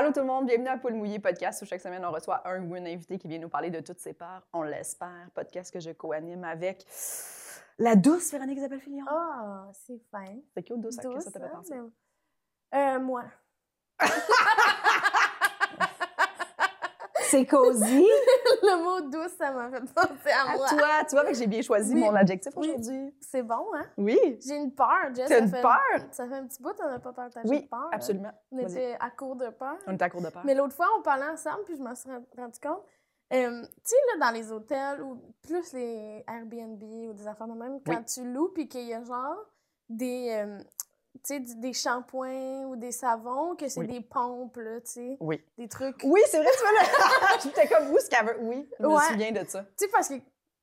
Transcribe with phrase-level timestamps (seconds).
[0.00, 2.62] Allô tout le monde, bienvenue à Poule Mouillé podcast où chaque semaine on reçoit un
[2.62, 5.28] ou une invité qui vient nous parler de toutes ses parts, on l'espère.
[5.34, 6.86] Podcast que je co-anime avec
[7.78, 9.04] la douce Véronique Isabelle Fillon.
[9.06, 10.24] Ah, c'est fin.
[10.54, 11.74] C'est cute, douce, Douce, ça t'a fait penser?
[12.74, 13.24] Euh, moi.
[17.20, 18.06] c'est cosy.
[18.62, 20.66] Le mot douce, ça m'a fait penser à À moi.
[20.68, 22.00] toi, tu vois que j'ai bien choisi Oui.
[22.00, 22.68] mon adjectif Oui.
[22.68, 23.14] aujourd'hui.
[23.20, 23.86] C'est bon, hein?
[23.96, 25.28] Oui, J'ai une peur, Jess.
[25.28, 25.78] T'as une peur?
[26.12, 27.80] Ça fait un petit bout, on n'a pas partagé oui, de peur.
[27.84, 27.88] hein.
[27.92, 28.32] absolument.
[28.52, 29.76] On était à court de peur.
[29.86, 30.42] On est à court de peur.
[30.44, 32.82] Mais l'autre fois, on parlait ensemble, puis je m'en suis rendu compte.
[33.32, 37.52] Euh, tu sais, là, dans les hôtels, ou plus les Airbnb ou des affaires de
[37.54, 39.36] même, quand tu loues, puis qu'il y a genre
[39.88, 40.58] des, euh,
[41.56, 43.86] des shampoings ou des savons, que c'est Oui.
[43.86, 45.42] des pompes, là, tu sais, Oui.
[45.58, 46.00] des trucs.
[46.04, 46.80] Oui, c'est vrai, tu vois, là.
[47.42, 48.38] J'étais comme, où ce qu'elle veut?
[48.42, 49.02] Oui, je me Ouais.
[49.08, 49.62] souviens de ça.
[49.64, 50.14] Tu sais, parce que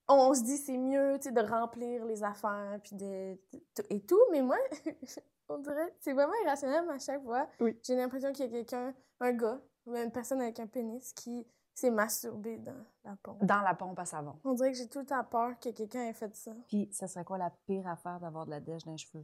[0.09, 4.01] on se dit c'est mieux, tu sais, de remplir les affaires, puis de, de- et
[4.05, 4.57] tout, mais moi,
[5.49, 7.77] on dirait, c'est vraiment irrationnel, mais à chaque fois, Oui.
[7.83, 11.45] j'ai l'impression qu'il y a quelqu'un, un gars, ou une personne avec un pénis qui
[11.73, 13.43] s'est masturbé dans la pompe.
[13.45, 14.33] Dans la pompe à savon.
[14.43, 16.51] On dirait que j'ai tout le temps peur que quelqu'un ait fait ça.
[16.67, 19.23] Puis, ça serait quoi la pire affaire d'avoir de la dèche dans les cheveux?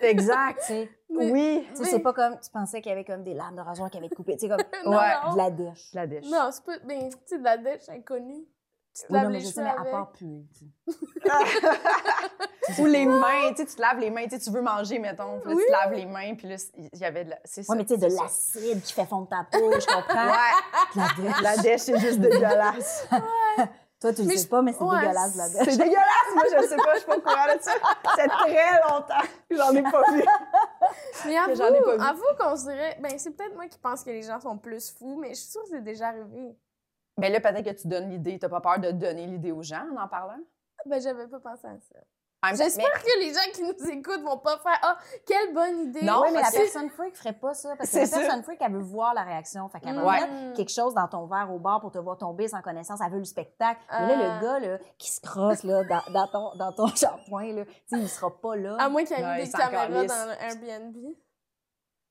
[0.00, 0.58] Exact.
[0.60, 3.04] Tu sais, Mais- Oui, tu sais, Mais- c'est pas comme, tu pensais qu'il y avait
[3.04, 4.36] comme des lames de rasoir qui avaient été coupées.
[4.36, 4.58] Tu sais, comme
[4.92, 5.32] Non, Ouais, non.
[5.32, 5.88] de la dèche.
[5.94, 6.24] la dèche.
[6.26, 6.78] Non, c'est pas.
[6.84, 8.44] Ben, tu sais, de la dèche inconnue.
[8.94, 10.46] Tu te Oui, laves non, mais les je sais, mais à part puer.
[10.56, 10.92] tu sais.
[12.82, 14.98] Ou les mains, tu sais, tu te laves les mains, tu sais, tu veux manger,
[14.98, 15.62] mettons, puis là, Oui.
[15.62, 17.38] tu te laves les mains, puis là, il y avait de la...
[17.44, 17.72] C'est ça.
[17.72, 18.22] Ouais, mais tu sais, de ça.
[18.24, 20.26] l'acide qui fait fondre ta peau, je comprends.
[20.26, 20.54] Ouais,
[20.94, 21.42] De la dèche.
[21.42, 23.06] la dèche, c'est juste dégueulasse.
[24.00, 25.68] Toi, tu le Mais sais je- pas, mais c'est ouais, dégueulasse, la c'est dèche.
[25.74, 27.72] C'est dégueulasse, moi, je le sais pas, je suis pas au courant de ça.
[28.16, 30.22] C'est très longtemps que j'en ai pas vu.
[31.26, 32.06] Mais que j'en ai pas avoue, vu.
[32.06, 32.98] avoue qu'on se dirait.
[33.00, 35.50] Ben, c'est peut-être moi qui pense que les gens sont plus fous, mais je suis
[35.50, 36.56] sûre que c'est déjà arrivé.
[37.18, 39.86] Mais là, peut-être que tu donnes l'idée, t'as pas peur de donner l'idée aux gens
[39.96, 40.38] en en parlant?
[40.84, 41.98] Ben, j'avais pas pensé à ça.
[42.54, 46.02] J'espère que les gens qui nous écoutent vont pas faire Ah, quelle bonne idée!
[46.02, 47.74] Non, Oui, mais la personne freak ferait pas ça.
[47.76, 49.68] Parce que la personne freak, elle veut voir la réaction.
[49.68, 52.46] Fait qu'elle va mettre quelque chose dans ton verre au bar pour te voir tomber
[52.46, 53.00] sans connaissance.
[53.04, 53.80] Elle veut le spectacle.
[53.90, 54.38] Mais là, Ah.
[54.38, 57.72] le gars, là, qui se crosse, là, dans, dans ton, dans ton shampoing, là, tu
[57.86, 58.76] sais, il sera pas là.
[58.78, 60.96] À moins qu'il y ait des caméras dans le Airbnb.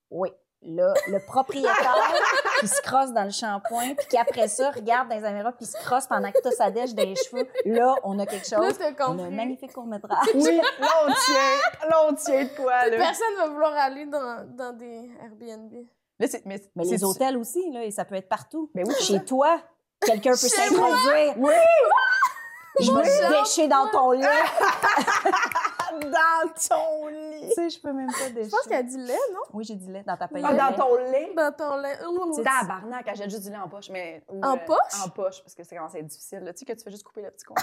[0.09, 0.31] Oui.
[0.68, 1.76] Là, le propriétaire
[2.59, 5.66] qui se crosse dans le shampoing, puis qui après ça regarde dans les caméras, puis
[5.68, 7.48] se crosse pendant que t'as sa dèche dans les cheveux.
[7.66, 8.78] Là, on a quelque Là, chose.
[8.80, 10.18] t'as On a un magnifique court-métrage.
[10.34, 12.98] Oui, là, on tient, là, on tient de quoi, là.
[12.98, 15.72] Personne va vouloir aller dans, dans des Airbnb.
[16.20, 18.72] Là, c'est, mais, Mais c'est- les hôtels aussi, là, et ça peut être partout.
[18.74, 19.59] Ben oui, Chez toi,
[20.03, 21.34] quelqu'un peut s'introduire.
[21.38, 21.53] Oui!
[22.80, 24.26] Je veux chat, me décher dans ton lit.
[25.94, 27.47] Dans ton lit!
[27.50, 28.46] tu sais, je peux même pas décher.
[28.46, 29.40] Je pense qu'elle dit lait, non?
[29.53, 30.44] Oui, j'ai dit lait dans ta paille.
[30.46, 31.34] Ah, dans ton lait?
[31.35, 31.97] Dans ton lait.
[32.07, 32.44] Ouh.
[32.44, 34.23] Tabarnak, elle jette juste du lait en poche, mais...
[34.29, 35.06] ou, En euh, poche?
[35.06, 36.40] En poche, parce que c'est quand c'est difficile.
[36.40, 36.53] Là.
[36.53, 37.56] Tu sais que tu fais juste couper le petit con.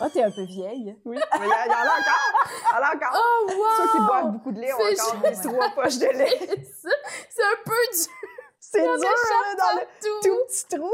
[0.00, 0.96] Ah, t'es un peu vieille.
[1.04, 2.48] Oui, mais il y, a- en a encore!
[2.50, 3.20] Il y en a encore!
[3.22, 3.56] Oh, wow!
[3.76, 6.64] Ceux qui boivent beaucoup de lait ont C'est encore des trois poches de lait.
[6.82, 6.88] Ça,
[7.28, 8.12] C'est un peu dur.
[8.58, 10.28] C'est dur, a là, dans le Tout.
[10.28, 10.92] tout petit trou.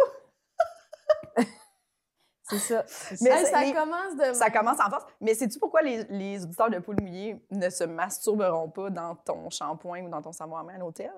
[2.48, 2.84] C'est ça.
[3.10, 3.36] Mais ça.
[3.38, 4.32] Hey, c'est- ça les- commence de.
[4.34, 5.04] Ça commence en force.
[5.20, 9.50] Mais sais-tu pourquoi les, les auditeurs de Poule Mouillée ne se masturberont pas dans ton
[9.50, 11.12] shampoing ou dans ton savon à main à l'hôtel?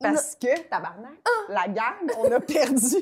[0.00, 1.52] Parce que, tabarnak, Ah!
[1.52, 2.96] la gang, on a perdu.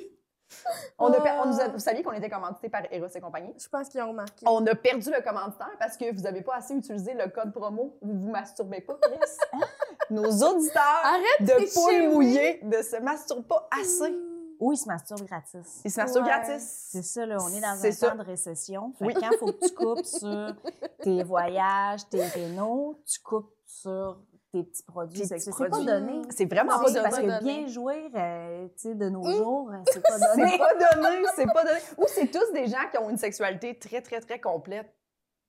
[0.99, 1.69] On a per- on nous a- Ah.
[1.69, 3.53] vous saviez qu'on était commandité par Eros et compagnie?
[3.59, 4.47] Je pense qu'ils ont remarqué.
[4.49, 7.99] On a perdu le commanditaire parce que vous n'avez pas assez utilisé le code promo.
[8.01, 9.19] Vous vous masturbez pas, Chris.
[10.11, 12.07] Nos auditeurs Arrête de Poule oui.
[12.09, 14.17] Mouillée ne se masturbent pas assez.
[14.61, 15.81] Ou ils se masturbent gratis.
[15.85, 16.33] Ils se masturbent Ouais.
[16.33, 16.89] gratis.
[16.91, 18.11] C'est ça, là, on est dans un ça.
[18.11, 18.93] temps de récession.
[18.99, 19.15] Fait Oui.
[19.15, 20.55] que quand il faut que tu coupes sur
[21.03, 24.21] tes voyages, tes rénaux, tu coupes sur
[24.51, 26.23] tes petits produits C'est pas donné.
[26.31, 27.03] C'est vraiment pas c'est donné.
[27.03, 27.41] Parce pas que donné.
[27.41, 29.37] bien jouer, euh, tu sais, de nos Mm.
[29.37, 30.51] jours, euh, c'est pas donné.
[30.51, 31.81] C'est pas donné, c'est pas donné.
[31.99, 34.93] Ou c'est tous des gens qui ont une sexualité très, très, très complète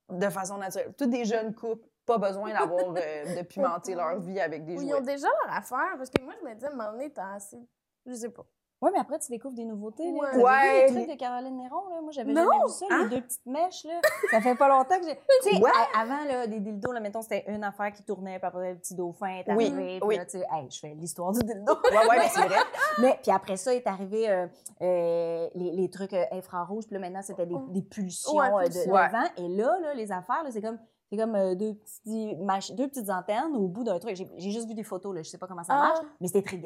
[0.10, 0.94] de façon naturelle.
[0.98, 4.82] Tous des jeunes couples, pas besoin d'avoir euh, de pimenter leur vie avec des Ou
[4.82, 5.96] ils ont déjà leur affaire.
[5.98, 7.58] Parce que moi, je me dis, à un moment donné, t'as assez.
[8.06, 8.46] Je sais pas.
[8.82, 10.10] Oui, mais après, tu découvres des nouveautés.
[10.10, 10.38] Là.
[10.38, 10.88] Ouais.
[10.90, 12.00] Vu les trucs de Caroline Néron, là?
[12.02, 13.04] Moi, j'avais jamais vu ça, Hein?
[13.10, 14.00] les deux petites mèches, là.
[14.32, 15.16] Ça fait pas longtemps que j'ai...
[15.44, 15.70] Tu sais, Ouais.
[15.98, 18.96] avant, là, des dildos, là, mettons, c'était une affaire qui tournait, puis après, le petit
[18.96, 20.00] dauphin est Oui, arrivé.
[20.00, 20.16] puis oui.
[20.18, 21.74] là, tu sais, hey, je fais l'histoire du dildo.
[21.92, 22.60] Ouais, ouais, mais c'est vrai.
[23.00, 24.48] Mais puis après ça est arrivé euh,
[24.82, 26.86] euh, les, les trucs euh, infrarouges.
[26.86, 29.30] Puis là maintenant c'était des, des pulsions Ouais, de, vent.
[29.38, 30.78] Et là, là les affaires là, c'est comme
[31.10, 32.36] c'est comme deux petits
[32.76, 34.16] deux petites antennes au bout d'un truc.
[34.16, 35.80] J'ai juste vu des photos là, je sais pas comment ça Ah.
[35.80, 36.58] marche, mais c'était très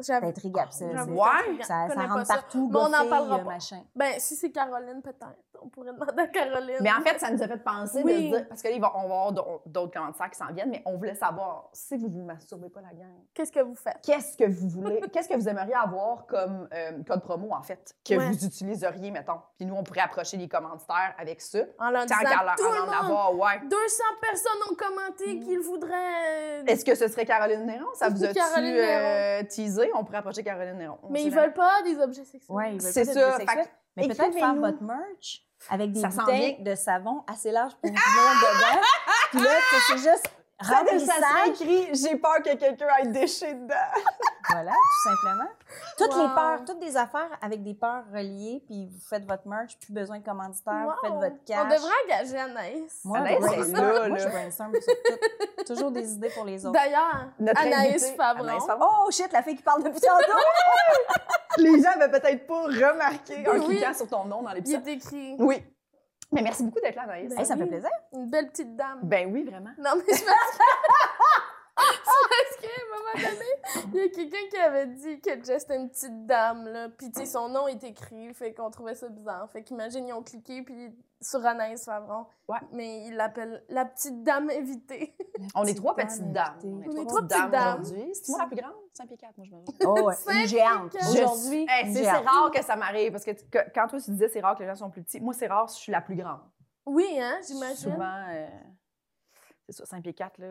[0.00, 0.26] J'avoue.
[0.26, 0.92] D'intrigue absurde.
[0.94, 1.26] J'avoue, Ouais.
[1.58, 1.64] c'est.
[1.64, 2.34] Ça, ça rentre pas ça.
[2.34, 3.44] partout, Mais on goffé, parlera euh, pas.
[3.50, 3.82] machin.
[3.96, 5.34] Ben, si c'est Caroline, peut-être.
[5.60, 6.76] On pourrait demander à Caroline.
[6.80, 8.80] Mais en fait, ça nous a fait penser de se dire, parce que là, on
[8.80, 12.22] va avoir d'au- d'autres commentaires qui s'en viennent, mais on voulait savoir si vous vous
[12.22, 13.12] masturbez pas la gang.
[13.34, 13.98] Qu'est-ce que vous faites?
[14.04, 17.92] Qu'est-ce que vous voulez, qu'est-ce que vous aimeriez avoir comme euh, code promo, en fait,
[18.08, 18.28] que Ouais.
[18.28, 19.40] vous utiliseriez, mettons?
[19.56, 21.58] Puis nous, on pourrait approcher les commanditaires avec ça.
[21.80, 23.60] En leur Tant disant, qu'à tout en le en monde, avoir, ouais.
[23.68, 26.60] 200 personnes ont commenté qu'ils voudraient...
[26.60, 27.86] euh, Est-ce que ce serait Caroline Néron?
[27.94, 28.76] Ça vous a-tu Caroline
[29.94, 30.98] On pourrait approcher Caroline Néron.
[31.02, 32.56] On Mais ils veulent pas des objets sexuels.
[32.56, 33.74] Ouais, ils veulent C'est pas ça, d'objets fait sexuels.
[33.96, 37.96] Mais peut-être faire votre merch avec des Ça bouteilles de savon assez larges pour vous
[37.96, 38.80] mettre dedans.
[39.30, 39.50] Puis là,
[39.88, 43.74] c'est juste Ça, ça écrit «J'ai peur que quelqu'un aille décher dedans
[44.50, 45.50] Voilà, tout simplement.
[45.98, 49.78] Toutes les peurs, toutes des affaires avec des peurs reliées, puis vous faites votre merch,
[49.78, 51.58] plus besoin de commanditaires, vous faites votre cash.
[51.64, 53.00] On devrait engager Anaïs.
[53.04, 53.92] Moi, Anaïs, je c'est brainstorm.
[53.92, 54.24] là, Moi, là.
[54.24, 55.64] je brainstorm sur tout.
[55.74, 56.72] Toujours des idées pour les autres.
[56.80, 58.44] D'ailleurs, Notre Anaïs Favron.
[58.44, 58.88] Anaïs Favron.
[59.06, 60.38] Oh shit, la fille qui parle depuis tantôt!
[61.58, 63.66] Les gens avaient peut-être pas remarqué en Oui.
[63.66, 64.86] cliquant sur ton nom dans Il l'épisode.
[64.88, 65.62] est écrit Oui.
[66.32, 67.30] Mais merci beaucoup d'être là, Anaïs.
[67.30, 67.90] Ben Hey, ça me fait plaisir.
[68.12, 69.00] une belle petite dame.
[69.02, 69.70] Ben oui, vraiment.
[69.78, 70.24] Non, mais c'est
[71.84, 72.04] parce que...
[72.04, 75.64] c'est parce qu'à un moment donné, il y a quelqu'un qui avait dit que Jess
[75.64, 76.88] était une petite dame, là.
[76.88, 79.48] Puis, tu sais, son nom est écrit, fait qu'on trouvait ça bizarre.
[79.50, 82.26] Fait qu'imagine, ils ont cliqué, puis sur Anaïs Favron.
[82.48, 82.58] Ouais.
[82.72, 85.14] Mais ils l'appellent la petite dame invitée.
[85.54, 86.58] On est trois petites dames.
[86.64, 88.14] On est trois petites dames aujourd'hui.
[88.14, 88.72] C'est moi la plus grande?
[88.92, 89.72] 5 pieds 4, moi, je me dis.
[89.84, 90.14] Oh, ouais.
[90.28, 90.94] Une géante.
[90.94, 93.30] Aujourd'hui, c'est rare que ça m'arrive parce que,
[93.74, 95.68] quand toi tu disais c'est rare que les gens sont plus petits, moi c'est rare,
[95.68, 96.40] je suis la plus grande.
[96.86, 97.92] Oui, hein, j'imagine.
[97.92, 98.48] Souvent, euh,
[99.66, 100.46] c'est ça, 5 pieds 4, là.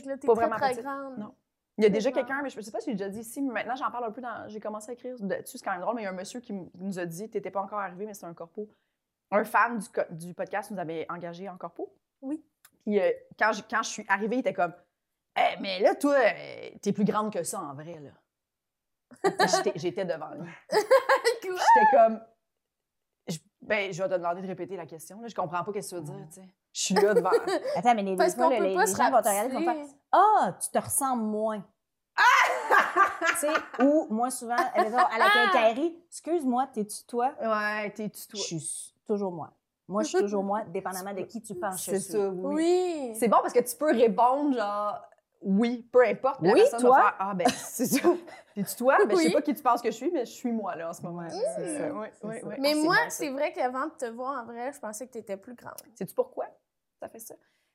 [0.00, 0.84] Pas très, vraiment très petite.
[0.84, 1.18] grande.
[1.18, 1.34] Non.
[1.78, 3.40] Il y a déjà quelqu'un, mais je ne sais pas si j'ai déjà dit ici,
[3.42, 4.48] mais maintenant j'en parle un peu dans.
[4.48, 6.40] J'ai commencé à écrire dessus, c'est quand même drôle, mais il y a un monsieur
[6.40, 8.68] qui nous a dit, t'étais pas encore arrivé, mais c'est un corpo.
[9.30, 9.86] Un fan du,
[10.26, 11.94] du podcast nous avait engagé en corpo.
[12.20, 12.44] Oui.
[12.84, 14.74] Puis euh, quand, je, quand je suis arrivée, il était comme,
[15.38, 18.10] Eh, mais là, toi, euh, t'es plus grande que ça en vrai, là.
[19.76, 20.50] J'étais- devant lui.
[21.42, 22.20] J'étais comme,
[23.62, 25.20] ben, je vais te demander de répéter la question.
[25.20, 25.28] Là.
[25.28, 26.48] Je comprends pas ce que tu veux dire, tu sais.
[26.72, 27.30] Je suis là devant.
[27.76, 29.58] Attends, mais les, Parce qu'on peut les, pas les se gens vont te regarder et
[29.58, 29.86] vont faire.
[30.10, 31.62] Ah, tu te ressembles moins.
[33.28, 37.32] tu sais, ou moi, souvent, à la quincaillerie, excuse-moi, t'es-tu toi?
[37.40, 38.40] ouais, t'es-tu toi?
[38.40, 39.50] Je suis toujours moi.
[39.88, 42.12] Moi, je suis toujours moi, dépendamment de qui tu penses que je C'est suis.
[42.12, 42.54] ça, oui.
[42.54, 43.12] Oui.
[43.18, 44.98] C'est bon parce que tu peux répondre genre
[45.42, 46.40] oui, peu importe.
[46.42, 46.96] la Oui, va toi?
[47.02, 48.08] faire, ah ben c'est ça.
[48.54, 48.96] T'es-tu toi?
[49.06, 49.22] Ben, Je Oui.
[49.24, 51.02] sais pas qui tu penses que je suis, mais je suis moi là en ce
[51.02, 51.28] moment.
[51.28, 52.46] C'est ça, Oui, c'est oui, ça.
[52.58, 55.18] Mais Ah, moi, c'est vrai qu'avant de te voir en vrai, je pensais que tu
[55.18, 55.74] étais plus grande.
[55.94, 56.46] Sais-tu pourquoi
[57.00, 57.34] ça fait ça?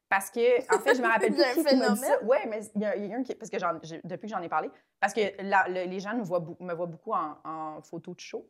[0.10, 0.40] Parce que,
[0.74, 2.06] en fait, je me rappelle plus qui, qui m'a dit ça.
[2.06, 2.20] phénomène?
[2.24, 3.36] Oui, mais il y, a il y a un qui.
[3.36, 4.72] Parce que j'en- j'ai- depuis que j'en ai parlé,
[5.02, 8.20] parce que la- le- les gens nous voient, me voient beaucoup en, en photo de
[8.22, 8.50] show.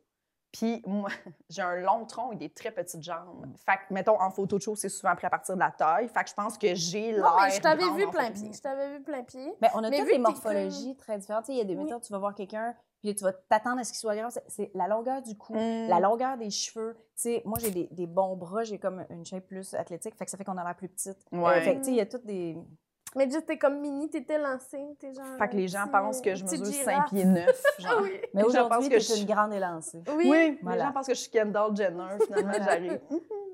[0.51, 1.09] Puis moi,
[1.49, 3.45] j'ai un long tronc et des très petites jambes.
[3.65, 6.07] Fait que, mettons, en photo de show, c'est souvent pris à partir de la taille.
[6.07, 7.21] Fait que je pense que j'ai l'air.
[7.23, 8.51] Non, mais je t'avais vu plein pied.
[8.53, 9.53] Je t'avais vu plein pied.
[9.61, 11.45] Mais on a Mais toutes des que morphologies très différentes.
[11.45, 11.83] Tu sais, il y a des Oui.
[11.83, 14.29] méthodes, tu vas voir quelqu'un, puis tu vas t'attendre à ce qu'il soit grand.
[14.47, 15.87] C'est- la longueur du cou, Mm.
[15.89, 16.95] la longueur des cheveux.
[17.15, 20.25] Tu sais, moi, j'ai des, des bons bras, j'ai comme une shape plus athlétique, fait
[20.25, 21.17] que ça fait qu'on a l'air plus petite.
[21.31, 21.57] Ouais.
[21.57, 22.57] Euh, fait que, tu sais, il y a toutes des...
[23.15, 24.85] Mais juste, t'es comme mini, t'étais lancée.
[24.99, 25.25] T'es genre.
[25.39, 26.95] Fait que les gens petit- pensent que je petite mesure girafe.
[26.95, 27.63] 5 pieds 9.
[27.79, 27.91] Genre.
[27.97, 28.11] Ah oui.
[28.33, 30.03] Mais Les gens pensent aujourd'hui, que je- une grande élancée.
[30.15, 30.27] Oui.
[30.29, 30.77] Oui, Voilà.
[30.77, 32.05] les gens pensent que je suis Kendall Jenner.
[32.25, 32.99] Finalement, j'arrive.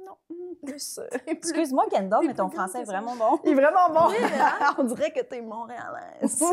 [0.05, 0.99] Non, hum, plus.
[0.99, 3.39] euh, plus- Excuse-moi, Kendall, mais ton français est vraiment bon.
[3.45, 4.09] Il est vraiment bon.
[4.09, 4.73] Oui, hein?
[4.77, 6.43] On dirait que t'es montréalaise.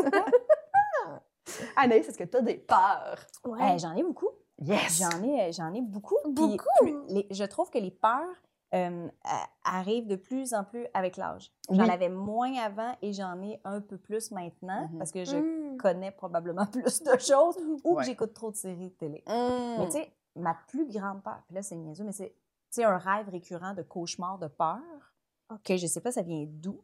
[1.75, 3.17] Anaïs, est-ce que t'as des peurs?
[3.43, 3.73] Ouais.
[3.75, 4.29] Eh, J'en ai beaucoup.
[4.59, 4.99] Yes!
[5.01, 6.15] J'en ai, j'en ai beaucoup.
[6.23, 6.57] Puis Beaucoup?
[6.81, 8.35] plus- les- je trouve que les peurs
[8.73, 11.51] euh, a- arrivent de plus en plus avec l'âge.
[11.69, 11.89] J'en Oui.
[11.89, 14.97] avais moins avant et j'en ai un peu plus maintenant Mhm.
[14.97, 15.77] parce que je Mm.
[15.77, 17.95] connais probablement plus de choses ou Ouais.
[17.97, 19.23] que j'écoute trop de séries de télé.
[19.27, 19.75] Hum.
[19.79, 23.27] Mais tu sais, ma plus grande peur, puis là c'est niaiseux, mais c'est un rêve
[23.29, 24.79] récurrent de cauchemar de peur.
[25.65, 26.79] que je sais pas ça vient d'où,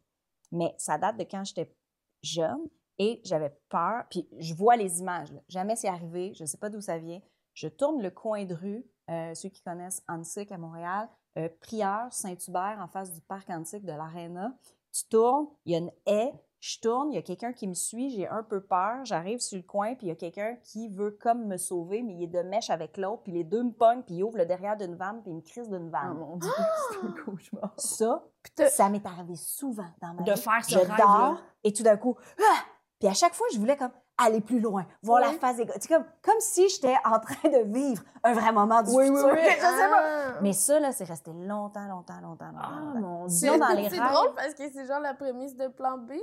[0.51, 1.73] mais ça date de quand j'étais
[2.21, 2.67] jeune
[2.97, 4.03] et j'avais peur.
[4.09, 5.31] Puis je vois les images.
[5.31, 5.39] là.
[5.47, 7.21] Jamais c'est arrivé, je sais pas d'où ça vient.
[7.53, 12.07] Je tourne le coin de rue, euh, ceux qui connaissent Antique à Montréal, euh, Prieur,
[12.11, 14.53] Saint-Hubert, en face du parc antique de l'Arena.
[14.91, 17.73] Tu tournes, il y a une haie, je tourne, il y a quelqu'un qui me
[17.75, 20.89] suit, j'ai un peu peur, j'arrive sur le coin, puis il y a quelqu'un qui
[20.89, 23.71] veut comme me sauver, mais il est de mèche avec l'autre, puis les deux me
[23.71, 26.17] pognent, puis il ouvre le derrière d'une vanne, puis il me crise d'une Oh vanne.
[26.17, 26.49] mon Dieu,
[26.91, 27.73] c'est un cauchemar.
[27.77, 28.23] Ça,
[28.69, 30.41] ça m'est arrivé souvent dans ma De vie.
[30.41, 32.59] faire ce Je dors et tout d'un coup, ah!
[32.99, 35.37] puis à chaque fois, je voulais comme aller plus loin, voir la Oui.
[35.37, 35.73] face des gars.
[35.79, 39.15] C'est comme, comme si j'étais en train de vivre un vrai moment du Oui, oui,
[39.15, 39.31] futur.
[39.33, 39.39] oui.
[39.45, 40.01] Je sais pas.
[40.03, 40.39] Ah.
[40.41, 42.59] Mais ça, là, c'est resté longtemps, longtemps, longtemps, longtemps.
[42.63, 42.99] Ah, longtemps.
[42.99, 43.59] mon Sinon, Dieu.
[43.61, 46.19] dans les C'est drôle parce que c'est genre la prémisse de plan B, tu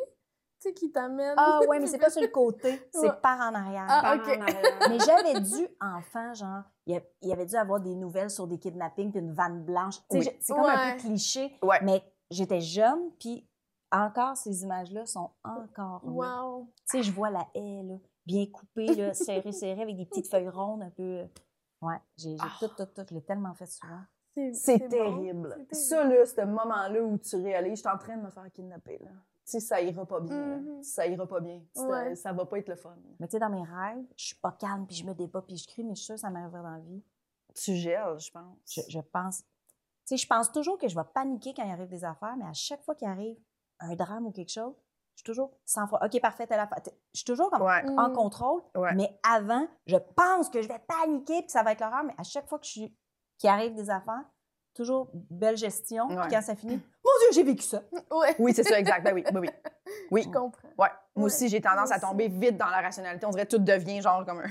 [0.59, 1.35] sais, qui t'amène.
[1.37, 3.13] Ah ouais, mais c'est pas sur le côté, c'est Ouais.
[3.23, 3.87] par en arrière.
[3.89, 4.39] Ah, Par ok.
[4.39, 4.63] en arrière.
[4.89, 9.11] Mais j'avais dû, enfant, genre, il y avait dû avoir des nouvelles sur des kidnappings
[9.13, 9.97] puis une vanne blanche.
[10.11, 10.29] Oui.
[10.41, 11.79] C'est comme un peu cliché, Ouais.
[11.83, 13.49] mais j'étais jeune, puis
[13.95, 16.11] encore, ces images-là sont encore là.
[16.11, 16.67] Wow.
[16.91, 17.97] Tu sais, je vois la haie, là.
[18.27, 21.25] bien coupé, là, serré, serré, avec des petites feuilles rondes un peu.
[21.83, 22.51] Ouais, j'ai Ah.
[22.61, 23.05] tout, tout, tout.
[23.09, 24.01] Je l'ai tellement fait souvent.
[24.53, 25.67] C'est bon, terrible.
[25.71, 28.51] c'est Ça, là, ce moment-là où tu réalises, je suis en train de me faire
[28.53, 29.11] kidnapper, là.
[29.47, 30.57] Tu sais, ça ira pas bien.
[30.57, 30.83] Mhm.
[30.83, 31.61] Ça ira pas bien.
[31.77, 32.15] Ouais.
[32.17, 32.97] Ça va pas être le fun.
[33.21, 35.57] Mais tu sais, dans mes rêves, je suis pas calme, puis je me débat, puis
[35.59, 37.03] je crie, mais je suis sûre que ça m'arriverait dans la vie.
[37.55, 38.57] Tu gèles, je pense.
[38.67, 39.43] Je, je pense.
[39.43, 39.47] Tu
[40.07, 42.53] sais, je pense toujours que je vais paniquer quand il arrive des affaires, mais à
[42.55, 43.37] chaque fois qu'il arrive
[43.81, 44.75] un drame ou quelque chose,
[45.15, 46.05] je suis toujours 100 fois.
[46.05, 46.79] OK, parfait, telle affaire.
[46.85, 47.83] Je suis toujours comme Ouais.
[47.97, 48.13] en Mm.
[48.15, 48.95] contrôle, Ouais.
[48.95, 52.15] mais avant, je pense que je vais paniquer puis que ça va être l'horreur, mais
[52.19, 52.97] à chaque fois que je suis
[53.39, 54.25] qu'il arrive des affaires,
[54.75, 56.09] toujours belle gestion.
[56.09, 57.83] Puis quand ça finit, mon Dieu, j'ai vécu ça.
[58.11, 59.03] Ouais, Oui, c'est ça, exact.
[59.05, 59.49] Ben oui, oui, oui.
[60.11, 60.69] Oui, je comprends.
[60.69, 60.73] ouais.
[60.79, 63.25] Moi Ouais, aussi, j'ai tendance à tomber vite dans la rationalité.
[63.27, 64.51] On dirait que tout devient genre comme un,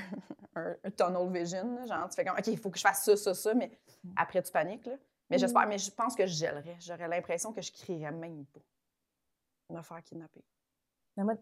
[0.55, 1.75] un, un tunnel vision.
[1.75, 1.85] là.
[1.85, 3.71] Genre, tu fais comme, OK, il faut que je fasse ça, ça, ça, mais
[4.03, 4.13] Mm.
[4.17, 4.85] après, tu paniques.
[4.85, 4.93] Là.
[5.29, 5.39] Mais Mm.
[5.39, 6.75] j'espère, mais je pense que je gèlerais.
[6.79, 8.59] J'aurais l'impression que je crierais même pas.
[9.73, 10.43] Me faire kidnapper.
[11.15, 11.35] Mais moi,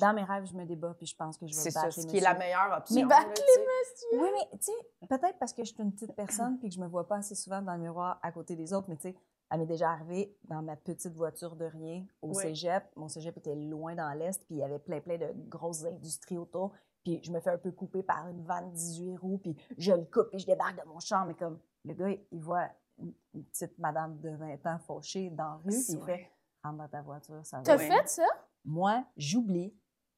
[0.00, 2.00] dans mes rêves, je me débat puis je pense que je vais C'est battre ça,
[2.00, 2.96] les ce qui est la meilleure option.
[2.96, 4.18] Mais battre les.
[4.18, 6.80] Oui, mais tu sais, peut-être parce que je suis une petite personne puis que je
[6.80, 9.16] me vois pas assez souvent dans le miroir à côté des autres, mais tu sais,
[9.50, 12.42] elle m'est déjà arrivée dans ma petite voiture de rien au Oui.
[12.42, 12.84] cégep.
[12.96, 16.38] Mon cégep était loin dans l'Est, puis il y avait plein, plein de grosses industries
[16.38, 16.72] autour.
[17.04, 20.04] Puis je me fais un peu couper par une vanne 18 roues, puis je le
[20.04, 21.26] coupe, puis je débarque de mon char.
[21.26, 22.68] Mais comme le gars, il voit
[22.98, 23.14] une,
[23.44, 26.30] petite madame de 20 ans fauchée dans la rue, puis il fait
[26.68, 27.60] Rentre dans ta voiture, ça.
[27.64, 28.24] T'as fait ça?
[28.64, 29.74] Moi, j'oublie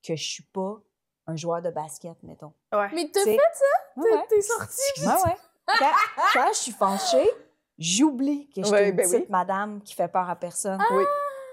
[0.07, 0.79] que je suis pas
[1.27, 2.53] un joueur de basket, mettons.
[2.73, 2.89] Ouais.
[2.95, 4.01] Mais t'as fait ça?
[4.01, 4.27] Ouais.
[4.29, 4.81] T'es sorti?
[5.07, 5.37] Ouais, ouais.
[5.79, 5.91] Quand,
[6.33, 7.31] quand je suis fâchée,
[7.79, 9.27] j'oublie que je suis Ouais, une ben petite oui.
[9.31, 10.81] madame qui fait peur à personne.
[10.93, 11.05] Oui.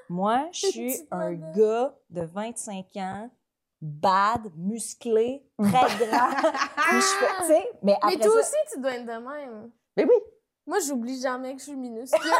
[0.10, 1.52] Moi, je suis un madame.
[1.54, 3.30] gars de 25 ans,
[3.82, 5.70] bad, musclé, très
[6.08, 6.30] grand.
[6.92, 9.72] Je fais, mais après Mais toi ça, aussi, tu dois être de même.
[9.96, 10.16] Mais oui.
[10.66, 12.20] Moi, j'oublie jamais que je suis minuscule.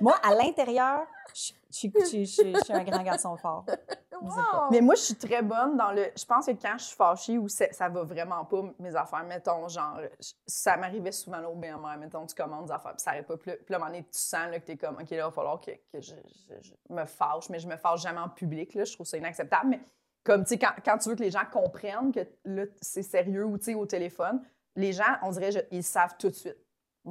[0.00, 3.64] moi, à l'intérieur, je, je, je- je- je- je suis un grand garçon fort.
[4.22, 4.70] wow!
[4.70, 6.06] Mais moi, je suis très bonne dans le.
[6.16, 9.68] Je pense que quand je suis fâchée ou ça va vraiment pas, mes affaires, mettons,
[9.68, 13.10] genre, je- ça m'arrivait souvent là au BMR, mettons, tu commandes des affaires, puis ça
[13.10, 13.36] n'arrête pas.
[13.36, 15.20] Puis là, à un moment donné, tu sens là, que t'es comme, OK, là, il
[15.22, 18.28] va falloir que, que je, je- je me fâche, mais je me fâche jamais en
[18.28, 19.68] public, là, je trouve ça inacceptable.
[19.68, 19.80] Mais
[20.24, 23.44] comme, tu sais, quand, quand tu veux que les gens comprennent que là, c'est sérieux
[23.44, 24.42] ou, tu sais, au téléphone,
[24.74, 26.56] les gens, on dirait, je- ils savent tout de suite.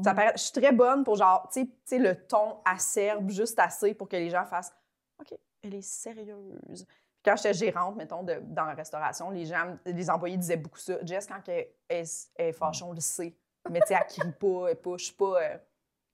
[0.03, 0.15] Ça Mhm.
[0.15, 4.07] paraît- je suis très bonne pour genre, tu sais- le ton acerbe juste assez pour
[4.09, 4.73] que les gens fassent
[5.19, 6.85] OK, elle est sérieuse.
[6.85, 10.79] Puis quand j'étais gérante, mettons, de- dans la restauration, les gens, les employés disaient beaucoup
[10.79, 10.97] ça.
[11.05, 13.33] Jess, quand elle, elle, elle est fâchée, on le sait.
[13.69, 15.41] Mais tu sais, elle crie pas, elle pas, je suis pas.
[15.41, 15.57] euh,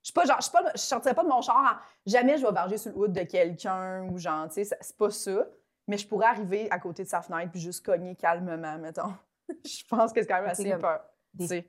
[0.02, 2.44] je suis pas genre, je suis pas, je sortirais pas de mon char jamais je
[2.46, 5.46] vais varger sur le hood de quelqu'un ou genre, tu sais, c'est pas ça.
[5.88, 9.12] Mais je pourrais arriver à côté de sa fenêtre puis juste cogner calmement, mettons.
[9.66, 11.04] je pense que c'est quand même assez comme peur.
[11.34, 11.68] des- tu sais.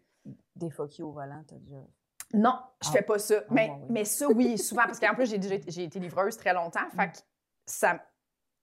[0.56, 1.78] Des fuck you au volant, t'as déjà.
[2.34, 2.92] Non, je Ah.
[2.92, 3.36] fais pas ça.
[3.50, 3.86] mais, bon, oui.
[3.90, 4.84] mais ça, oui, souvent.
[4.84, 6.90] Parce qu'en plus, j'ai j'ai été livreuse très longtemps.
[6.96, 7.18] Fait que
[7.66, 8.00] ça.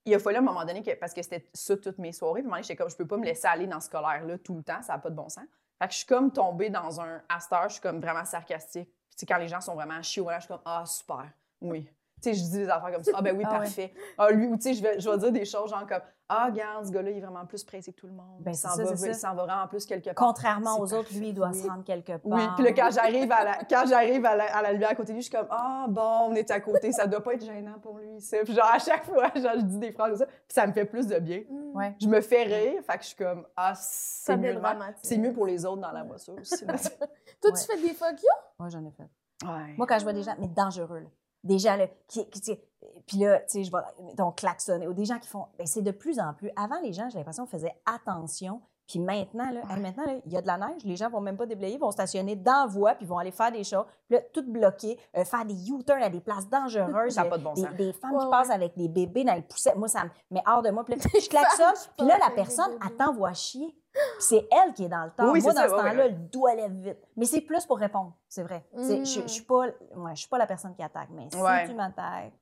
[0.06, 2.40] Il a fallu à un moment donné, que, parce que c'était ça toutes mes soirées,
[2.40, 3.86] puis à un moment donné, j'étais comme, je peux pas me laisser aller dans ce
[3.86, 5.44] scolaire-là tout le temps, ça n'a pas de bon sens.
[5.78, 8.90] Fait que je suis comme tombée dans un asteur, je suis comme vraiment sarcastique.
[9.16, 11.84] Puis quand les gens sont vraiment chiots, je suis comme, ah, super, oui.
[12.22, 13.58] Tu sais, je dis des affaires comme ça, ah ben oui, Ah ouais.
[13.58, 13.94] parfait.
[14.16, 16.46] Ah, lui, ou tu sais, je vais, je vais dire des choses genre comme, ah,
[16.46, 18.38] regarde, ce gars-là, il est vraiment plus pressé que tout le monde.
[18.40, 19.14] Ben, il s'en ça, va, ça.
[19.14, 20.14] s'en va vraiment plus quelque part.
[20.14, 21.62] Contrairement aux autres, lui, il doit parfait.
[21.62, 22.20] se rendre quelque part.
[22.24, 24.94] Oui, puis là, quand j'arrive à la, quand j'arrive à la, à la lumière à
[24.94, 27.34] côté de lui, je suis comme Ah, bon, on est à côté, ça doit pas
[27.34, 28.38] être gênant pour lui, ça.
[28.44, 30.72] Puis genre, à chaque fois, genre, je dis des phrases comme ça, puis ça me
[30.72, 31.42] fait plus de bien.
[31.50, 31.76] Mm.
[31.76, 31.96] Ouais.
[32.00, 34.60] Je me fais rire, fait que je suis comme Ah, c'est Ça mieux,
[35.02, 36.64] c'est mieux pour les autres dans la voiture aussi.
[36.66, 37.58] Toi, Ouais.
[37.58, 38.28] tu fais des fuck you?
[38.58, 39.08] Moi, j'en ai fait.
[39.44, 39.74] ouais.
[39.76, 41.08] Moi, quand je vois des gens, mais dangereux, là.
[41.42, 42.58] Des gens, là, qui, qui
[43.06, 45.82] puis là, tu sais, je vais, donc, klaxonner, ou des gens qui font, ben, c'est
[45.82, 46.50] de plus en plus.
[46.56, 48.60] Avant, les gens, j'ai l'impression, faisaient attention.
[48.90, 51.20] Puis maintenant, là, hey, maintenant, là, il y a de la neige, les gens vont
[51.20, 53.62] même pas déblayer, ils vont stationner dans la voie, puis ils vont aller faire des
[53.62, 57.14] choses, puis là, tout bloqué, euh, faire des U-turns à des places dangereuses.
[57.14, 57.74] Ça a pas de bon des, sens.
[57.76, 58.30] des femmes Ouais, qui ouais.
[58.32, 59.76] passent avec des bébés dans les poussettes.
[59.76, 60.82] Moi, ça me met hors de moi.
[60.84, 63.76] Puis là, je femmes qui puis là, la personne, elle t'envoie chier.
[63.92, 65.30] Puis c'est elle qui est dans le temps.
[65.30, 66.08] Oui, Moi, dans ça, ce ouais, temps-là, ouais.
[66.08, 66.98] le doigt lève vite.
[67.16, 68.66] Mais c'est plus pour répondre, c'est vrai.
[68.74, 69.04] Mm.
[69.04, 71.68] je suis pas, ouais, je suis pas la personne qui attaque, mais si Ouais.
[71.68, 72.32] tu m'attaques,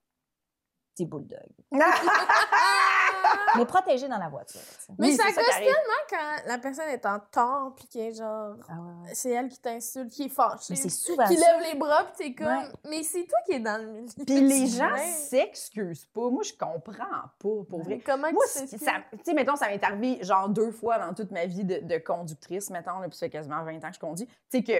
[0.95, 1.39] c'est bulldog.
[3.59, 4.61] Mais protégé dans la voiture.
[4.99, 5.69] Mais Oui, ça gosse arrive.
[6.09, 8.55] quand la personne est en tort, puis qui est genre.
[8.69, 8.73] Ah
[9.05, 9.11] ouais.
[9.15, 10.67] C'est elle qui t'insulte, qui est fâchée.
[10.71, 11.53] Mais c'est souvent qui ça.
[11.59, 12.47] lève les bras, puis t'es comme.
[12.57, 12.69] Ouais.
[12.89, 14.07] Mais c'est toi qui es dans le milieu.
[14.27, 14.97] Puis les gens
[15.29, 16.29] s'excusent pas.
[16.31, 17.05] Moi, je comprends
[17.39, 17.97] pas, pour vrai.
[17.97, 21.47] Mais Comment Moi, tu sais, mettons, ça m'est arrivé genre deux fois dans toute ma
[21.47, 24.27] vie de, de conductrice, mettons, là, puis ça fait quasiment 20 ans que je conduis.
[24.51, 24.73] Tu sais, que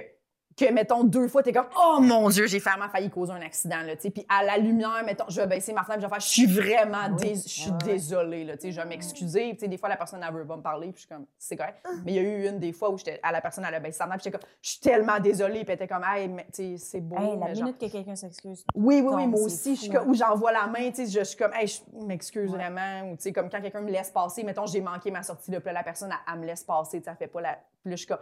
[0.57, 3.81] que, mettons, deux fois, t'es comme, oh mon Dieu, j'ai vraiment failli causer un accident,
[3.81, 4.11] là, tu.
[4.11, 6.45] Puis à la lumière, mettons, je vais baisser ma fenêtre, je vais faire, je suis
[6.47, 7.15] vraiment, Oui.
[7.29, 7.93] dés- je suis Ouais, ouais.
[7.93, 9.51] désolée, là, tu sais, je vais m'excuser.
[9.53, 11.25] Tu sais, des fois, la personne, elle veut pas me parler, puis je suis comme,
[11.37, 11.77] c'est correct.
[12.03, 13.79] Mais il y a eu une des fois où j'étais, à la personne, elle a
[13.79, 16.27] baissé sa fenêtre, puis j'étais comme, je suis tellement désolée, puis elle était comme, hey,
[16.27, 17.15] mais, tu sais, c'est beau.
[17.17, 18.65] Hey, la mais genre- que quelqu'un s'excuse.
[18.75, 20.09] oui, oui, oui, moi aussi, je suis comme, hein.
[20.11, 22.57] où j'envoie la main, tu sais, je, suis comme, hey, je m'excuse Ouais.
[22.57, 25.51] vraiment, ou tu sais, comme quand quelqu'un me laisse passer, mettons, j'ai manqué ma sortie,
[25.51, 27.53] là, puis la personne, elle, elle me laisse passer, tu sais, elle fait pas la.
[27.81, 28.17] Puis là, je suis comme,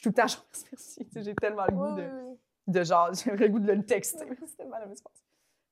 [0.00, 2.08] suis tout le temps, genre, merci, j'ai tellement le goût de,
[2.78, 4.86] de genre, j'ai le goût de le texter, c'est tellement la.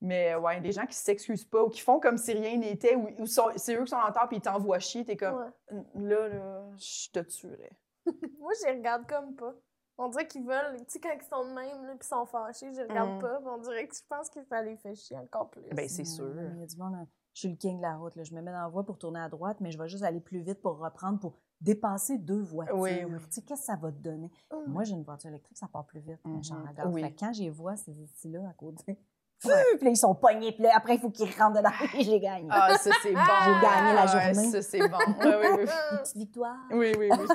[0.01, 2.95] Mais euh, ouais, des gens qui s'excusent pas ou qui font comme si rien n'était,
[2.95, 5.35] ou, c'est eux qui sont en tort, puis ils t'envoient chier, t'es comme,
[5.71, 5.83] Ouais.
[5.95, 7.71] là, là, je te tuerais.
[8.39, 9.53] Moi, je les regarde comme pas.
[9.97, 12.25] On dirait qu'ils veulent, tu sais, quand ils sont de même, là, puis ils sont
[12.25, 13.19] fâchés, je les regarde Mm.
[13.19, 13.41] pas.
[13.45, 15.63] on dirait que je pense que ça les fait chier encore plus.
[15.73, 16.31] Ben, c'est sûr.
[16.53, 17.07] Il y a du monde, hein.
[17.33, 18.15] je suis le king de la route.
[18.15, 18.23] là.
[18.23, 20.21] Je me mets dans la voie pour tourner à droite, mais je vais juste aller
[20.21, 22.77] plus vite pour reprendre, pour dépasser deux voitures.
[22.77, 23.17] Oui, oui.
[23.17, 24.31] Tu sais, qu'est-ce que ça va te donner?
[24.51, 24.71] Mm.
[24.71, 26.19] Moi, j'ai une voiture électrique, ça part plus vite.
[26.25, 27.01] Oui.
[27.01, 28.97] Fait que quand j'ai vois ces outils-là à côté,
[29.41, 31.69] puis là, ils sont pognés, puis là, après, il faut qu'ils rentrent dedans.
[31.97, 32.47] Et j'ai gagné.
[32.51, 33.19] Ah, ça, c'est bon.
[33.19, 34.51] J'ai gagné la Ouais, journée.
[34.51, 34.97] ça, c'est bon.
[34.97, 35.65] Ouais, oui, oui.
[35.91, 36.57] Une petite victoire.
[36.71, 37.27] Oui, oui, oui.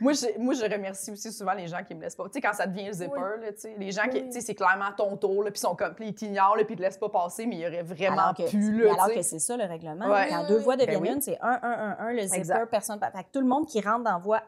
[0.00, 2.24] Moi, je, moi, je remercie aussi souvent les gens qui me laissent pas.
[2.24, 3.40] Tu sais, quand ça devient le zipper, Oui.
[3.46, 5.60] là, tu sais, les gens qui, tu sais, c'est clairement ton tour, là, puis ils
[5.62, 7.66] sont comme, puis ils t'ignorent, là, puis ils te laissent pas passer, mais il y
[7.66, 10.06] aurait vraiment Alors que, pu, mais là, alors que c'est ça le règlement.
[10.10, 10.28] Ouais.
[10.28, 11.08] Quand Oui, deux oui, voies Ben deviennent oui.
[11.12, 12.66] une, c'est 1, 1, 1, 1, le zipper, Exact.
[12.70, 12.98] personne.
[13.00, 14.42] Fait que tout le monde qui rentre dans la voie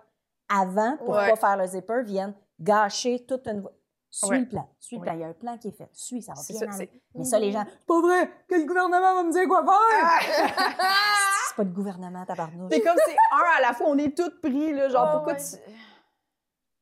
[0.48, 1.30] avant pour Ouais.
[1.30, 3.72] pas faire le zipper viennent gâcher toute une voie.
[4.10, 4.40] Suis Ouais.
[4.40, 4.68] le plan.
[4.78, 5.14] Suis le plan.
[5.14, 5.88] Il y a un plan qui est fait.
[5.94, 6.74] Suis, ça va bien ça, aller.
[6.76, 7.52] c'est- Mais ça, les Mhm.
[7.54, 10.76] gens, c'est pas vrai que le gouvernement va me dire quoi faire.
[11.52, 12.70] C'est pas le gouvernement, tabarnouche.
[12.72, 15.34] C'est comme c'est un à la fois, on est tous pris, là, genre, Ah, pourquoi
[15.34, 15.38] ouais.
[15.38, 15.72] tu.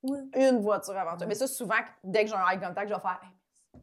[0.02, 0.18] Oui.
[0.36, 1.20] Une voiture avant toi?
[1.20, 1.26] Ouais.
[1.26, 1.74] Mais ça, souvent,
[2.04, 3.20] dès que j'ai un eye contact, je vais faire.
[3.22, 3.80] Hey,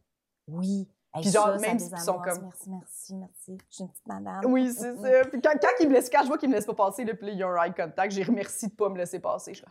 [0.47, 0.89] Oui.
[1.13, 3.57] Hey, Puis genre, ça, même si ils sont comme- Merci, merci, merci.
[3.69, 4.45] Je suis une petite madame.
[4.45, 5.25] Oui, c'est ça.
[5.29, 7.13] Puis quand, quand, ils me laissent, quand je vois qu'ils me laissent pas passer, là,
[7.15, 9.53] puis là, il y a un eye contact, j'ai remercie de pas me laisser passer.
[9.53, 9.63] Je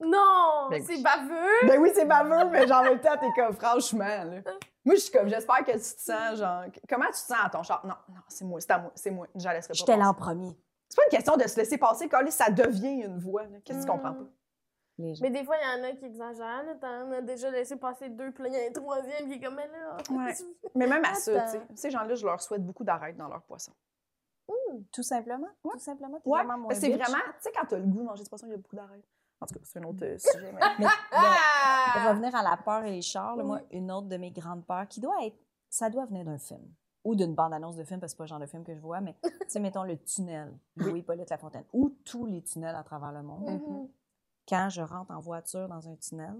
[0.00, 0.86] Non, Ben oui.
[0.86, 1.66] c'est baveux.
[1.68, 4.40] Ben oui, c'est baveux, mais genre, en même temps, t'es comme, franchement, là.
[4.86, 7.50] Moi, je suis comme, j'espère que tu te sens, genre, comment tu te sens à
[7.50, 7.84] ton char?
[7.84, 10.08] Non, non, c'est moi, c'est à moi, c'est moi, je la laisserai pas J'étais là
[10.08, 10.56] en premier.
[10.88, 13.42] C'est pas une question de se laisser passer, quand ça devient une voix.
[13.64, 14.24] Qu'est-ce que tu comprends Mm.
[14.24, 14.30] pas?
[15.20, 16.62] Mais des fois, il y en a qui exagèrent.
[16.62, 16.74] là.
[16.80, 19.40] T'en as déjà laissé passer deux, puis là, il y a un troisième qui est
[19.40, 19.96] comme, mais là.
[20.10, 20.34] Ouais.
[20.74, 23.42] Mais même à ça, tu sais, ces gens-là, je leur souhaite beaucoup d'arrêt dans leur
[23.42, 23.72] poisson.
[24.92, 25.48] Tout simplement?
[25.62, 26.18] Tout simplement.
[26.20, 28.04] t'es Ouais, vraiment moins parce que c'est vraiment, tu sais, quand t'as le goût de
[28.04, 29.00] manger du poisson, il y a beaucoup d'arrêt.
[29.40, 30.52] En tout cas, c'est un autre euh, sujet.
[30.52, 30.86] mais- Mais
[31.92, 34.64] pour revenir à la peur et les chars, là, moi, une autre de mes grandes
[34.64, 35.36] peurs qui doit être,
[35.68, 36.66] ça doit venir d'un film
[37.04, 38.80] ou d'une bande-annonce de film, parce que c'est pas le genre de film que je
[38.80, 43.12] vois, mais tu sais, mettons le tunnel, Louis-Hippolyte Lafontaine, ou tous les tunnels à travers
[43.12, 43.48] le monde.
[43.48, 43.88] Mhm.
[44.48, 46.36] Quand je rentre en voiture dans un tunnel,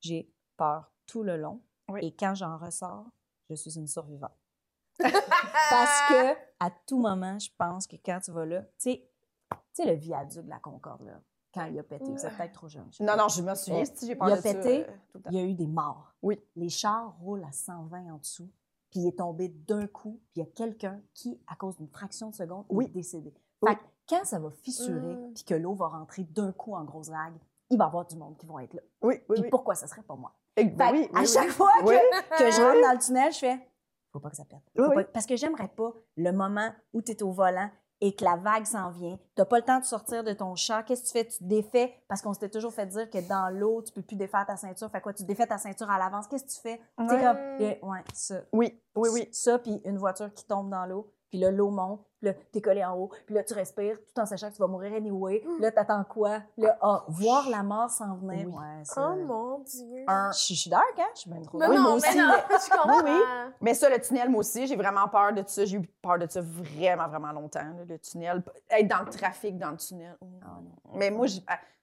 [0.00, 1.60] j'ai peur tout le long.
[1.88, 2.00] Oui.
[2.02, 3.04] Et quand j'en ressors,
[3.50, 4.32] je suis une survivante.
[4.98, 9.10] Parce que à tout moment, je pense que quand tu vas là, tu sais,
[9.50, 11.20] tu sais, le viaduc de la Concorde, là,
[11.54, 12.88] quand il a pété, vous êtes peut-être trop jeune.
[12.90, 15.38] je Non, non, je me souviens, si j'ai Il a ça, pété, euh, il y
[15.40, 16.12] a eu des morts.
[16.22, 16.40] Oui.
[16.56, 18.50] Les chars roulent à 120 en dessous,
[18.90, 21.88] puis il est tombé d'un coup, puis il y a quelqu'un qui, à cause d'une
[21.88, 22.86] fraction de seconde, Oui.
[22.86, 23.32] est décédé.
[23.62, 23.70] Oui.
[23.70, 25.32] Fait que quand ça va fissurer, Mm.
[25.34, 27.34] puis que l'eau va rentrer d'un coup en grosse vague,
[27.70, 28.82] il va y avoir du monde qui vont être là.
[29.02, 30.32] Oui, oui, Puis pourquoi ça serait pas moi?
[30.56, 33.68] Eh, Fait ben oui, à chaque fois que, je rentre dans le tunnel, je fais
[34.12, 34.60] faut pas que ça pète.
[34.76, 35.02] Faut Oui, pas- oui.
[35.12, 37.68] Parce que j'aimerais pas le moment où tu es au volant
[38.00, 39.18] et que la vague s'en vient.
[39.36, 40.84] Tu pas le temps de sortir de ton char.
[40.84, 41.26] Qu'est-ce que tu fais?
[41.26, 44.16] Tu te défais parce qu'on s'était toujours fait dire que dans l'eau, tu peux plus
[44.16, 44.90] défaire ta ceinture.
[44.90, 45.12] Fait quoi?
[45.12, 46.26] Tu défais ta ceinture à l'avance.
[46.26, 46.80] Qu'est-ce que tu fais?
[46.98, 47.06] Ouais.
[47.06, 48.40] comme, eh, ouais, ça.
[48.52, 49.28] Oui, oui, oui.
[49.32, 52.60] Ça, puis une voiture qui tombe dans l'eau, puis là, l'eau monte, puis là, t'es
[52.60, 55.40] collé en haut, puis là, tu respires tout en sachant que tu vas mourir anyway.
[55.40, 56.42] Puis là, t'attends quoi?
[56.56, 58.46] Là, ah, voir la mort s'en venir.
[58.46, 58.54] Oui.
[58.54, 60.04] Ouais, ça- Oh mon Dieu.
[60.06, 61.08] Un- Je suis- je suis dark, hein?
[61.16, 63.02] Je suis bien trop Non, Oui, non, moi mais aussi, non, mais- je comprends.
[63.04, 65.64] Oui, Mais ça, le tunnel, moi aussi, j'ai vraiment peur de ça.
[65.64, 68.44] J'ai eu peur de ça vraiment, vraiment longtemps, là, le tunnel.
[68.70, 70.16] Être dans le trafic, dans le tunnel.
[70.40, 70.92] Ah, non.
[70.94, 71.26] Mais moi,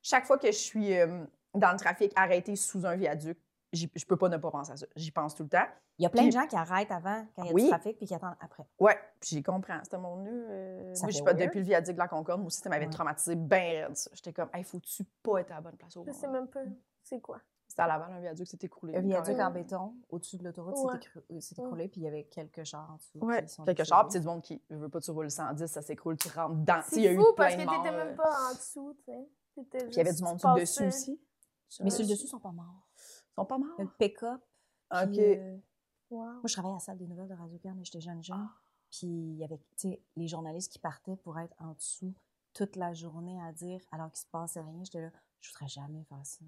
[0.01, 3.37] chaque fois que je suis euh, dans le trafic, arrêtée sous un viaduc,
[3.73, 4.85] je peux pas ne pas penser à ça.
[4.95, 5.65] J'y pense tout le temps.
[5.97, 7.63] Il y a plein Puis- de gens qui arrêtent avant, quand il y a Oui.
[7.63, 8.67] du trafic, puis qui attendent après.
[8.79, 9.79] Ouais, puis j'y comprends.
[9.83, 10.45] C'était mon nœud.
[10.49, 12.39] euh, moi, pas depuis le viaduc de la Concorde.
[12.39, 12.91] Moi aussi, ça m'avait Ouais.
[12.91, 13.97] traumatisé bien raide.
[14.13, 16.61] J'étais comme, hey, faut-tu pas être à la bonne place au Je sais même pas
[17.03, 17.39] c'est quoi?
[17.67, 18.93] C'était à Laval, un viaduc, s'est écroulé.
[18.97, 20.91] Un viaduc en béton au-dessus de l'autoroute Ouais.
[20.91, 23.19] s'est écrou- euh, s'est écroulé, puis il y avait quelques chars en dessous.
[23.25, 23.95] Ouais, qui sont quelque décédés.
[23.95, 24.03] chose.
[24.03, 26.65] Puis c'est du monde qui veut pas, tu roules 110, ça s'écroule, tu rentres.
[26.65, 29.29] Tu a C'est eu fou plein parce que euh, même pas en dessous, tu sais.
[29.55, 31.21] Puis il y avait du monde tu sur le dessus aussi.
[31.81, 32.87] Mais sur le dessus, ils sont pas morts.
[33.31, 33.75] Ils sont pas morts.
[33.79, 34.41] Le pick-up.
[34.91, 35.09] OK.
[35.11, 35.57] puis, euh,
[36.09, 36.25] Wow.
[36.25, 38.37] moi, je travaillais à la salle des nouvelles de Radio-Can et j'étais jeune, jeune.
[38.37, 38.53] Ah.
[38.91, 42.13] Puis il y avait, tu sais, les journalistes qui partaient pour être en dessous
[42.53, 46.03] toute la journée à dire, alors qu'il se passait rien, j'étais là, je voudrais jamais
[46.03, 46.43] faire ça.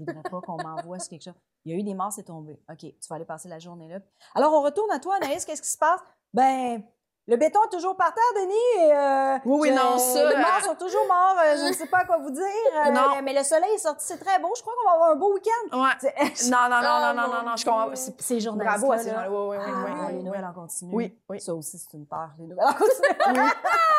[0.00, 1.34] Je voudrais pas qu'on m'envoie sur quelque chose.
[1.64, 2.60] Il y a eu des morts, c'est tombé.
[2.68, 4.00] OK, tu vas aller passer la journée là.
[4.34, 6.00] Alors, on retourne à toi, Anaïs, qu'est-ce qui se passe?
[6.32, 6.82] Ben,
[7.26, 8.84] Le béton est toujours par terre, Denis.
[8.84, 11.36] Et, euh, Oui, oui, je- non, ça, Les morts euh, sont toujours morts.
[11.42, 12.44] euh, je ne sais pas quoi vous dire.
[12.86, 13.22] euh, Non.
[13.22, 14.52] Mais le soleil est sorti, c'est très beau.
[14.54, 15.78] Je crois qu'on va avoir un beau week-end.
[15.80, 16.12] Ouais.
[16.50, 17.86] Non, non, non, Oh, non, non, non, non, je comprends.
[17.86, 17.96] Dieu.
[17.96, 18.78] C'est- Ces journalistes.
[18.80, 19.30] Bravo à ces gens-là.
[19.30, 20.94] Oui, oui, oui, Ah, oui, les oui, nouvelles en continu.
[20.94, 21.40] Oui, oui.
[21.40, 23.08] Ça aussi, c'est une peur, les nouvelles en continu.
[23.26, 23.32] oui.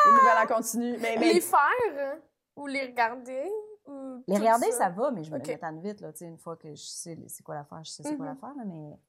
[0.05, 0.97] Les nouvelles en continu.
[0.99, 1.59] Mais, mais Les faire
[1.99, 2.17] hein,
[2.55, 3.51] ou les regarder?
[3.87, 5.47] Ou Les regarder, ça va, mais je me Ok.
[5.47, 7.89] le tanne vite, là, tu sais, une fois que je sais c'est quoi l'affaire, je
[7.91, 8.31] sais c'est quoi Mhm.
[8.33, 8.99] l'affaire, là, mais,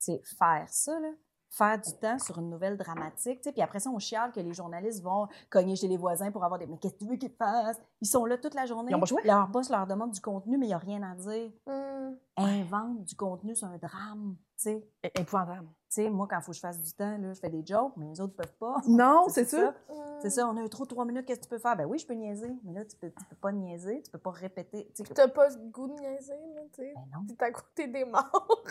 [0.00, 1.08] tu sais, faire ça, là,
[1.50, 4.40] faire du temps sur une nouvelle dramatique, tu sais, puis après ça, on chiale que
[4.40, 6.66] les journalistes vont cogner chez les voisins pour avoir des...
[6.66, 7.80] Mais qu'est-ce que tu veux qu'ils fassent?
[8.00, 8.92] Ils sont là toute la journée.
[8.92, 9.20] Ils ont pas le choix.
[9.24, 11.50] Leur boss leur demande du contenu, mais il n'y a rien à dire.
[11.66, 12.14] Hmm.
[12.36, 14.88] Invente du contenu sur un drame, tu sais.
[15.02, 15.68] é- épouvantable.
[15.90, 17.66] Tu sais, moi, quand il faut que je fasse du temps, là, je fais des
[17.66, 18.76] jokes, mais les autres peuvent pas.
[18.86, 19.74] Non, C'est ça.
[20.22, 21.76] C'est ça, on a eu trop trois minutes, qu'est-ce que tu peux faire?
[21.76, 24.18] Ben oui, je peux niaiser, mais là, tu peux, tu peux pas niaiser, tu peux
[24.18, 24.88] pas répéter.
[24.94, 26.92] Tu T'as pas le goût de niaiser, là, tu sais.
[26.94, 27.26] ben non.
[27.26, 28.62] T'es à côté des morts.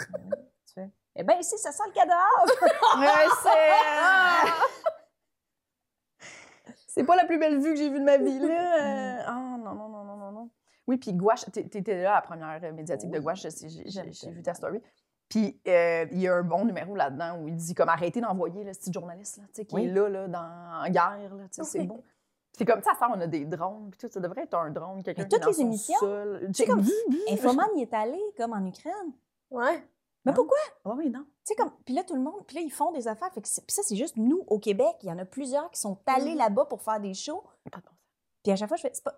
[0.68, 2.24] Tu fais, eh bien, ici, ça sent le cadavre!
[3.00, 4.54] Ouais, c'est.
[6.88, 9.24] C'est pas la plus belle vue que j'ai vue de ma vie, là.
[9.28, 10.50] Ah, non, non, non, non, non, non.
[10.88, 13.20] Oui, puis Gouache, t'é- t'étais là à la première médiatique de.
[13.20, 14.82] Gouache, j'ai- vu ta story.
[15.30, 18.64] Puis euh, il y a un bon numéro là-dedans où il dit comme arrêtez d'envoyer
[18.64, 19.86] le petit journaliste là, tu sais, qui Oui.
[19.86, 21.88] est là, là dans, en guerre, là, tu sais, c'est Oui.
[21.88, 22.04] bon.
[22.58, 25.04] C'est comme ça, ça, on a des drones, puis tout, ça devrait être un drone,
[25.04, 26.84] quelqu'un Mais qui est toutes les émissions, tu sais, comme-
[27.30, 29.14] Infoman, il est allé, comme en Ukraine.
[29.52, 29.82] Ouais.
[30.26, 30.36] Mais Non.
[30.36, 30.58] pourquoi?
[30.86, 31.22] Oui, non.
[31.24, 33.32] Tu sais, comme, puis là, tout le monde, puis là, ils font des affaires.
[33.32, 34.96] Fait que c'est- puis ça, c'est juste nous, au Québec.
[35.04, 36.38] Il y en a plusieurs qui sont allés Mhm.
[36.40, 37.42] là-bas pour faire des shows.
[37.72, 37.98] Pas de bon sens.
[38.44, 39.16] Puis à chaque fois, je fais, c'est pas,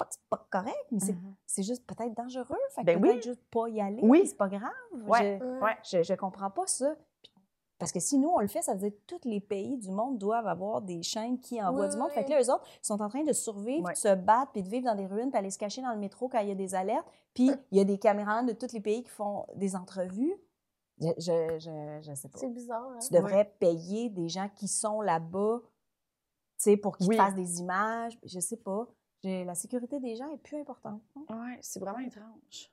[0.00, 1.34] c'est pas, c'est pas correct, mais c'est, Mhm.
[1.46, 2.56] c'est juste peut-être dangereux.
[2.74, 3.22] Fait que Ben peut-être oui.
[3.22, 4.00] juste pas y aller.
[4.02, 4.26] Oui.
[4.26, 4.70] C'est pas grave.
[5.06, 5.38] Ouais.
[5.40, 5.76] Je, Ouais.
[5.84, 6.94] Je, je comprends pas ça.
[7.22, 7.32] Puis-
[7.78, 9.90] Parce que si nous, on le fait, ça veut dire que tous les pays du
[9.90, 12.10] monde doivent avoir des chaînes qui envoient Oui, du monde.
[12.10, 14.68] Fait que là, eux autres sont en train de survivre, de se battre, puis de
[14.68, 16.54] vivre dans des ruines, puis aller se cacher dans le métro quand il y a
[16.54, 17.06] des alertes.
[17.32, 20.34] Puis il y a des caméras de tous les pays qui font des entrevues.
[21.00, 22.38] Je, je, je, je sais pas.
[22.38, 22.98] C'est bizarre, hein?
[22.98, 25.68] Tu devrais payer des gens qui sont là-bas, tu
[26.58, 27.16] sais, pour qu'ils Oui.
[27.16, 28.18] fassent des images.
[28.24, 28.86] Je sais pas.
[29.22, 31.02] J'ai- La sécurité des gens est plus importante.
[31.28, 32.70] Ouais, c'est vraiment étrange.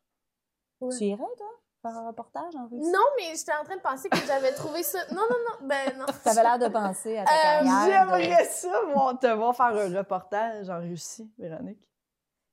[0.79, 0.95] Ouais.
[0.97, 1.47] Tu irais, toi,
[1.81, 2.89] faire un reportage en Russie?
[2.91, 4.99] Non, mais j'étais en train de penser que j'avais trouvé ça.
[5.11, 5.67] Non, non, non.
[5.67, 6.05] Ben non.
[6.23, 8.05] Ça avait l'air de penser à ta Euh, carrière.
[8.05, 11.89] de- J'aimerais ça, moi, te voir faire un reportage en Russie, Véronique.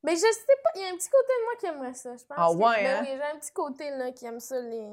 [0.03, 2.15] Mais je sais pas, il y a un petit côté de moi qui aimerait ça,
[2.17, 2.37] je pense.
[2.39, 3.01] Ah que- ouais, ben hein?
[3.03, 4.91] oui, j'ai un petit côté là, qui aime ça, les,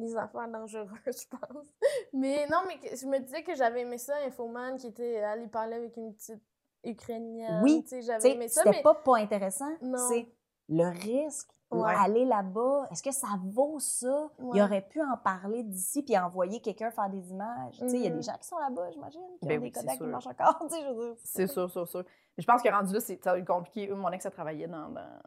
[0.00, 1.66] les affaires dangereuses, je pense.
[2.12, 5.46] Mais non, mais que- je me disais que j'avais aimé ça, Infoman, qui était allé
[5.46, 6.42] parler avec une petite
[6.84, 7.60] Ukrainienne.
[7.62, 8.82] Oui, j'avais aimé ça, c'était mais...
[8.82, 9.70] pas pas intéressant.
[10.08, 10.28] C'est
[10.68, 11.50] le risque.
[11.72, 11.94] Ouais.
[11.96, 14.28] Aller là-bas, est-ce que ça vaut ça?
[14.54, 17.78] Il aurait pu en parler d'ici puis envoyer quelqu'un faire des images.
[17.80, 19.86] Il y a des gens qui sont là-bas, j'imagine, qui Ben ont oui, des c'est
[19.86, 20.06] Kodak qui sûr.
[20.08, 20.66] marchent encore.
[21.22, 22.04] C'est sûr, sûr, sûr.
[22.40, 23.88] Je pense que rendu là, c'est compliqué.
[23.88, 25.20] Eux, Mon ex a travaillé dans, dans-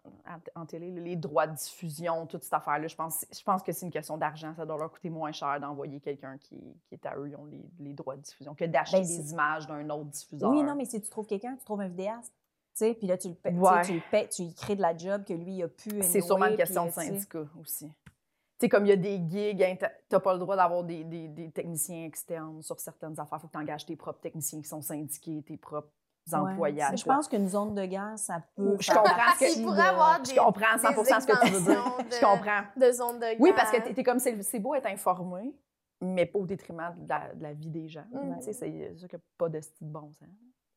[0.55, 2.87] en, télé, les droits de diffusion, toute cette affaire-là.
[2.87, 4.53] Je pense, je pense que c'est une question d'argent.
[4.55, 7.45] Ça doit leur coûter moins cher d'envoyer quelqu'un qui, qui est à eux, ils ont
[7.45, 10.49] les, les droits de diffusion, que d'acheter Ben, des images d'un autre diffuseur.
[10.49, 12.33] Oui, non, mais si tu trouves quelqu'un, tu trouves un vidéaste.
[12.75, 13.81] Tu sais, puis là, tu le Ouais.
[13.83, 16.01] tu le paies, tu y crées de la job que lui, il a pu.
[16.01, 17.87] C'est sûrement une question de syndicat aussi.
[17.87, 20.83] Tu sais, comme il y a des gigs, hein, t'as- t'as pas le droit d'avoir
[20.83, 23.39] des, des- des techniciens externes sur certaines affaires.
[23.41, 25.89] Faut que tu engages tes propres techniciens qui sont syndiqués, tes propres
[26.31, 26.51] Ouais.
[26.51, 26.81] employés.
[26.81, 28.77] à Je pense qu'une zone de guerre, ça peut.
[28.79, 30.87] Je comprends ce que- de- pourrait avoir Je des, comprends 100
[31.21, 31.71] ce que tu veux dire.
[31.73, 32.61] extensions Je de- comprends.
[32.77, 33.37] de zone de guerre.
[33.39, 35.53] Oui, parce que t'es- t'es comme, c'est c'est beau être informé,
[36.01, 38.05] mais pas au détriment de la, de la vie des gens.
[38.11, 38.37] Mhm.
[38.39, 40.29] Tu sais, c'est sûr qu'il n'y a pas de style bon sens.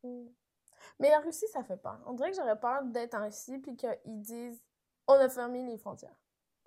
[0.03, 0.27] Mm.
[1.01, 1.99] Mais la Russie, ça fait peur.
[2.07, 4.63] On dirait que j'aurais peur d'être en Russie puis qu'ils disent
[5.09, 6.17] on a fermé les frontières.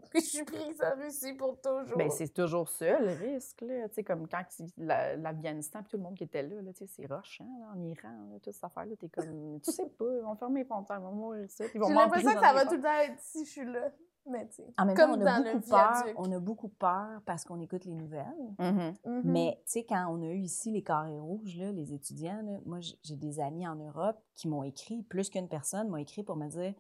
[0.09, 1.97] Puis je suis prise en Russie pour toujours.
[1.97, 3.61] Ben, c'est toujours ça, le risque.
[3.61, 3.87] Là.
[3.89, 4.43] Tu sais, comme quand
[4.77, 7.67] la- l'Afghanistan, puis tout le monde qui était là, là tu sais, c'est rochant, là,
[7.75, 8.95] en Iran, là, toute cette affaire-là.
[8.97, 11.71] T'es comme, tu sais pas, ils vont fermer les frontières, ils vont mourir ici, puis
[11.75, 13.91] ils vont J'ai l'impression que ça va tout le temps être si je suis là.
[14.25, 16.67] Mais tu sais, En même comme temps, on a, dans beaucoup peur, on a beaucoup
[16.69, 18.25] peur parce qu'on écoute les nouvelles.
[18.59, 18.95] les- Mhm.
[19.05, 19.21] Mhm.
[19.23, 22.59] Mais tu sais, quand on a eu ici les carrés rouges, là, les étudiants, là,
[22.65, 26.35] moi, j'ai des amis en Europe qui m'ont écrit, plus qu'une personne m'a écrit pour
[26.35, 26.75] me dire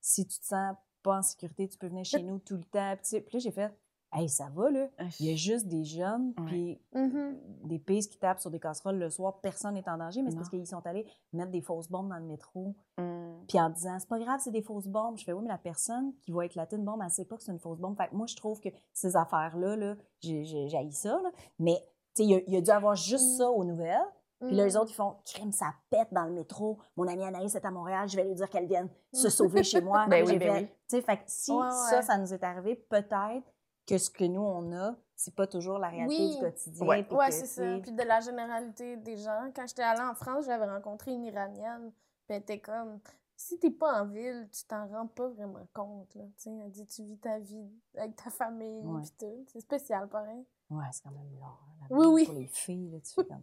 [0.00, 2.94] si tu te sens pas en sécurité, tu peux venir chez nous tout le temps.
[3.02, 3.72] Puis, là, j'ai fait
[4.14, 4.88] Hey, ça va, là.
[5.20, 7.34] Il y a juste des jeunes, puis Mhm.
[7.64, 10.36] des pistes qui tapent sur des casseroles le soir, personne n'est en danger, mais c'est
[10.36, 13.46] parce qu'ils sont allés mettre des fausses bombes dans le métro, Mm.
[13.48, 15.16] puis en disant c'est pas grave, c'est des fausses bombes.
[15.16, 17.42] Je fais oui, mais la personne qui va éclater une bombe, elle sait pas que
[17.42, 17.96] c'est une fausse bombe.
[17.96, 21.30] Fait que moi, je trouve que ces affaires-là, là, j'ai j'ai- ça, là.
[21.58, 21.78] mais
[22.14, 23.36] tu sais, il y a- il y, a dû avoir juste Mm.
[23.38, 24.04] ça aux nouvelles.
[24.46, 24.80] Puis là, les Mhm.
[24.80, 26.78] autres, ils font crime, ça pète dans le métro.
[26.96, 29.80] Mon amie Anaïs est à Montréal, je vais lui dire qu'elle vienne se sauver chez
[29.80, 30.06] moi.
[30.08, 30.66] Ben oui, ben fait- oui.
[30.88, 32.02] Tu sais, fait que si Ouais, ça, ouais.
[32.02, 33.44] ça nous est arrivé, peut-être
[33.86, 36.34] que ce que nous, on a, c'est pas toujours la réalité Oui.
[36.36, 36.86] du quotidien.
[36.86, 37.02] Ouais.
[37.02, 37.78] puis Ouais, c'est ça.
[37.80, 39.50] Puis de la généralité des gens.
[39.54, 41.92] Quand j'étais allée en France, j'avais rencontré une Iranienne.
[42.26, 43.00] Puis elle était comme
[43.36, 46.22] si t'es pas en ville, tu t'en rends pas vraiment compte, là.
[46.36, 49.02] Tu sais, elle dit, tu vis ta vie avec ta famille, Ouais.
[49.02, 49.44] pis tout.
[49.52, 50.44] C'est spécial, pareil.
[50.70, 51.46] Ouais, c'est quand même long.
[51.46, 52.24] hein, la Oui, oui.
[52.26, 53.42] Pour les filles, là, tu fais comme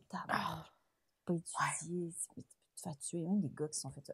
[1.37, 3.21] pas étudier, tu peux te faire tuer.
[3.27, 4.13] Même des gars qui se sont fait tuer.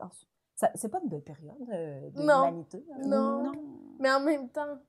[0.56, 2.46] Ça- c'est pas une belle période euh, de Non.
[2.46, 2.86] l'humanité.
[2.94, 2.98] hein?
[3.06, 3.52] Non.
[4.00, 4.80] Mais en même temps,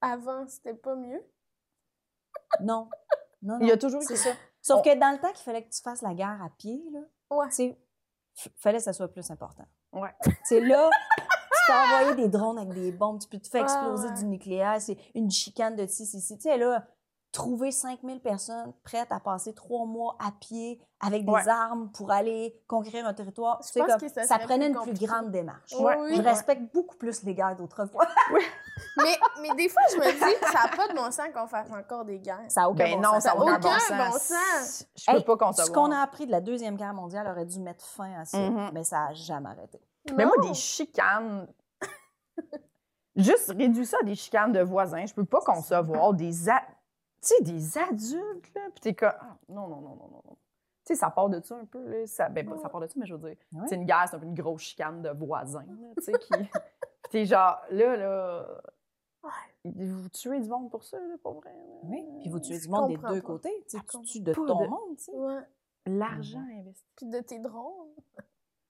[0.00, 1.22] avant, c'était pas mieux.
[2.60, 2.88] Non.
[3.42, 4.30] Non, Il y a non, toujours C'est eu- ça.
[4.62, 6.82] Sauf On- que dans le temps qu'il fallait que tu fasses la guerre à pied,
[6.92, 7.00] là,
[7.30, 7.76] Ouais.
[8.56, 9.66] fallait que ça soit plus important.
[9.92, 10.14] Ouais.
[10.24, 11.24] Tu sais, là, tu
[11.66, 14.14] peux envoyer des drones avec des bombes, tu peux te faire Ah, exploser ouais.
[14.14, 16.36] du nucléaire, c'est une chicane de ci, ci, ci.
[16.36, 16.86] Tu sais, là,
[17.34, 21.48] trouver 5000 personnes prêtes à passer trois mois à pied avec des Ouais.
[21.48, 24.78] armes pour aller conquérir un territoire, Je tu sais, pense comme, que ça prenait plus
[24.88, 25.72] une plus grande démarche.
[25.78, 26.14] Ouais, oui.
[26.16, 26.28] Je Ouais.
[26.30, 28.06] respecte beaucoup plus les guerres d'autrefois.
[28.96, 31.68] Mais, mais des fois, je me dis, ça n'a pas de bon sens qu'on fasse
[31.70, 32.40] encore des guerres.
[32.48, 33.22] Ça a aucun Ben bon non, sens.
[33.24, 34.22] ça n'a aucun aucun bon bon sens.
[34.22, 34.86] sens.
[34.96, 35.66] Je peux Hey, pas concevoir.
[35.66, 38.38] Ce qu'on a appris de la Deuxième Guerre mondiale aurait dû mettre fin à ça,
[38.38, 38.70] Mhm.
[38.72, 39.80] mais ça n'a jamais arrêté.
[40.16, 41.46] Mais moi, des chicanes.
[43.16, 45.06] Juste réduire ça à des chicanes de voisins.
[45.06, 46.48] Je peux pas concevoir des.
[47.24, 48.60] Tu sais, des adultes, là.
[48.72, 49.12] Puis t'es comme.
[49.18, 50.22] ah, non, non, non, non, non.
[50.26, 50.36] non.
[50.86, 52.06] Tu sais, ça part de ça un peu, là.
[52.06, 53.38] Ça, ben, pas ça part de ça, mais je veux dire.
[53.52, 53.66] Ouais.
[53.68, 56.28] C'est une guerre, c'est un peu une grosse chicane de voisins, là, tu sais, qui.
[57.04, 58.46] Puis t'es genre, là, là.
[59.64, 61.50] Vous tuez du monde pour ça, là, pour vrai.
[61.54, 61.74] là.
[61.84, 63.20] Oui, puis vous tuez du monde des deux pas.
[63.22, 63.64] côtés.
[63.66, 64.96] Tu tues de ton de- monde.
[64.98, 65.12] tu sais.
[65.12, 65.40] Ouais.
[65.86, 66.84] L'argent investi.
[66.96, 67.88] Puis de tes drones.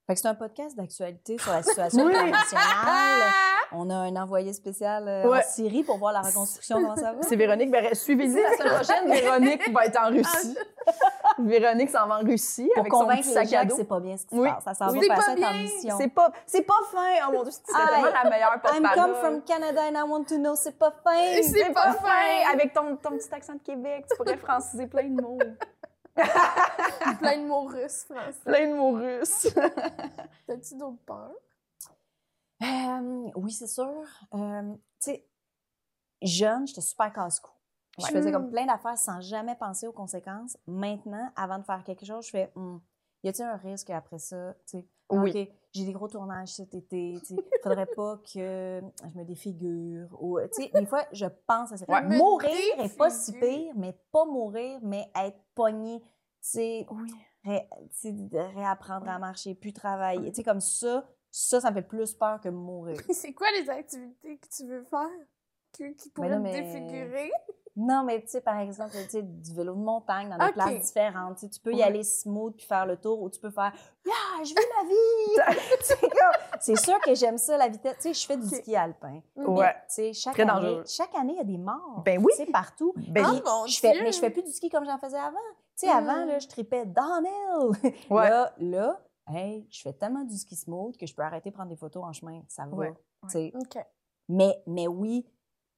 [0.06, 2.14] Fait que c'est un podcast d'actualité sur la situation Oui.
[2.14, 3.30] internationale.
[3.72, 5.38] On a un envoyé spécial euh, Ouais.
[5.38, 7.22] en Syrie pour voir la reconstruction, comment ça va?
[7.22, 7.70] C'est Véronique.
[7.70, 9.10] Ben, Suivez-y la semaine prochaine.
[9.10, 10.56] Véronique va être en Russie.
[11.38, 13.74] Véronique s'en va en Russie Pour avec son petit sac à dos.
[13.76, 14.48] c'est pas bien ce qui se Oui.
[14.50, 14.64] passe.
[14.64, 15.08] Ça s'en Oui.
[15.08, 15.96] va pas ça en mission.
[15.98, 17.26] C'est pas, c'est pas fin.
[17.28, 18.94] Oh mon Dieu, c'est tellement la meilleure I'm porte-parole.
[19.12, 21.42] come from Canada and I want to know, c'est pas fin.
[21.42, 22.52] C'est pas fin.
[22.52, 25.38] Avec ton, ton petit accent de Québec, tu pourrais franciser plein de mots.
[26.16, 28.40] Plein de mots russes, français.
[28.44, 29.48] plein de mots russes.
[30.46, 31.32] T'as-tu d'autres peurs?
[32.62, 34.04] Euh, oui, c'est sûr.
[34.34, 35.26] Euh, tu sais,
[36.22, 37.50] jeune, j'étais super casse-cou.
[37.98, 38.32] Je faisais Mm.
[38.32, 40.56] comme plein d'affaires sans jamais penser aux conséquences.
[40.66, 42.80] Maintenant, avant de faire quelque chose, je fais Hum,
[43.22, 44.54] y a-t-il un risque après ça?
[44.66, 45.30] Tu sais, Oui.
[45.30, 47.18] OK, j'ai des gros tournages cet été.
[47.26, 48.30] Tu sais, faudrait pas que
[48.80, 50.06] je me défigure.
[50.22, 51.84] Ou, tu sais, des fois, je pense à ça.
[51.88, 52.02] Ouais.
[52.16, 56.00] Mourir est pas si pire, mais pas mourir, mais être pogné.
[56.00, 56.06] Tu
[56.40, 57.12] sais, Oui.
[57.44, 57.68] ré-
[58.54, 60.30] réapprendre à marcher, plus travailler.
[60.30, 62.96] Tu sais, comme ça, ça, ça me fait plus peur que mourir.
[63.10, 65.08] C'est quoi les activités que tu veux faire?
[65.98, 67.32] Qui pourraient là, te mais- défigurer?
[67.76, 70.52] Non, mais tu sais, par exemple, tu sais, du vélo de montagne dans des Ok.
[70.52, 71.34] places différentes.
[71.36, 71.82] Tu sais, tu peux y Ouais.
[71.82, 73.72] aller smooth puis faire le tour ou tu peux faire
[74.06, 75.56] Yeah, je vis ma vie!
[76.60, 77.96] c'est sûr que j'aime ça, la vitesse.
[77.96, 79.20] Tu sais, je fais du ski alpin.
[79.36, 79.72] Ouais.
[79.88, 80.84] Tu sais, chaque Très année, dangereux.
[80.86, 82.02] chaque année, il y a des morts.
[82.04, 82.32] Ben oui.
[82.36, 82.92] Tu sais, partout.
[83.08, 84.00] Ben, Puis mon je fais, Dieu!
[84.04, 85.36] mais je fais plus du ski comme j'en faisais avant.
[85.76, 86.28] Tu sais, avant, Mm.
[86.28, 87.72] là, je tripais downhill.
[88.10, 88.28] Ouais.
[88.30, 91.70] Là, là, hey, je fais tellement du ski smooth que je peux arrêter de prendre
[91.70, 92.40] des photos en chemin.
[92.48, 92.76] Ça va.
[92.76, 92.94] Ouais.
[93.22, 93.52] Tu sais.
[93.56, 93.84] OK.
[94.28, 95.26] Mais, mais oui,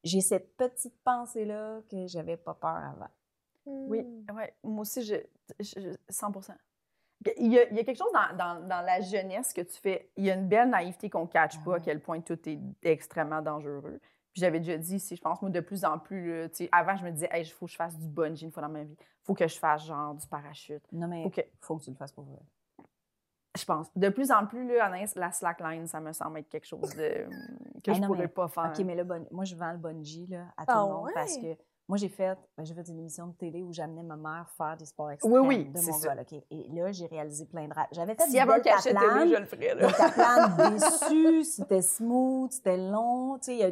[0.07, 3.11] j'ai cette petite pensée-là que j'avais pas peur avant.
[3.67, 4.37] Oui, Hmm.
[4.37, 4.55] ouais.
[4.63, 5.17] moi aussi, je,
[5.61, 6.31] je- je- 100
[7.39, 9.73] il y, a, il y a quelque chose dans, dans- dans la jeunesse que tu
[9.81, 10.11] fais.
[10.17, 12.61] Il y a une belle naïveté qu'on ne catche pas, à quel point tout est
[12.83, 13.99] extrêmement dangereux.
[14.33, 16.69] Puis j'avais déjà dit, si je pense, moi, de plus en plus, là, tu sais,
[16.71, 18.85] avant, je me disais, il faut que je fasse du bungee une fois dans ma
[18.85, 18.97] vie.
[19.01, 20.85] Il faut que je fasse genre du parachute.
[20.93, 22.39] Non, mais Faut que, faut que tu le fasses pour vrai.
[23.57, 23.87] Je pense.
[23.97, 27.27] De plus en plus, là, Anaïs, la slackline, ça me semble être quelque chose de,
[27.85, 28.73] que Ah je non, pourrais mais- pas faire.
[28.77, 29.27] OK, mais le bon...
[29.31, 31.57] moi, je vends le bungee là, à tout Ah le monde parce que
[31.89, 34.77] moi, j'ai fait, ben, j'ai fait une émission de télé où j'amenais ma mère faire
[34.77, 36.19] des sports Oui, extrêmes oui, de c'est mon vol.
[36.21, 36.33] OK?
[36.51, 37.87] Et là, j'ai réalisé plein de rêves.
[37.93, 39.19] J'avais du y avait deltaplane.
[39.21, 39.75] télé, je le ferais.
[39.77, 39.87] Là.
[39.87, 43.71] Deltaplane déçu, c'était smooth, c'était long, tu sais, il y a-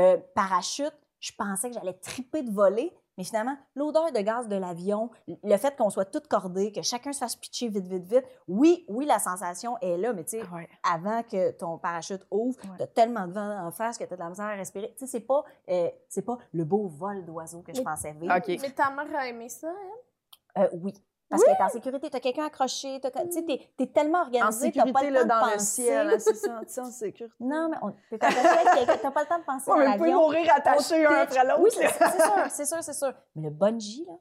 [0.00, 4.56] euh, parachute, je pensais que j'allais triper de voler, mais finalement, l'odeur de gaz de
[4.56, 8.24] l'avion, le fait qu'on soit toutes cordées, que chacun se fasse pitcher vite, vite, vite,
[8.48, 10.68] oui, oui, la sensation est là, mais tu sais, ouais.
[10.82, 12.76] avant que ton parachute ouvre, Ouais.
[12.78, 14.92] t'as tellement de vent en face que t'as de la misère à respirer.
[14.98, 18.34] Tu sais, c'est pas, euh, c'est pas le beau vol d'oiseau que je pensais vivre.
[18.48, 20.62] Mais ta mère a aimé ça, hein?
[20.62, 20.94] Euh, oui.
[21.28, 24.22] Parce qu'elle est en sécurité, t'as quelqu'un accroché, t'as- tu sais, t'es, t'es tellement En
[24.22, 25.82] organisé, t'as pas le là, temps de dans le penser.
[25.82, 27.34] ciel, hein, c'est en sécurité.
[27.40, 29.96] Non, mais on, t'es attaché t'as pas le temps de penser Ouais, dans mais vous
[29.98, 30.20] pouvez l'avion.
[30.22, 31.60] mourir attachés On un après l'autre.
[31.62, 31.90] Oui, c'est là.
[31.90, 33.12] c'est sûr, c'est sûr, c'est sûr.
[33.34, 34.14] Mais le bungee, là,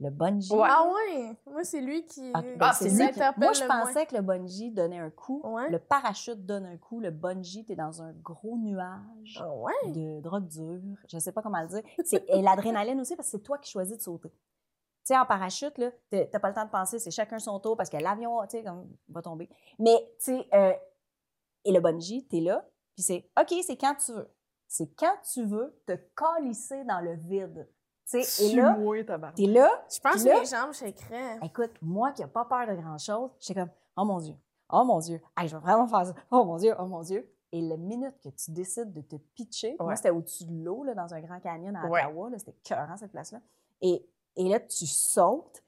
[0.00, 0.68] le bungee, Ouais.
[0.68, 1.36] Ah ouais?
[1.46, 3.84] Moi, c'est lui qui, Ah, ben, c'est lui qui- Moi, je moins.
[3.86, 5.68] pensais que le bungee donnait un coup, Ouais.
[5.70, 9.92] le parachute donne un coup, le bungee, t'es dans un gros nuage Ah ouais?
[9.92, 11.82] de drogue dure, je sais pas comment le dire.
[12.04, 14.32] C'est- Et l'adrénaline aussi, parce que c'est toi qui choisis de sauter.
[15.08, 17.78] Tu sais, en parachute, là, t'as pas le temps de penser, c'est chacun son tour
[17.78, 19.48] parce que l'avion, tu sais, comme, va tomber.
[19.78, 20.74] Mais, tu sais, euh,
[21.64, 22.62] et le bungee, t'es là,
[22.94, 24.28] puis c'est, OK, c'est quand tu veux.
[24.66, 27.70] C'est quand tu veux te calisser dans le vide.
[28.06, 28.76] Tu sais, et là,
[29.34, 31.38] t'es là, Je pense que mes jambes shakeraient.
[31.42, 34.34] Écoute, moi qui n'ai pas peur de grand-chose, j'étais comme, oh mon Dieu,
[34.70, 36.14] oh mon Dieu, hey, je vais vraiment faire ça.
[36.30, 37.34] Oh mon Dieu, oh mon Dieu.
[37.50, 40.92] Et la minute que tu décides de te pitcher, moi, c'était au-dessus de l'eau, là,
[40.92, 41.86] dans un grand canyon à.
[41.86, 43.40] Ottawa, là, c'était cœurant, cette place-là.
[43.80, 44.06] Et,
[44.38, 45.62] et là, tu sautes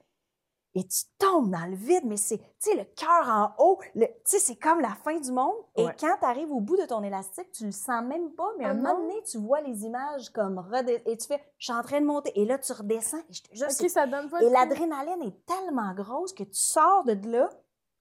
[0.75, 4.07] et tu tombes dans le vide, mais c'est, tu sais, le cœur en haut, tu
[4.25, 5.57] sais, c'est comme la fin du monde.
[5.77, 8.67] Et quand tu arrives au bout de ton élastique, tu le sens même pas, mais
[8.67, 11.65] à Ah un moment donné, tu vois les images comme redescendre, et tu fais, je
[11.65, 13.91] suis en train de monter, et là, tu redescends, et je te jure, c'est Ok,
[13.91, 17.51] ça donne pas et l'adrénaline est tellement grosse que tu sors de là.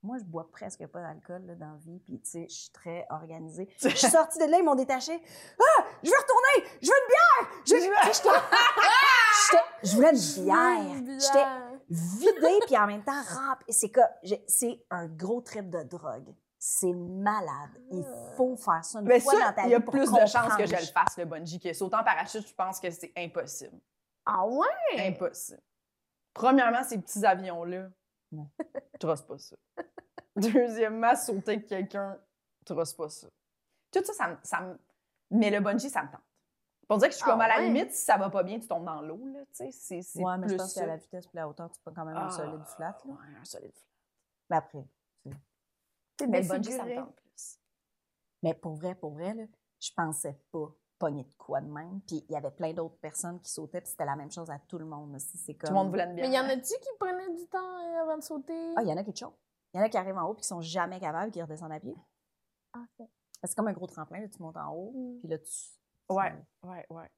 [0.04, 3.06] Moi, je bois presque pas d'alcool dans la vie, puis tu sais, je suis très
[3.10, 3.68] organisée.
[3.82, 5.12] Je suis sortie de là, ils m'ont détaché.
[5.60, 7.64] Ah, je veux retourner, je veux une bière.
[7.66, 7.82] Je, veux...
[9.84, 11.20] Je voulais une bière.
[11.20, 11.46] J'étais
[11.90, 13.74] vidée, puis en même temps remplie.
[13.74, 13.92] C'est
[14.48, 16.34] c'est un gros trip de drogue.
[16.58, 17.70] C'est malade.
[17.92, 18.04] Il
[18.36, 20.26] faut faire ça une Mais fois ça, dans ta il y a vie plus de
[20.26, 23.14] chances que je le fasse, le bungee, que sauter en parachute, je pense que c'est
[23.16, 23.80] impossible.
[24.26, 24.68] Ah ouais?
[25.08, 25.62] Impossible.
[26.34, 27.88] Premièrement, ces petits avions-là,
[28.32, 29.56] tu trosses pas ça.
[30.36, 32.18] Deuxièmement, sauter avec quelqu'un,
[32.66, 33.28] tu trosses pas ça.
[33.92, 34.80] Tout ça, ça me, ça me-
[35.32, 36.22] Mais le bungee, ça me tente.
[36.90, 37.66] Pour dire que je suis Ah comme à la ouais?
[37.68, 39.70] limite, si ça va pas bien, tu tombes dans l'eau, là, tu sais.
[39.72, 42.04] C'est c'est Ouais, mais je pense qu'à la vitesse puis la hauteur, tu peux quand
[42.04, 42.98] même un Ah, solide flat.
[43.06, 43.12] Là.
[43.14, 43.86] Ouais, un solide flat.
[44.50, 44.86] Mais après,
[46.18, 47.60] T'es Mais bungee, ça me tente plus.
[48.44, 49.44] Mais pour vrai, pour vrai, là,
[49.80, 52.02] je pensais pas pogner de quoi de même.
[52.02, 54.60] Puis il y avait plein d'autres personnes qui sautaient, puis c'était la même chose à
[54.60, 55.16] tout le monde.
[55.16, 55.38] aussi.
[55.38, 55.70] C'est comme...
[55.70, 56.28] Tout le monde voulait une bière.
[56.28, 58.74] Mais y en a-tu qui prenaient du temps euh, avant de sauter?
[58.76, 59.34] Ah, il y en a qui sont
[59.74, 61.72] Il y en a qui arrivent en haut puis qui sont jamais capables, qui redescendent
[61.72, 61.96] à pied.
[62.74, 62.84] Ah.
[63.46, 65.20] C'est comme un gros tremplin, là, tu montes en haut, Mm.
[65.20, 65.52] puis là, tu...
[66.10, 67.10] Ouais, ouais, ouais.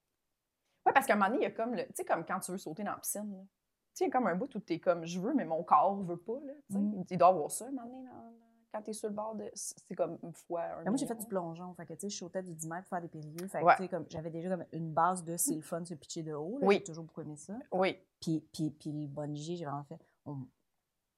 [0.85, 1.83] Ouais, parce qu'à un moment donné, il y a comme le.
[1.87, 3.39] Tu sais, comme quand tu veux sauter dans la piscine, là.
[3.43, 3.47] Tu
[3.93, 6.01] sais, il y a comme un bout où t'es comme, je veux, mais mon corps
[6.03, 6.53] veut pas, là.
[6.69, 7.03] Tu sais, Mm.
[7.09, 8.33] il doit y avoir ça, un moment donné, dans-
[8.73, 9.51] quand t'es sur le bord de.
[9.53, 10.61] C'est comme une fois.
[10.63, 11.73] Un Mais moi, j'ai fait du plongeon.
[11.75, 13.47] Fait que, tu sais, je sautais du 10 mètres pour faire des périlleux.
[13.47, 13.75] Fait que, Ouais.
[13.75, 16.33] tu sais, comme, j'avais déjà comme une base de c'est le fun se pitcher de
[16.33, 16.57] haut.
[16.59, 16.67] là.
[16.67, 16.75] Oui.
[16.77, 17.53] J'ai toujours beaucoup aimé ça.
[17.73, 17.97] Oui.
[18.21, 19.99] Puis, puis, puis le bungee, j'ai vraiment fait...
[20.25, 20.47] on-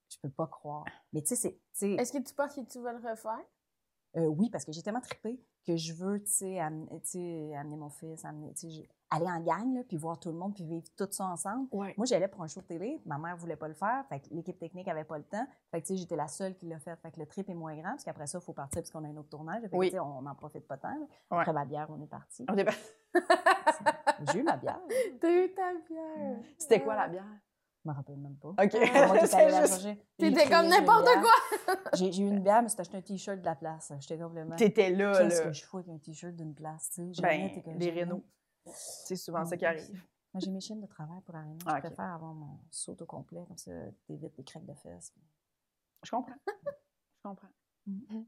[0.10, 0.86] Je peux pas croire.
[1.14, 1.60] Mais tu sais, c'est...
[1.78, 3.40] tu Est-ce que tu penses que tu vas le refaire?
[4.16, 8.24] Euh, oui, parce que j'ai tellement trippé que je veux, tu sais, amener, mon fils,
[8.26, 8.54] amener,
[9.10, 11.68] aller en gang, là, puis voir tout le monde, puis vivre tout ça ensemble.
[11.72, 11.94] Ouais.
[11.98, 14.34] Moi, j'allais pour un show de télé, ma mère voulait pas le faire, fait que
[14.34, 15.46] l'équipe technique avait pas le temps.
[15.72, 16.96] Fait que, tu sais, j'étais la seule qui l'a fait.
[16.98, 19.04] Fait que le trip est moins grand, parce qu'après ça, il faut partir, parce qu'on
[19.04, 19.62] a un autre tournage.
[19.62, 19.88] Fait que, Oui.
[19.88, 20.96] tu sais, on n'en profite pas tant.
[20.98, 21.08] Ouais.
[21.30, 22.46] Après ma bière, on est parti.
[22.50, 22.66] On est
[24.32, 24.80] J'ai eu ma bière.
[25.20, 26.38] T'as eu ta bière.
[26.58, 27.26] C'était quoi la bière?
[27.84, 28.50] Je me rappelle même pas.
[28.50, 28.56] OK.
[28.72, 31.76] C'est C'est juste- T'étais comme n'importe quoi!
[31.94, 33.92] J'ai eu une bière, mais c'était acheté un t-shirt de la place.
[34.00, 34.56] J'étais complètement.
[34.56, 35.48] T'étais là, Qu'est-ce là.
[35.48, 37.22] que je fous avec un t-shirt d'une place, tu sais?
[37.22, 38.24] Ben, les rénaux.
[38.74, 39.92] C'est souvent ça qui arrive.
[40.34, 41.58] Moi, j'ai mes chaînes de travail pour réunion.
[41.66, 43.72] Ah, Je préfère avoir mon saut au complet, comme ça,
[44.08, 45.14] t'évites les craques de fesses.
[46.04, 46.34] Je comprends.
[47.18, 47.48] Je comprends.
[47.86, 48.26] Mhm.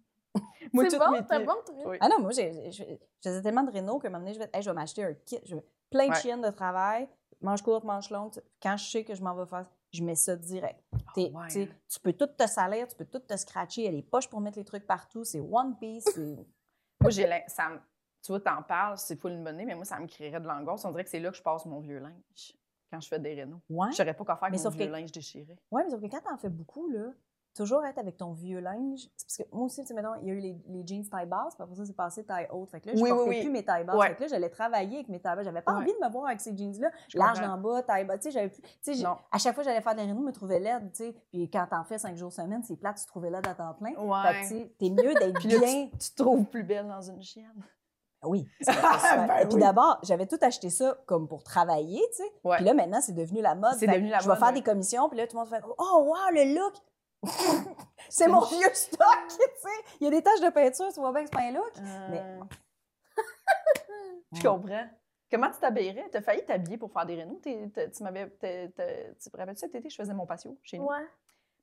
[0.74, 1.90] Moi, C'est bon, tips- bon.
[1.90, 1.98] Oui.
[2.02, 2.84] Ah non, moi, j'ai- je
[3.24, 5.14] faisais tellement de réno qu'à un moment donné, je vais, hey, je vais m'acheter un
[5.14, 5.40] kit.
[5.46, 5.56] Je
[5.90, 6.20] plein de Ouais.
[6.20, 7.08] chiennes de travail,
[7.46, 8.34] manche courte, manche longue.
[8.62, 10.84] Quand je sais que je m'en vais faire, je mets ça direct.
[11.16, 13.82] Ouais, tu peux tout te salir, tu peux tout te scratcher.
[13.82, 15.24] Il y a les poches pour mettre les trucs partout.
[15.24, 16.06] C'est One Piece.
[17.02, 17.80] Moi, j'ai ça me-
[18.22, 20.84] Tu vois, t'en parles, c'est full idée, mais moi, ça me créerait de l'angoisse.
[20.86, 22.58] On dirait que c'est là que je passe mon vieux linge
[22.92, 23.62] quand je fais des rénaux.
[23.70, 23.92] Ouais.
[23.92, 25.56] Je saurais pas quoi faire Mais avec mon sauf vieux que- linge déchiré.
[25.72, 27.12] Oui, mais sauf que quand t'en fais beaucoup, là,
[27.56, 29.08] toujours être avec ton vieux linge.
[29.18, 31.26] Parce que moi aussi, tu sais, mettons, il y a eu les, les jeans taille
[31.26, 32.70] basse, puis après ça, c'est passé taille haute.
[32.70, 33.42] Fait que là, je oui, portais oui.
[33.42, 33.96] plus mes tailles basses.
[33.96, 34.08] Ouais.
[34.10, 35.46] Fait que là, j'allais travailler avec mes tailles basses.
[35.46, 35.82] J'avais pas Ouais.
[35.84, 36.92] envie de me voir avec ces jeans-là.
[37.08, 38.20] Je Large en bas, taille basse.
[38.20, 38.62] Tu sais, j'avais plus.
[38.84, 41.06] Tu sais, à chaque fois que j'allais faire des rénaux, je me trouvais laide, tu
[41.06, 41.16] sais.
[41.32, 43.74] Puis quand t'en fais cinq jours semaine, c'est plate, tu te trouvais laide à temps
[43.74, 43.90] plein.
[43.90, 44.44] Fait que, tu Ouais.
[44.44, 45.88] sais, t'es mieux d'être bien.
[45.88, 47.64] tu, tu te trouves plus belle dans une chienne.
[48.24, 48.48] Oui.
[48.66, 49.62] Ben Et puis oui.
[49.62, 52.32] d'abord, j'avais tout acheté ça comme pour travailler, tu sais.
[52.44, 52.56] Ouais.
[52.58, 53.76] Puis là, maintenant, c'est devenu la mode.
[53.78, 54.60] C'est devenu la Je mode, vais faire ouais.
[54.60, 56.74] des commissions, puis là, tout le monde fait Oh, wow, le look!
[58.10, 59.00] C'est mon vieux stock,
[59.30, 59.96] tu sais.
[60.00, 61.74] Il y a des taches de peinture, tu vois bien que c'est pas un look.
[62.10, 62.44] Mais- Euh,
[64.34, 64.90] Je comprends.
[65.32, 66.10] Comment tu t'habillerais?
[66.12, 67.40] T'as failli t'habiller pour faire des rénaux?
[67.44, 68.30] Tu m'avais.
[68.30, 70.86] Tu te rappelles-tu cet été, je faisais mon patio chez nous?
[70.86, 71.06] Ouais.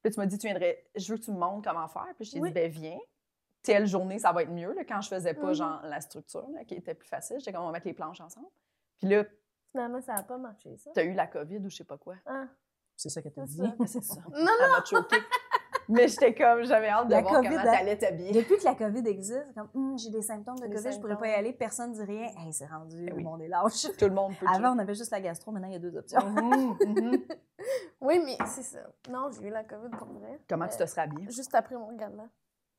[0.03, 2.09] Puis tu m'as dit, tu viendrais, je veux que tu me montres comment faire.
[2.17, 2.49] Puis je t'ai Oui.
[2.49, 2.99] dit, ben viens.
[3.63, 4.73] Telle journée, ça va être mieux.
[4.73, 5.55] Là, quand je faisais pas, Mhm.
[5.55, 7.39] genre, la structure, là, qui était plus facile.
[7.39, 8.49] J'étais comme, on va mettre les planches ensemble.
[8.99, 9.25] Puis là,
[9.71, 10.91] Finalement, ça n'a pas marché, ça.
[10.93, 12.17] t'as eu la COVID ou je sais pas quoi.
[12.27, 12.47] Ah.
[12.97, 13.73] C'est ça que t'as C'est dit.
[13.87, 14.21] C'est ça.
[14.33, 14.69] Non, non!
[14.79, 15.17] m'a choqué.
[15.89, 18.33] Mais j'étais comme, j'avais hâte de La voir COVID, comment t'allais t'habiller.
[18.33, 21.19] Depuis que la COVID existe, comme Hum, j'ai des symptômes de Des COVID, je pourrais
[21.19, 21.39] pas y symptômes.
[21.45, 22.31] aller, personne ne dit rien.
[22.39, 23.19] Hey, c'est rendu, Eh oui.
[23.19, 23.83] le monde est lâche.
[23.99, 25.97] Tout le monde peut Avant, on avait juste la gastro, maintenant, il y a deux
[25.97, 26.21] options.
[26.25, 27.23] Mhm, mhm.
[28.01, 28.79] Oui, mais c'est ça.
[29.11, 30.41] Non, j'ai eu la COVID pour vrai.
[30.49, 31.31] Comment tu Euh, te serais habillée?
[31.31, 32.29] Juste après mon gala.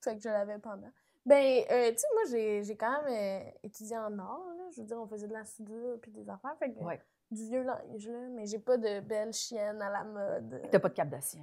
[0.02, 0.90] Fait que je l'avais pendant.
[1.26, 4.64] Ben, euh, tu sais, moi, j'ai j'ai quand même euh, étudié en art, là.
[4.72, 6.56] Je veux dire, on faisait de la soudure puis des affaires.
[6.60, 7.00] Fait que Ouais.
[7.34, 8.30] Du vieux linge, là.
[8.30, 10.62] Mais j'ai pas de belles chiennes à la mode.
[10.72, 11.42] T'as pas de cap d'acier?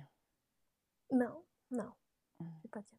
[1.13, 1.91] Non, non.
[2.39, 2.47] Mm.
[2.63, 2.99] J'ai pas de cap.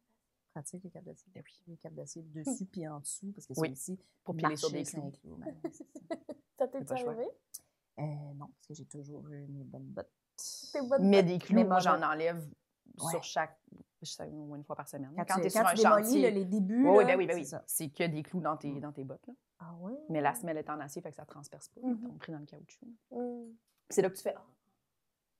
[0.52, 1.32] Pratique, les câbles d'acier?
[1.34, 1.62] Ben oui.
[1.66, 4.82] Les câbles d'acier dessus puis en dessous, parce que c'est aussi Pour piler sur des
[4.84, 5.10] clous.
[5.24, 5.84] Ben, ça.
[6.58, 7.26] Ça t'est arrivé?
[7.98, 8.02] Euh,
[8.34, 10.12] non, parce que j'ai toujours eu mes bonnes bottes.
[10.72, 12.46] Tes bottes Mais des clous, Mais moi, j'en je- enlève
[12.98, 13.10] Ouais.
[13.10, 13.58] sur chaque
[14.06, 15.12] sais, au moins une fois par semaine.
[15.16, 16.22] Quand, Quand, tu, tu es sur un tu chantier.
[16.22, 17.46] là, les débuts, Oui, oui, là, ben oui, ben oui.
[17.66, 19.26] c'est que des clous dans tes, dans tes bottes.
[19.26, 19.34] là.
[19.60, 19.94] Ah ouais?
[20.08, 21.80] Mais la semelle est en acier, fait que ça transperce pas.
[21.84, 22.86] Ils t'ont pris dans le caoutchouc.
[23.10, 23.52] Mm.
[23.90, 24.42] C'est là que tu fais Ah,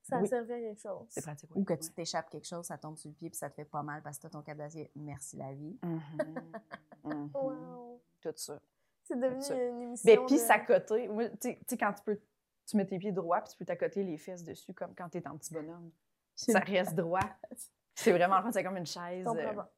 [0.02, 0.28] Ça Oui.
[0.28, 1.06] servait à quelque chose.
[1.08, 1.50] c'est pratique.
[1.54, 1.64] Ou oui.
[1.64, 3.82] que tu t'échappes quelque chose, ça tombe sur le pied puis ça te fait pas
[3.82, 4.90] mal parce que tu as ton câble d'acier.
[4.94, 5.78] Merci la vie.
[5.82, 6.00] Mhm.
[7.04, 7.30] Mhm.
[7.34, 8.00] Wow.
[8.20, 8.60] Tout ça.
[9.02, 9.56] C'est devenu ça.
[9.56, 10.06] une émission.
[10.14, 11.08] Ben, puis de- s'accoter.
[11.08, 12.20] Tu sais- tu quand tu peux.
[12.64, 15.26] Tu mets tes pieds droits, puis tu peux t'accoter les fesses dessus, comme quand t'es
[15.26, 15.90] en petit bonhomme.
[16.36, 17.18] Ça reste droit.
[17.95, 19.20] C'est vraiment, en fait, c'est comme une chaise.
[19.24, 19.72] Je comprends euh, pas.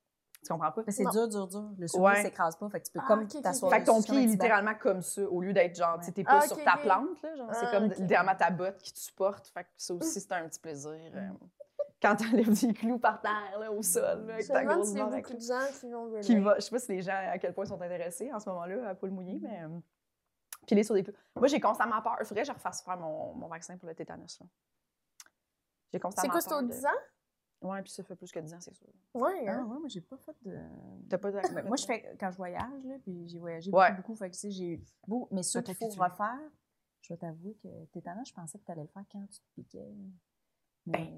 [0.44, 0.82] Tu comprends pas?
[0.86, 1.70] Mais c'est dur, dur, dur.
[1.78, 2.22] Le soulier Ouais.
[2.22, 2.68] s'écrase pas.
[2.68, 3.72] Fait que tu peux Ah, comme ok, ok, t'asseoir.
[3.72, 6.24] Fait que ton pied est littéralement comme ça, au lieu d'être genre, tu sais, t'es
[6.26, 7.96] Ah, pas ok, sur ta plante, là, genre, c'est Ah, comme ok.
[7.96, 9.48] littéralement ta botte qui te supporte.
[9.48, 10.90] Fait que ça aussi, c'est un petit plaisir.
[10.92, 11.28] euh,
[12.02, 14.98] quand t'enlèves des clous par terre, là, au sol, là, avec Je ta grosse s'il
[14.98, 16.20] y a barre à beaucoup de gens qui vont venir.
[16.20, 18.38] Qui va, je sais pas si les gens, à quel point ils sont intéressés en
[18.38, 19.68] ce moment-là à poule mouillée, mais euh,
[20.66, 21.14] piler sur des clous.
[21.36, 22.16] Moi, j'ai constamment peur.
[22.20, 24.38] Il faudrait que je refasse faire mon, mon vaccin pour le tétanos.
[24.40, 24.46] là.
[24.46, 25.30] J'ai
[25.92, 26.88] C'est constamment quoi, c'est peur au de- 10 ans?
[27.62, 28.88] Ouais, puis ça fait plus que 10 ans, c'est sûr.
[29.14, 29.64] Ouais, Ah, hein?
[29.64, 30.58] ouais, moi, j'ai pas fait de.
[31.08, 33.90] T'as pas de Mais moi, je fais quand je voyage, là, puis j'ai voyagé Ouais.
[33.90, 34.16] beaucoup, beaucoup.
[34.16, 36.50] Fait que, tu sais, j'ai beau, mais Toi, qu'il faut refaire,
[37.00, 39.46] je vais t'avouer que tétanos, je pensais que tu allais le faire quand tu te
[39.54, 39.94] piquais.
[40.86, 41.12] Mais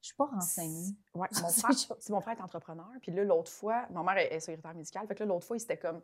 [0.00, 0.96] je suis pas renseignée.
[1.14, 2.90] Ouais, mon frère, c'est mon frère est entrepreneur.
[3.00, 5.06] Puis là, l'autre fois, ma mère est, est secrétaire médicale.
[5.06, 6.02] Fait que là, l'autre fois, il s'était comme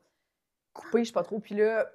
[0.73, 1.41] coupé, je sais pas trop.
[1.41, 1.91] Puis là,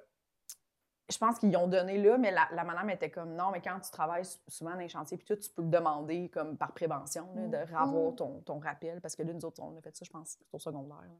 [1.08, 3.78] je pense qu'ils ont donné là, mais la, la madame était comme non, mais quand
[3.80, 6.72] tu travailles sou- souvent dans les chantiers, puis tout, tu peux le demander comme par
[6.72, 8.16] prévention, là, de revoir Mm.
[8.16, 9.00] ton, ton rappel.
[9.00, 11.02] Parce que là, nous autres, on a fait ça, je pense, au secondaire.
[11.02, 11.14] là.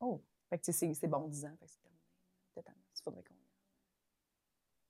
[0.00, 0.20] Oh.
[0.50, 1.56] Fait que tu sais, c'est bon 10 ans.
[1.60, 2.02] Fait que c'est terminé.
[2.54, 3.42] Tétanos, il faudrait qu'on y aille.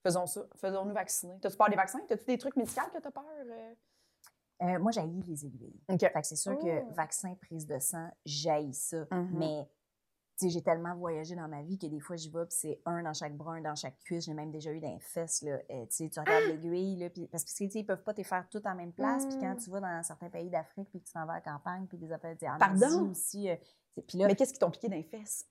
[0.04, 0.42] Faisons ça.
[0.56, 1.38] Faisons-nous vacciner.
[1.40, 2.00] T'as-tu peur des vaccins?
[2.08, 3.24] T'as-tu des trucs médicaux que t'as peur?
[3.46, 3.74] euh?
[4.62, 5.80] Euh, moi, j'haïs les aiguilles.
[5.88, 6.64] Fait que c'est sûr Oh.
[6.64, 9.04] que vaccin, prise de sang, j'haïs ça.
[9.10, 9.30] Mhm.
[9.38, 9.68] Mais
[10.36, 13.02] sais, j'ai tellement voyagé dans ma vie que des fois, j'y vais, puis c'est un
[13.02, 14.24] dans chaque bras, un dans chaque cuisse.
[14.24, 15.52] J'ai même déjà eu des fesses, là.
[15.70, 18.22] Euh, tu sais, tu regardes l'aiguille, là, parce que, tu sais, ils peuvent pas te
[18.22, 19.26] faire tout en même place.
[19.26, 19.58] Puis quand Mm.
[19.58, 21.98] tu vas dans certains pays d'Afrique, puis que tu t'en vas à la campagne, puis
[21.98, 23.10] des affaires, en Pardon?
[23.10, 23.48] Aussi.
[23.50, 23.56] euh,
[24.14, 25.46] là, Mais qu'est-ce qui t'ont piqué dans les fesses?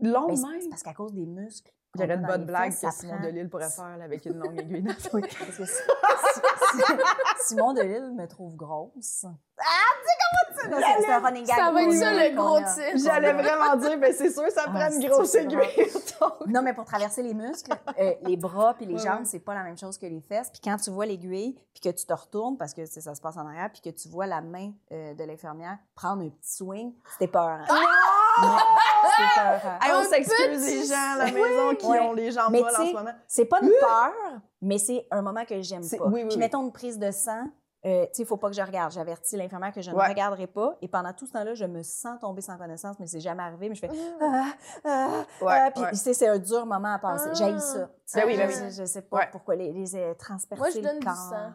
[0.00, 0.60] Long ben, même?
[0.62, 1.72] c'est parce qu'à cause des muscles.
[1.94, 4.56] J'aurais une bonne blague fesses, que Simon prend- Delille pourrait faire là, avec une longue
[4.58, 5.74] aiguille dans parce que si-
[6.72, 9.26] si- Simon Delille me trouve grosse.
[9.58, 9.91] Ah,
[10.70, 11.02] sais?
[11.02, 11.56] C'est un running gag.
[11.56, 13.04] Ça va être ça, le gros titre.
[13.04, 15.58] J'allais vraiment dire, mais c'est sûr, ça Ah, prend une grosse aiguille.
[16.46, 19.64] Non, mais pour traverser les muscles, euh, les bras puis les jambes, c'est pas la
[19.64, 20.50] même chose que les fesses.
[20.50, 23.36] Puis quand tu vois l'aiguille, puis que tu te retournes, parce que ça se passe
[23.36, 26.92] en arrière, puis que tu vois la main euh, de l'infirmière prendre un petit swing,
[27.12, 27.58] c'était peur.
[27.66, 29.78] C'était peurant.
[29.82, 32.00] Hey, on Un s'excuse petit les gens à la maison qui Ouais.
[32.00, 33.10] ont les jambes molles en ce moment.
[33.26, 34.12] C'est pas une peur,
[34.60, 35.96] mais c'est un moment que j'aime pas.
[36.06, 36.38] oui, oui, Puis oui.
[36.38, 37.44] mettons une prise de sang,
[37.84, 38.92] euh, tu sais, il faut pas que je regarde.
[38.92, 40.08] J'avertis l'infirmière que je ne Ouais.
[40.08, 40.76] regarderai pas.
[40.82, 43.68] Et pendant tout ce temps-là, je me sens tomber sans connaissance, mais c'est jamais arrivé.
[43.68, 44.52] Mais je fais ah,
[44.84, 45.90] ah, Ouais, ah, puis ouais.
[45.90, 47.28] tu sais, c'est un dur moment à passer.
[47.30, 47.34] Ah.
[47.34, 47.90] J'haïs ça.
[48.14, 48.70] Ben oui, ben je, oui.
[48.72, 49.28] je sais pas Ouais.
[49.32, 51.14] pourquoi les, les euh, transpercer Moi, je le donne du corps.
[51.16, 51.52] sang.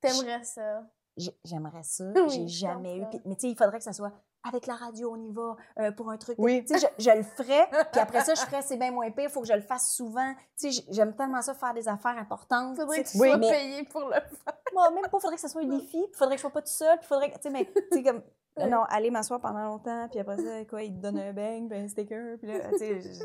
[0.00, 0.82] T'aimerais ça.
[1.16, 2.04] J'ai- J'aimerais ça.
[2.14, 3.06] Oui, J'ai jamais eu.
[3.08, 4.12] Puis- mais tu sais, il faudrait que ça soit
[4.48, 6.36] avec la radio, on y va euh, pour un truc.
[6.38, 6.64] Oui.
[6.64, 9.24] Tu sais, je, je le ferais, puis après ça, je ferais c'est bien moins pire,
[9.24, 10.32] il faut que je le fasse souvent.
[10.34, 12.76] Tu sais, j- j'aime tellement ça faire des affaires importantes.
[12.76, 13.18] Faudrait que tu.
[13.18, 14.54] Oui, sois mais payé pour le faire.
[14.72, 16.60] moi, même pas, faudrait que ça soit un défi, puis faudrait que je sois pas
[16.62, 18.22] toute seule, puis faudrait que, tu sais, mais, tu sais, comme,
[18.70, 21.78] non, aller m'asseoir pendant longtemps, puis après ça, quoi, il te donne un bang, puis
[21.78, 23.24] un sticker, puis là, tu sais, je-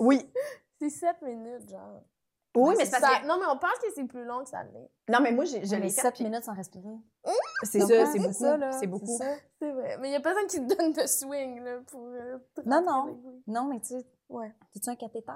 [0.00, 0.30] Oui.
[0.80, 2.02] C'est 7 minutes, genre.
[2.62, 3.26] Oui, mais c'est c'est parce Ça- que...
[3.26, 4.90] Non, mais on pense que c'est plus long que ça l'est.
[5.08, 6.00] Non, mais moi, j'ai- je mais l'ai fait.
[6.02, 6.96] 7 puis- minutes sans respirer.
[7.62, 8.32] C'est ça, c'est C'est beaucoup.
[8.32, 9.18] ça, là, C'est c'est beaucoup.
[9.18, 9.24] ça.
[9.60, 9.98] C'est vrai.
[10.00, 12.06] Mais il y a personne qui te donne de swing, là, pour.
[12.06, 13.20] euh, Non, non.
[13.46, 14.52] Non, mais tu sais, Ouais.
[14.72, 15.32] tu un cathéter?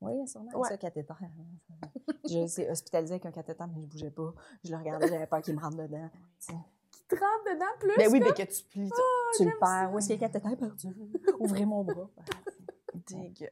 [0.00, 0.50] Oui, sûrement.
[0.54, 0.68] Ouais.
[0.68, 1.14] Ça, cathéter.
[2.28, 4.32] Je suis hospitalisée avec un cathéter, mais je bougeais pas.
[4.64, 6.10] Je le regardais, j'avais peur qu'il me rentre dedans.
[6.40, 6.52] Tu sais,
[6.92, 7.96] Qui te rentre dedans plus?
[7.96, 8.90] Ben oui, mais que tu plies.
[9.36, 9.90] tu le perds.
[9.92, 10.88] Où est-ce qu'il y a le cathéter perdu?
[11.38, 12.10] Ouvrez mon bras.
[13.08, 13.48] Dégueu.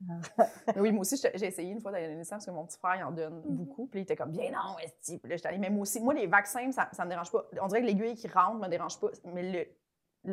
[0.00, 0.14] Mais
[0.80, 3.04] oui, moi aussi, j'ai essayé une fois d'aller donner parce que mon petit frère, il
[3.04, 3.56] en donne Mhm.
[3.56, 3.86] beaucoup.
[3.86, 5.18] Puis il était comme, bien non, esti.
[5.18, 7.44] Puis là, j'étais allée, mais moi aussi, moi, les vaccins, ça, ça me dérange pas.
[7.60, 9.08] On dirait que l'aiguille qui rentre me dérange pas.
[9.24, 9.66] Mais le-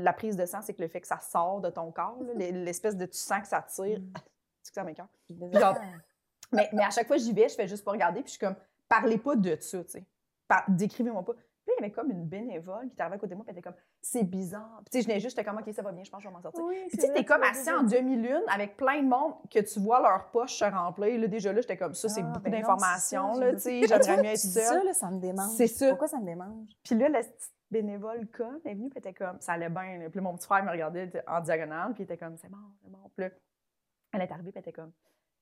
[0.01, 2.95] la prise de sang, c'est que le fait que ça sort de ton corps, l'espèce
[2.97, 4.13] de tu sens que ça tire, Mm.
[4.61, 5.07] c'est que ça m'écoeure.
[6.51, 8.19] Mais, mais à chaque fois que j'y vais, je fais juste pas regarder.
[8.21, 8.55] Puis je suis comme,
[8.87, 10.03] parlez pas de ça, tu sais.
[10.67, 11.33] Décrivez-moi pas.
[11.65, 13.57] Puis il y avait comme une bénévole qui arrivée à côté de moi, puis elle
[13.59, 14.81] était comme, c'est bizarre.
[14.85, 16.23] Puis tu sais, je venais juste, j'étais comme, OK, ça va bien, je pense que
[16.23, 16.63] je vais m'en sortir.
[16.63, 19.79] Oui, Puis tu sais, t'es comme assis en demi-lune avec plein de monde que tu
[19.79, 21.19] vois leur poche se remplir.
[21.19, 23.39] Là, déjà là, j'étais comme ça, c'est Ah, beaucoup ben d'informations.
[23.39, 24.85] là, tu sais, J'aimerais mieux être dis ça, seule.
[24.85, 25.51] là, ça me démange.
[25.57, 25.89] C'est ça.
[25.89, 26.67] Pourquoi ça me démange?
[26.83, 29.97] Puis là, la petite bénévole conne est venue, puis elle était comme, ça allait bien.
[29.97, 30.09] là.
[30.11, 32.91] Puis mon petit frère me regardait en diagonale, puis il était comme, c'est bon, c'est
[32.91, 32.99] bon.
[33.15, 33.31] Puis là,
[34.13, 34.91] elle est arrivée, puis elle était comme,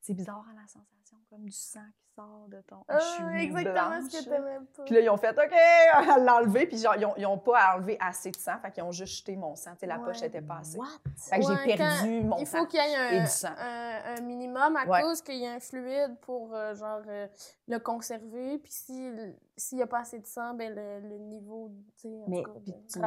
[0.04, 2.84] c'est bizarre à la sensation, comme du sang qui sort de ton.
[2.90, 4.84] Je suis exactement blanche, ce que t'aimais pas.
[4.84, 5.52] Puis là, ils ont fait OK,
[6.18, 6.68] elle l'a enlevé.
[6.68, 8.60] Puis genre, ils ont, ils ont pas enlevé assez de sang.
[8.62, 9.72] Fait qu'ils ont juste jeté mon sang.
[9.74, 10.06] Tu sais, la Ouais.
[10.06, 10.78] poche était pas assez.
[10.78, 10.88] What?
[11.18, 12.58] Fait que Ouais, j'ai perdu mon Il sang.
[12.60, 13.54] faut qu'il y ait et un, du sang.
[13.58, 15.02] un- un minimum à Ouais.
[15.02, 17.28] cause qu'il y ait un fluide pour euh, genre euh,
[17.70, 18.58] le conserver.
[18.60, 19.12] Puis si-
[19.56, 22.44] s'il n'y a pas assez de sang, ben le, le niveau, tu sais, en Mais
[22.44, 23.00] tout cas, puis tu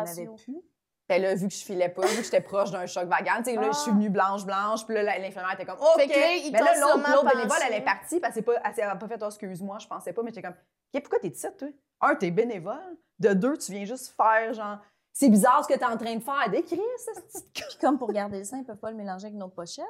[0.45, 0.63] plus?
[1.09, 3.51] Ben là, vu que je filais pas, vu que j'étais proche d'un choc vagal, tu
[3.51, 3.95] sais, là, je suis Ah.
[3.95, 6.01] venue blanche-blanche, puis là, l'infirmière était comme, OK.
[6.01, 8.73] Fait que là, ils mais là, l'autre, bénévole, elle est partie, parce qu'elle n'a pas,
[8.77, 10.57] elle a pas fait, oh, excuse-moi, je pensais pas, mais j'étais comme,
[10.95, 11.69] OK, pourquoi t'es ici, toi?
[12.01, 12.97] Un, t'es bénévole.
[13.21, 14.79] De deux, tu viens juste faire, genre,
[15.13, 16.51] c'est bizarre ce que t'es en train de faire.
[16.51, 19.27] Décris ça, cette petite Puis comme pour garder le sang, ils peuvent pas le mélanger
[19.27, 19.85] avec une autre pochette.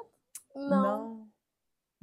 [0.54, 1.26] Non.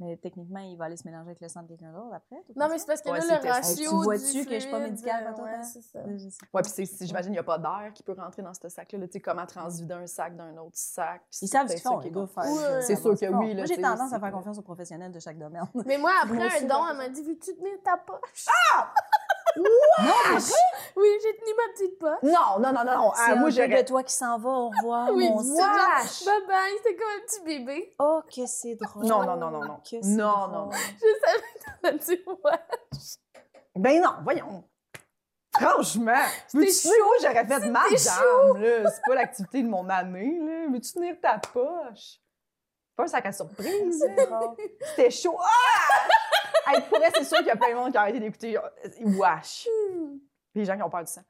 [0.00, 2.36] Mais techniquement, il va aller se mélanger avec le sang de quelqu'un d'autre après.
[2.46, 3.90] tout Non, mais c'est parce que Ouais, là, le ratio.
[3.90, 6.00] Tu vois-tu que je suis pas médicale, euh, pas toi, ouais, c'est ça.
[6.52, 8.98] Ouais, puis j'imagine qu'il n'y a pas d'air qui peut rentrer dans ce sac-là.
[8.98, 11.22] là, Tu sais, comment transvider un sac d'un autre sac.
[11.30, 12.82] Ils c'est savent ce qu'ils font, Ouais.
[12.82, 15.38] C'est sûr que oui, là, Moi, j'ai tendance à faire confiance aux professionnels de chaque
[15.38, 15.64] domaine.
[15.86, 18.46] Mais moi, après un don, elle m'a dit Veux-tu tenir ta poche
[19.56, 19.64] Non,
[20.32, 20.38] mais
[20.96, 22.22] Oui, j'ai tenu ma petite poche.
[22.22, 23.12] Non, non, non, non, non.
[23.14, 24.48] c'est Ah, un moi, peu de toi qui s'en va.
[24.50, 25.36] Au revoir, Oui, mon.
[25.38, 26.24] Wesh!
[26.24, 27.94] Bye bye, c'était comme un petit bébé.
[27.98, 29.04] Oh, que c'est drôle.
[29.04, 29.76] Non, non, non, non, non.
[29.78, 30.50] Que c'est Non, drôle.
[30.52, 30.70] non, non.
[30.72, 32.60] Je savais que t'allais dire ouais.
[33.76, 34.64] Ben non, voyons.
[35.56, 36.12] Franchement,
[36.52, 38.90] veux-tu où j'aurais fait ma dame, là?
[38.90, 40.66] C'est pas l'activité de mon année, là.
[40.72, 42.18] Veux-tu tenir ta poche?
[42.96, 44.04] Pas un sac à surprise.
[44.90, 45.36] C'était chaud.
[45.40, 45.46] Ah!
[46.66, 48.58] Hey, pour vrai, c'est sûr qu'il y a plein de monde qui a arrêté d'écouter.
[49.00, 49.68] Wesh!
[50.54, 51.22] Les gens qui ont peur du sang.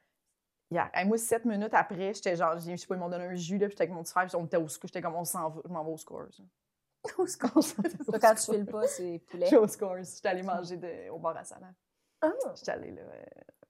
[0.71, 3.35] Hier, hey, moi, sept minutes après, j'étais genre, je sais pas, ils m'ont donné un
[3.35, 4.87] jus, là, puis j'étais avec mon petit frère, puis on était au score.
[4.87, 6.27] J'étais comme, on s'en va, je m'en vais au scores.
[7.19, 7.51] Au score.
[7.53, 9.45] Toi, quand tu files pas, c'est poulet.
[9.45, 9.97] J'étais au scores.
[10.01, 11.75] J'étais allée manger de- au bar à salade.
[12.19, 13.23] Ah, J'étais allée, là, euh,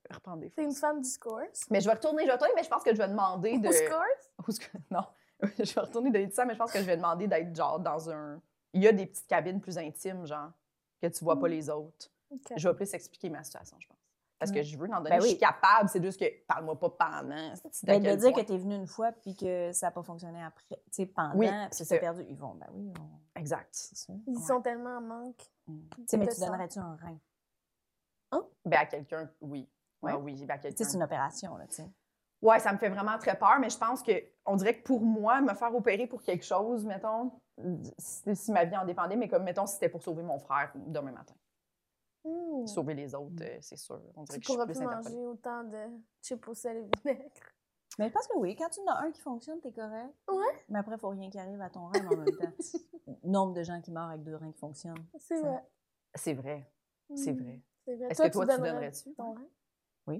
[0.10, 1.42] reprendre des t'es une fan du scores?
[1.70, 3.68] Mais je vais retourner, je vais retourner, mais je pense que je vais demander de.
[3.68, 4.04] Au scores?
[4.38, 5.02] Au sc- Non,
[5.60, 8.10] je vais retourner de ça, mais je pense que je vais demander d'être genre dans
[8.10, 8.42] un.
[8.72, 10.52] Il y a des petites cabines plus intimes, genre,
[11.02, 11.52] que tu vois pas Mm.
[11.52, 12.10] les autres.
[12.56, 13.98] Je vais plus expliquer ma situation, je pense.
[14.38, 15.12] Parce que je veux en donner.
[15.12, 15.40] Ben je suis oui.
[15.40, 17.54] capable, c'est juste que parle-moi pas pendant.
[17.72, 18.42] c'est à Ben, de dire point.
[18.44, 21.36] que t'es venu une fois puis que ça n'a pas fonctionné après, tu sais, pendant,
[21.38, 22.26] Oui, puis c'est perdu.
[22.30, 23.74] Ils vont, ben oui, on- Exact.
[24.28, 24.44] Ils Ouais.
[24.44, 25.38] sont tellement en manque.
[25.68, 27.18] Tu sais, mais tu donnerais-tu un rein?
[28.66, 29.70] Ben, à quelqu'un, oui.
[30.02, 30.12] Ouais.
[30.14, 30.84] Ah oui, ben, à Tu sais, quelqu'un.
[30.92, 31.90] c'est une opération, là, tu sais.
[32.42, 34.12] Ouais, ça me fait vraiment très peur, mais je pense que
[34.46, 37.32] on dirait que pour moi, me faire opérer pour quelque chose, mettons,
[37.98, 40.72] si, si ma vie en dépendait, mais comme mettons, si c'était pour sauver mon frère
[40.76, 41.36] demain matin.
[42.24, 42.66] Hmm.
[42.66, 44.02] Sauver les autres, euh, c'est sûr.
[44.16, 45.78] On dirait Tu que je suis plus manger autant de
[46.24, 47.30] chips au sel et vinaigre.
[48.00, 50.14] Mais je pense que oui, quand tu en as un qui fonctionne, t'es correct.
[50.28, 50.66] Ouais.
[50.70, 52.52] Mais après, il faut rien qui arrive à ton rein en même temps.
[53.24, 55.06] Nombre de gens qui meurent avec deux reins qui fonctionnent.
[55.20, 55.64] C'est vrai.
[56.16, 56.72] C'est vrai,
[57.16, 57.44] c'est Hmm.
[57.44, 57.62] vrai.
[57.86, 58.08] C'est vrai.
[58.10, 59.14] Est-ce que toi, tu donnerais-tu?
[59.14, 60.20] ton rein?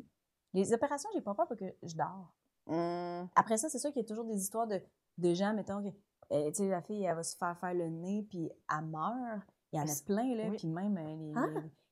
[0.54, 2.34] Les opérations, j'ai pas peur parce que je dors.
[2.68, 4.80] Hum, Après ça, c'est sûr qu'il y a toujours des histoires de,
[5.18, 5.90] de gens, mettons, que,
[6.32, 9.42] euh, tu sais, la fille, elle va se faire faire le nez, puis elle meurt.
[9.74, 10.44] Il y en a plein, là.
[10.50, 10.58] oui.
[10.58, 11.46] Puis même euh, les, Ah!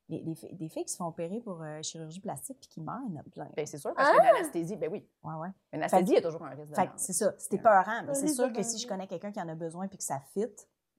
[0.10, 2.70] les- les- les filles- des filles qui se font opérer pour euh, chirurgie plastique puis
[2.70, 3.50] qui meurent, il y en a plein.
[3.56, 4.18] Ben, c'est sûr, parce Ah!
[4.18, 5.08] que l'anesthésie, ben oui.
[5.24, 5.50] Ouais, ouais.
[5.72, 7.34] L'anesthésie, il y a toujours un risque de Fait c'est ça.
[7.38, 9.98] C'était peurant, mais c'est sûr que si je connais quelqu'un qui en a besoin puis
[9.98, 10.46] que ça fit,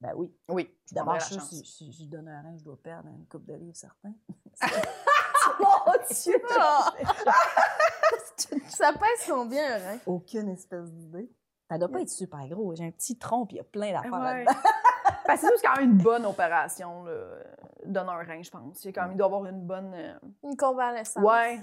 [0.01, 0.35] ben oui.
[0.49, 3.45] Oui, d'abord, je si, si je lui donne un rein, je dois perdre une coupe
[3.47, 4.13] de livres, certain.
[5.61, 6.35] Mon Dieu!
[8.69, 9.99] Ça pèse combien, un rein?
[10.07, 11.31] Aucune espèce d'idée.
[11.75, 12.75] Ça doit pas être super gros.
[12.75, 14.45] J'ai un petit tronc puis il y a plein d'affaires Ouais.
[14.45, 14.53] là-dedans.
[15.27, 17.13] Parce que c'est quand même une bonne opération, là.
[17.85, 18.85] Donner un rein, je pense.
[18.85, 19.93] Il, y a quand même, il doit avoir une bonne.
[19.95, 21.23] euh, Une convalescence.
[21.23, 21.57] Ouais.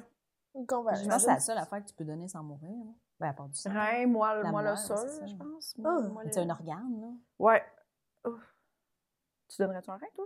[0.53, 1.07] Une Je convalescence.
[1.07, 2.69] pense que c'est la seule affaire que tu peux donner sans mourir.
[2.69, 2.91] là.
[3.19, 3.71] Ben, à part du sang.
[3.71, 5.25] Rein, moi, le- La moi le moelle, seul, c'est ça.
[5.27, 5.75] je pense.
[5.85, 5.99] Ah.
[6.11, 7.07] Moi, C'est un organe, là.
[7.39, 7.63] Ouais.
[8.27, 8.41] Ouf.
[9.47, 10.25] Tu donnerais-tu un rein, toi?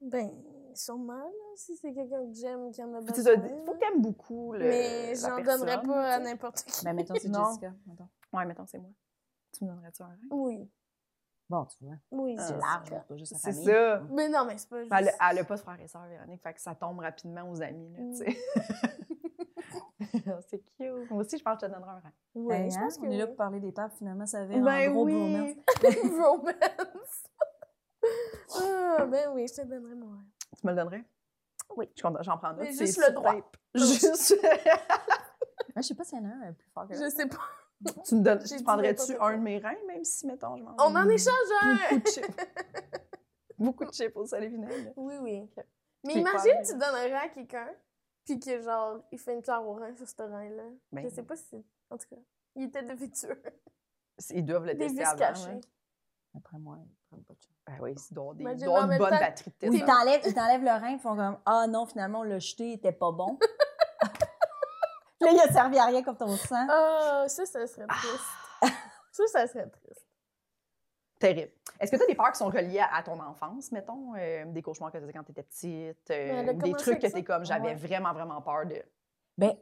[0.00, 0.30] Ben,
[0.74, 3.36] sûrement, là, si c'est quelqu'un que j'aime qui en a Puis tu besoin.
[3.36, 4.58] dis- faut que t'aimes beaucoup le.
[4.60, 6.84] Mais j'en donnerais pas à n'importe qui.
[6.84, 7.32] Ben, mettons, c'est.
[7.32, 7.72] Jessica.
[7.86, 8.08] mettons.
[8.34, 8.90] Ouais, mettons, c'est moi.
[9.52, 10.16] Tu me donnerais-tu un rein?
[10.30, 10.70] Oui.
[11.48, 11.94] Bon, tu vois.
[12.10, 13.66] Oui, C'est large, c'est pas juste la C'est famille.
[13.66, 14.02] ça.
[14.10, 14.92] Mais non, mais c'est pas juste.
[14.98, 17.48] Elle, a- elle a pas de frère et sœur, Véronique, fait que ça tombe rapidement
[17.50, 18.38] aux amis, là, tu sais.
[20.48, 21.10] c'est cute.
[21.10, 22.12] Moi aussi, je pense que je te donnerais un rein.
[22.34, 24.40] Oui, Hey, je hein, pense que on est là pour parler des tables, finalement, ça
[24.40, 25.12] avait Ben un gros oui.
[25.12, 25.52] bromance.
[26.26, 27.24] Romance.
[28.60, 30.24] ah, ben oui, je te donnerai mon rein.
[30.58, 31.04] Tu me le donnerais?
[31.76, 31.88] Oui.
[31.96, 33.34] Je compte- J'en prends c'est juste le droit.
[33.34, 33.56] tape.
[33.74, 34.34] Juste.
[35.76, 37.38] Je sais pas s'il y en a un plus fort que Je sais pas.
[38.04, 39.32] Tu me donnes, dit prendrais-tu un quoi.
[39.36, 41.76] de mes reins, même si, mettons, je mange On en échange un!
[41.90, 42.36] beaucoup de chips.
[43.58, 44.92] beaucoup de chips au et vinaigre.
[44.96, 45.50] Oui, oui.
[46.04, 47.68] Mais imagine, tu donnes un rein à quelqu'un,
[48.24, 50.64] puis que genre, il fait une pierre au rein sur ce rein-là.
[50.92, 51.64] Ben, je sais pas si.
[51.90, 52.16] En tout cas,
[52.56, 53.42] il était défectueux.
[54.30, 55.22] Ils doivent le tester avant.
[55.46, 55.60] hein.
[56.36, 57.50] Après moi, ils prennent pas de chance.
[57.66, 58.98] Ben oui, il doit y avoir des- il Imagine, doit y avoir en une même
[58.98, 59.72] bonne temps, batterie de test.
[59.74, 62.68] ils t'enlèvent, ils t'enlèvent le rein, ils font comme Ah non, finalement, on l'a jeté,
[62.70, 63.38] il était pas bon.
[65.20, 66.66] Là, il a servi à rien comme ton sang.
[66.68, 68.24] Ah, ça, ça serait triste.
[69.12, 70.06] ça, ça serait triste.
[71.18, 71.52] Terrible.
[71.80, 74.14] Est-ce que tu as des peurs qui sont reliées à, ton enfance, mettons?
[74.16, 76.10] euh, des cauchemars que tu faisais quand tu étais petite?
[76.10, 77.74] euh, ou des trucs que tu es comme, j'avais Ouais.
[77.74, 78.82] vraiment, vraiment peur de
[79.38, 79.56] Ben,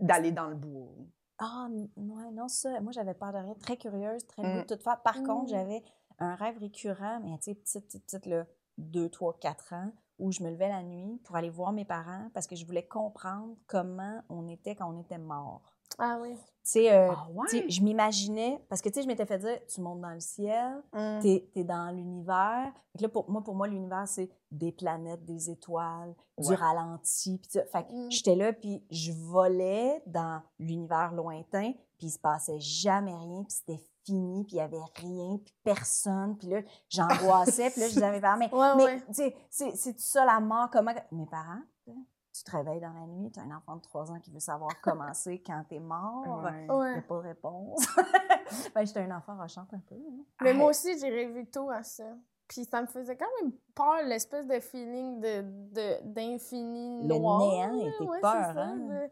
[0.00, 0.92] d'aller dans le bois.
[1.38, 3.54] Ah, n- ouais, non, ça, moi, j'avais peur de rien.
[3.54, 4.60] Très curieuse, très Mm.
[4.60, 4.74] goût de.
[4.76, 5.26] Par Mm.
[5.26, 5.82] contre, j'avais
[6.18, 8.46] un rêve récurrent, mais tu sais, petite, petite, petite, là,
[8.78, 12.28] 2, 3, 4 ans, où je me levais la nuit pour aller voir mes parents
[12.34, 15.62] parce que je voulais comprendre comment on était quand on était mort.
[15.98, 16.34] Ah oui.
[16.34, 17.46] Tu sais, euh, Ah ouais?
[17.48, 20.20] tu je m'imaginais, parce que tu sais, je m'étais fait dire, tu montes dans le
[20.20, 21.20] ciel, Mm.
[21.22, 22.72] t'es es dans l'univers.
[23.00, 27.40] Là, pour moi, pour moi, l'univers, c'est des planètes, des étoiles, du ralenti.
[27.72, 28.10] Fait que Mm.
[28.10, 33.52] j'étais là, puis je volais dans l'univers lointain, puis il se passait jamais rien, puis
[33.52, 36.36] c'était fini, puis il y avait rien, puis personne.
[36.38, 39.00] Puis là, j'angoissais, puis là, je disais à mes parents, mais, Ouais, mais ouais.
[39.08, 40.92] tu sais, c'est c'est ça la mort, comment...
[41.12, 44.20] Mes parents, tu te réveilles dans la nuit, tu as un enfant de 3 ans
[44.20, 46.42] qui veut savoir comment c'est quand t'es mort.
[46.44, 46.64] Ouais.
[46.68, 46.98] Il n'y Ouais.
[46.98, 47.86] a pas de réponse.
[48.74, 49.94] ben, j'étais un enfant rochante un peu.
[49.94, 50.24] hein.
[50.42, 52.04] Mais moi aussi, j'ai rêvé tôt à ça.
[52.48, 57.40] Puis ça me faisait quand même peur, l'espèce de feeling de, de, d'infini Le noir.
[57.40, 57.88] néant là.
[57.88, 58.76] était Ouais, peur, c'est ça, hein?
[58.76, 59.10] de-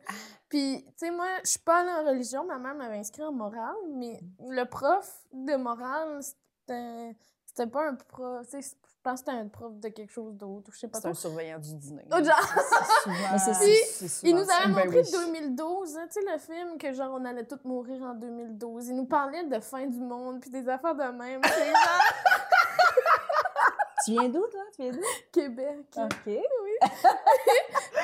[0.48, 2.44] Puis, tu sais, moi, je suis pas allée en religion.
[2.44, 7.16] Ma mère m'avait inscrit en morale, mais le prof de morale, c'était,
[7.46, 8.46] c'était pas un prof...
[8.50, 10.68] Tu sais, je pense que c'était un prof de quelque chose d'autre.
[10.68, 11.20] ou Je sais pas C'est un trop.
[11.20, 12.06] surveillant du dîner.
[12.12, 15.10] Oh, genre- c'est Il nous avait Ben montré oui.
[15.10, 18.88] 2012, hein, tu sais, le film que genre on allait tous mourir en 2012.
[18.88, 21.40] Il nous parlait de fin du monde puis des affaires de même.
[21.44, 22.00] C'est genre
[24.04, 24.62] Tu viens d'où, toi?
[24.74, 25.00] Tu viens d'où?
[25.32, 25.86] Québec.
[25.96, 26.24] OK.
[26.24, 26.40] Puis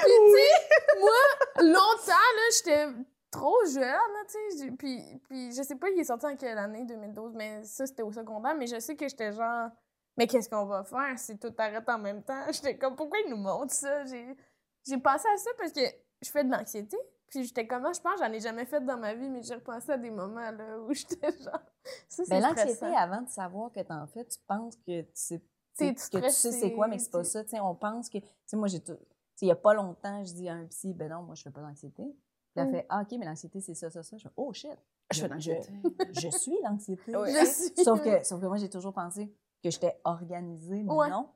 [0.03, 2.87] tu sais, moi, longtemps, là, j'étais
[3.31, 4.71] trop jeune, là, tu sais.
[4.73, 8.03] Puis, puis je sais pas, il est sorti en quelle année, 2012, mais ça, c'était
[8.03, 8.55] au secondaire.
[8.55, 9.71] Mais je sais que j'étais genre,
[10.17, 12.45] mais qu'est-ce qu'on va faire si tout arrête en même temps?
[12.53, 14.05] J'étais comme, pourquoi ils nous montrent ça?
[14.05, 15.81] J'ai, pensé à ça parce que
[16.21, 16.97] je fais de l'anxiété.
[17.29, 19.55] Puis j'étais comme, ah, je pense j'en ai jamais fait dans ma vie, mais j'ai
[19.55, 21.63] repensé à des moments, là, où j'étais genre,
[22.09, 25.41] ça, c'est Mais l'anxiété, avant de savoir que t'en fais, tu penses que tu sais,
[25.79, 27.43] Que tu sais c'est quoi, mais c'est pas ça.
[27.63, 28.19] On pense que...
[28.53, 28.97] Moi, j'ai tout...
[29.41, 31.51] il y a pas longtemps, je dis à un psy, ben non, moi, je fais
[31.51, 32.03] pas d'anxiété.
[32.05, 32.17] Puis
[32.57, 32.73] elle Mm.
[32.73, 34.17] fait, ah, OK, mais l'anxiété, c'est ça, ça, ça.
[34.17, 34.71] Je fais, oh, shit.
[35.13, 35.73] Je l'anxiété.
[36.13, 37.13] Je, je suis l'anxiété.
[37.77, 41.11] Je Sauf que, sauf que moi, j'ai toujours pensé que j'étais organisée, mais Ouais.
[41.11, 41.29] non.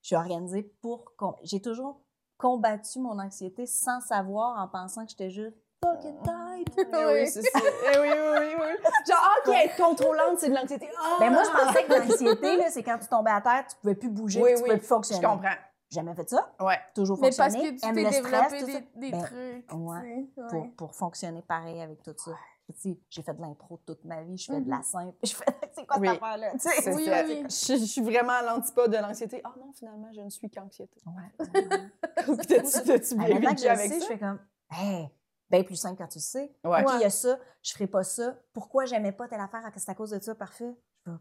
[0.00, 1.12] Je suis organisée pour...
[1.42, 2.00] J'ai toujours
[2.38, 6.38] combattu mon anxiété sans savoir, en pensant que j'étais juste fucking tight.
[6.92, 7.58] Oui, c'est ça.
[7.60, 8.90] Eh oui, oui, oui, oui.
[9.06, 10.88] Genre, OK, être contrôlante, c'est de l'anxiété.
[10.98, 11.16] Ah!
[11.20, 13.94] Ben moi, je pensais que l'anxiété, là, c'est quand tu tombais à terre, tu pouvais
[13.94, 15.22] plus bouger, Oui, tu oui, pouvais plus Je fonctionner.
[15.26, 15.54] comprends.
[15.90, 16.50] Jamais fait ça.
[16.60, 16.78] Ouais.
[16.94, 17.76] Toujours Mais parce fonctionné.
[17.76, 18.64] que tu t'es stress, développé
[18.94, 19.72] des, des Ben, trucs.
[19.74, 22.30] ouais, tu pour, pour fonctionner pareil avec tout ça.
[22.74, 24.70] Tu sais, J'ai fait de l'impro toute ma vie, je fais de Mhm.
[24.70, 25.14] la simple.
[25.24, 26.08] Je fais, c'est quoi Oui.
[26.08, 26.50] cette affaire-là?
[26.52, 27.24] Tu Oui, ça.
[27.24, 27.42] oui, oui.
[27.50, 29.42] Je, je suis vraiment à l'antipode de l'anxiété.
[29.44, 30.98] Ah non, finalement, je ne suis qu'anxiété.
[31.06, 31.46] Ouais.
[32.48, 34.06] T'as-tu t'as-tu bien vécu je avec sais, je ça?
[34.06, 34.38] fais comme,
[34.70, 35.10] hey,
[35.52, 36.52] bien plus simple quand tu le sais.
[36.64, 36.82] Ouais.
[36.82, 38.36] OK, il y a ça, je ferai pas ça.
[38.52, 39.62] Pourquoi j'aimais pas telle affaire?
[39.76, 40.74] C'est à cause de ça, parfait.
[41.06, 41.16] Je vais,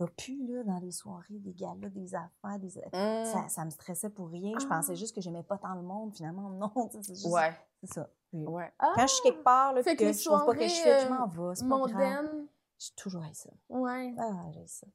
[0.00, 2.68] je vais plus là, dans les soirées, des galas, des affaires, des...
[2.68, 3.24] Mm.
[3.24, 4.52] Ça, ça me stressait pour rien.
[4.58, 4.76] Je Ah.
[4.76, 6.14] pensais juste que j'aimais pas tant le monde.
[6.14, 6.72] Finalement, non.
[7.02, 8.10] C'est juste Ouais, c'est ça.
[8.32, 8.72] Ouais.
[8.78, 10.98] Ah, Quand je suis quelque part, là, que que je trouve pas que je soirées,
[10.98, 11.54] fais, je euh, m'en vais.
[11.54, 12.30] C'est pas grave.
[12.78, 13.50] J'ai toujours ça.
[13.70, 14.14] Ouais.
[14.18, 14.86] Ah, j'ai ça.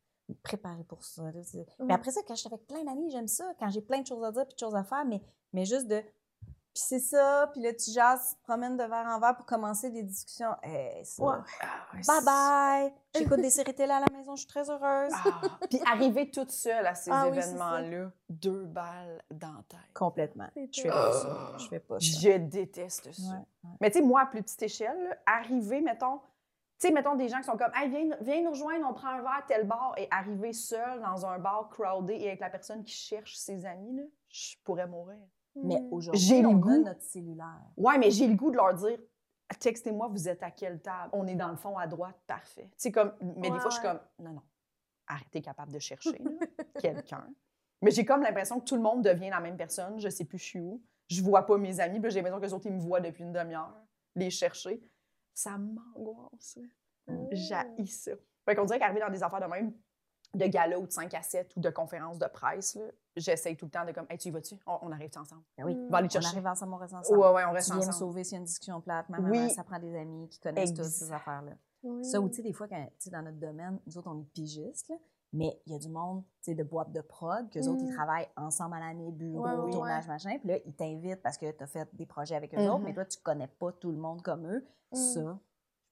[0.41, 1.23] Préparer pour ça.
[1.79, 3.53] Mais après ça, quand je suis avec plein d'amis, j'aime ça.
[3.59, 5.21] Quand j'ai plein de choses à dire puis de choses à faire, mais,
[5.51, 6.01] mais juste de.
[6.74, 9.45] Puis c'est ça, puis là, tu jases, tu te promènes de verre en verre pour
[9.45, 10.55] commencer des discussions.
[10.63, 11.24] Hey, ça.
[11.24, 11.36] Ouais.
[11.61, 12.93] Ah, ouais, Bye bye!
[13.15, 15.11] J'écoute des séries télé à la maison, je suis très heureuse.
[15.13, 19.93] Ah, Puis arriver toute seule à ces Ah oui, événements-là, deux balles dans la tête.
[19.93, 20.47] Complètement.
[20.55, 21.53] Je fais pas ça.
[21.59, 22.05] Je fais pas ça.
[22.19, 23.21] Je déteste ça.
[23.21, 23.78] Ouais, ouais.
[23.80, 26.17] Mais tu sais, moi, à plus petite échelle, là, arriver, mettons,
[26.80, 29.09] tu sais, mettons des gens qui sont comme, hey, viens, viens nous rejoindre, on prend
[29.09, 32.49] un verre à tel bar, et arriver seul dans un bar crowded et avec la
[32.49, 35.19] personne qui cherche ses amis, là, je pourrais mourir.
[35.56, 35.88] Mais Mm.
[35.93, 36.84] aujourd'hui, J'ai le on a goût.
[36.84, 37.62] notre cellulaire.
[37.78, 38.97] Ouais, mais j'ai le goût de leur dire,
[39.60, 41.10] textez-moi, vous êtes à quelle table?
[41.14, 42.70] On est dans le fond à droite, parfait.
[42.93, 44.41] Comme, mais des fois, je suis comme, non, non,
[45.08, 46.18] arrêtez capable de chercher
[46.80, 47.28] quelqu'un.
[47.82, 50.38] Mais j'ai comme l'impression que tout le monde devient la même personne, je sais plus
[50.39, 50.82] je suis où.
[51.10, 53.24] Je vois pas mes amis, puis j'ai l'impression que les autres, ils me voient depuis
[53.24, 53.76] une demi-heure,
[54.16, 54.82] les chercher.
[55.34, 56.58] Ça m'angoisse.
[57.32, 58.12] J'haïs ça.
[58.45, 59.74] Fait qu'on dirait qu'arriver dans des affaires de même,
[60.34, 62.84] de gala ou de 5 à 7 ou de conférences de presse, là,
[63.15, 64.55] j'essaye tout le temps de comme, hey, tu y vas-tu?
[64.65, 65.43] On, on arrive ensemble?
[65.57, 65.75] Ben oui.
[65.75, 65.86] Mm.
[65.86, 67.19] On va aller te On arrive ensemble, on reste ensemble.
[67.19, 67.99] Ouais, ouais, on reste tu viens me ensemble.
[68.11, 69.09] sauver s'il y a une discussion plate.
[69.09, 69.49] Maman, Oui.
[69.51, 71.15] ça prend des amis qui connaissent toutes ces Exact.
[71.17, 71.51] affaires-là.
[71.84, 72.03] Oui.
[72.05, 74.19] Ça, ou tu sais, des fois, quand, tu sais, dans notre domaine, nous autres, on
[74.19, 74.95] est pigistes, là,
[75.34, 77.89] mais il y a du monde, tu sais, de boîte de prod, qu'eux autres, ils
[77.91, 77.95] Mm.
[77.95, 81.51] travaillent ensemble à l'année, bureau, Ouais, ouais, tournage, machin, puis là, ils t'invitent parce que
[81.51, 82.69] tu as fait des projets avec eux Mhm.
[82.69, 84.65] autres, mais toi, tu connais pas tout le monde comme eux.
[84.91, 84.95] Mm.
[84.95, 85.39] Ça,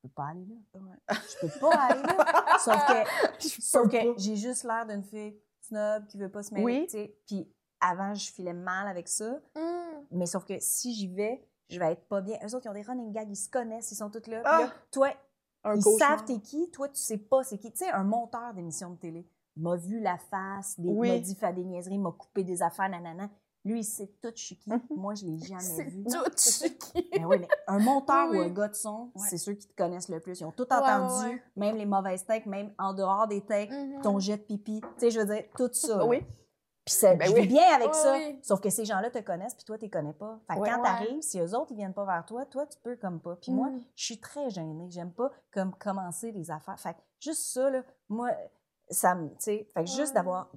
[0.02, 0.80] peux pas aller là.
[0.80, 0.97] Ouais.
[1.10, 2.58] Je peux pas aller là.
[2.60, 6.54] Sauf que, Je sauf que j'ai juste l'air d'une fille snob qui veut pas se
[6.54, 6.86] mêler, Oui.
[6.86, 7.16] tu sais.
[7.28, 9.39] Puis avant, je filais mal avec ça.
[9.56, 10.06] Mm.
[10.12, 12.38] Mais sauf que si j'y vais, je vais être pas bien.
[12.43, 14.41] Eux autres, ils ont des running gags, ils se connaissent, ils sont tous là.
[14.45, 14.60] Ah!
[14.62, 15.10] là, toi,
[15.64, 16.10] Un Ils cauchemar.
[16.20, 17.72] savent t'es qui, toi, tu sais pas c'est qui.
[17.72, 21.10] Tu sais, un monteur d'émission de télé m'a vu la face, des, Oui.
[21.10, 23.30] m'a dit faire des niaiseries, m'a coupé des affaires, nanana.
[23.64, 24.57] Lui, il sait tout, qui.
[24.66, 24.82] Mhm.
[24.89, 26.03] Moi, je l'ai jamais vu.
[26.03, 27.09] tout chiqui.
[27.14, 29.28] Ben oui, mais un monteur Oui, ou un gars de son, Ouais.
[29.30, 30.39] c'est ceux qui te connaissent le plus.
[30.39, 31.43] Ils ont tout entendu, ouais, ouais.
[31.57, 34.01] même les mauvaises takes, même en dehors des takes, Mhm.
[34.01, 34.82] ton jet de pipi.
[34.82, 36.05] Tu sais, je veux dire, tout ça.
[36.05, 36.26] Oui.
[36.84, 37.41] Puis ça, Ben je oui.
[37.41, 38.14] vis bien avec ça.
[38.14, 38.39] oui.
[38.41, 40.39] Sauf que ces gens-là te connaissent, puis toi, tu les connais pas.
[40.47, 40.82] Fait que quand Ouais.
[40.84, 43.36] t'arrives, si eux autres, ils viennent pas vers toi, toi, tu peux comme pas.
[43.36, 43.84] Puis moi, Mm.
[43.95, 44.88] je suis très gênée.
[44.89, 46.80] J'aime pas comme commencer les affaires.
[46.80, 48.32] Fait que juste ça, là, moi,
[48.91, 50.51] ça me, tu sais, fait que juste d'avoir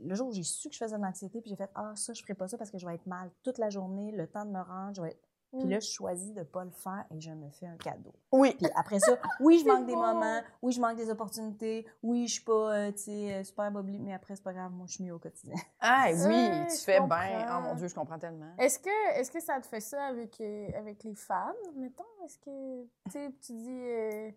[0.00, 2.12] le jour où j'ai su que je faisais de l'anxiété, puis j'ai fait, ah, ça,
[2.12, 4.44] je ferai pas ça parce que je vais être mal toute la journée, le temps
[4.44, 5.20] de me rendre, je vais être...
[5.50, 5.70] Puis Mm.
[5.70, 8.12] là, je choisis de pas le faire et je me fais un cadeau.
[8.32, 8.54] Oui.
[8.58, 12.34] Puis après ça, oui, je manque des moments, oui, je manque des opportunités, oui, je
[12.34, 14.92] suis pas, euh, tu sais, euh, super bobli, mais après, c'est pas grave, moi, je
[14.96, 15.54] suis mieux au quotidien.
[15.80, 17.46] Ah oui, tu fais bien.
[17.56, 18.52] Oh mon Dieu, je comprends tellement.
[18.58, 22.04] Est-ce que, est que ça te fait ça avec, euh, avec les fans, mettons?
[22.26, 24.30] Est-ce que tu sais, tu dis euh,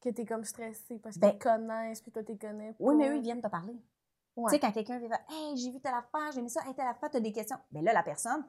[0.00, 2.76] que t'es comme stressée parce Ben- qu'ils te connaissent puis toi, t'es connais pas?
[2.80, 3.74] Oui, mais eux, ils viennent te parler.
[4.36, 4.50] Ouais.
[4.50, 6.86] Tu sais, quand quelqu'un vient Hey, j'ai vu telle affaire, j'ai aimé ça, hey, telle
[6.88, 7.56] affaire, t'as des questions.
[7.70, 8.44] Bien là, la personne,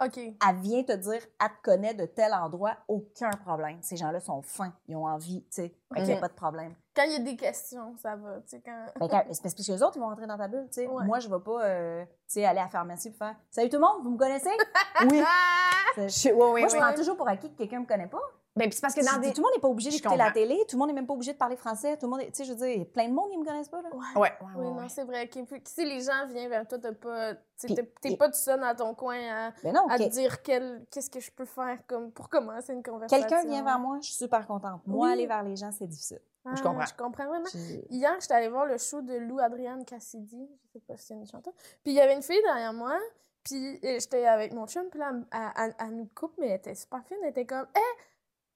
[0.00, 3.78] elle vient te dire, elle te connaît de tel endroit, aucun problème.
[3.82, 6.74] Ces gens-là sont fins, ils ont envie, tu sais, il n'y a pas de problème.
[6.94, 8.40] Quand il y a des questions, ça va.
[8.42, 8.86] Tu sais, quand...
[8.98, 10.86] Ben, quand- c'est parce que les autres, ils vont rentrer dans ta bulle, tu sais.
[10.88, 11.04] Ouais.
[11.04, 13.68] Moi, je ne vais pas, euh, tu sais, aller à la pharmacie pour faire Salut
[13.68, 14.50] tout le monde, vous me connaissez?
[15.10, 15.22] Oui.
[15.96, 18.20] Je- Moi, je prends toujours pour acquis que quelqu'un me connaît pas.
[18.58, 19.32] Ben, c'est parce que dans des.
[19.32, 21.14] Tout le monde n'est pas obligé d'écouter la télé, tout le monde n'est même pas
[21.14, 23.14] obligé de parler français, tout le monde, est- tu sais, je veux dire, plein de
[23.14, 23.88] monde, ils me connaissent pas, là.
[23.92, 23.98] Ouais.
[24.16, 24.88] Ouais, ouais, Oui, ouais, non, ouais.
[24.88, 25.30] c'est vrai.
[25.64, 29.16] Si les gens viennent vers toi, pas, t'es et- pas tout seul dans ton coin
[29.16, 32.82] à, non, à te dire quel- qu'est-ce que je peux faire comme pour commencer une
[32.82, 33.26] conversation.
[33.26, 34.80] quelqu'un vient vers moi, je suis super contente.
[34.86, 35.12] Moi, Oui.
[35.12, 36.20] aller vers les gens, c'est difficile.
[36.44, 36.86] Ah, Je comprends.
[36.86, 37.46] Je comprends vraiment.
[37.90, 40.48] Hier, j'étais allée voir le show de Lou Adrienne Cassidy.
[40.64, 41.52] Je sais pas si c'est une chanteuse.
[41.82, 42.96] Puis il y avait une fille derrière moi.
[43.44, 44.84] Puis euh, j'étais avec mon chum.
[44.90, 47.18] Puis là, elle, elle- elle nous coupe, mais elle était super fine.
[47.22, 47.80] Elle était comme Hé,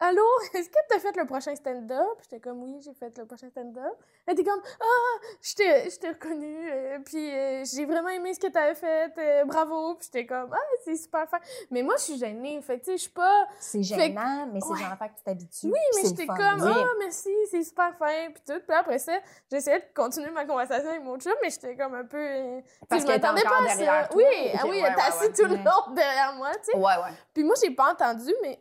[0.07, 0.22] allô,
[0.55, 2.18] est-ce que tu as fait le prochain stand-up?
[2.22, 3.94] J'étais comme Oui, j'ai fait le prochain stand-up.
[4.26, 6.70] Elle était comme Ah, je t'ai je t'ai reconnue.
[6.70, 9.12] euh, puis euh, j'ai vraiment aimé ce que tu avais fait.
[9.18, 9.94] euh, bravo.
[9.94, 11.38] Puis j'étais comme Ah, c'est super fin.
[11.70, 12.61] Mais moi, je suis gênée.
[12.62, 13.46] Fait que tu sais, je suis pas.
[13.61, 14.78] C'est que- gênant, mais c'est ouais.
[14.78, 15.66] genre que tu t'habitues.
[15.66, 18.61] Oui, mais j'étais comme, ah, merci, c'est super fin, puis tout.
[18.66, 19.12] Puis après ça,
[19.50, 22.61] j'essayais de continuer ma conversation avec mon chum, mais j'étais comme un peu.
[22.88, 24.09] Parce je qu'elle était m'attendais pas à derrière ça.
[24.09, 24.16] toi.
[24.16, 24.24] Oui,
[24.55, 25.32] ah oui, ouais, elle était ouais, assise ouais.
[25.32, 25.64] tout le Ouais.
[25.64, 26.76] long derrière moi, tu sais.
[26.76, 27.14] Ouais, ouais.
[27.34, 28.61] Puis moi, j'ai pas entendu, mais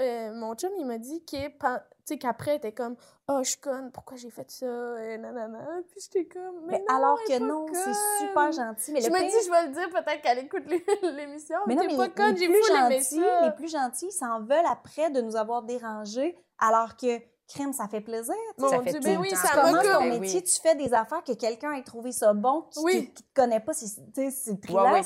[0.00, 2.96] euh, mon chum, il m'a dit qu'après, était comme,
[3.28, 4.66] oh, je suis conne, pourquoi j'ai fait ça,
[5.04, 5.64] et nanana.
[5.90, 8.92] Puis j'étais comme, mais, Mais non, alors que non, c'est super gentil.
[8.92, 10.84] Mais Je le me pire- dis, je vais le dire, peut-être qu'elle écoute les-
[11.16, 13.44] l'émission, mais mais non, t'es pas conne, les j'ai gentils, ça.
[13.46, 17.20] les plus gentils s'en veulent après de nous avoir dérangés, alors que
[17.52, 18.34] crime, ça fait plaisir.
[18.58, 19.36] Mon ça fait Dieu, ben le oui, temps.
[19.36, 20.10] ça Tu commences ton comme...
[20.10, 20.44] Ben métier, oui.
[20.44, 22.92] tu fais des affaires que quelqu'un ait trouvé ça bon, qui, Oui.
[23.06, 24.52] qui, qui te connaît pas, c'est tu sais, c'est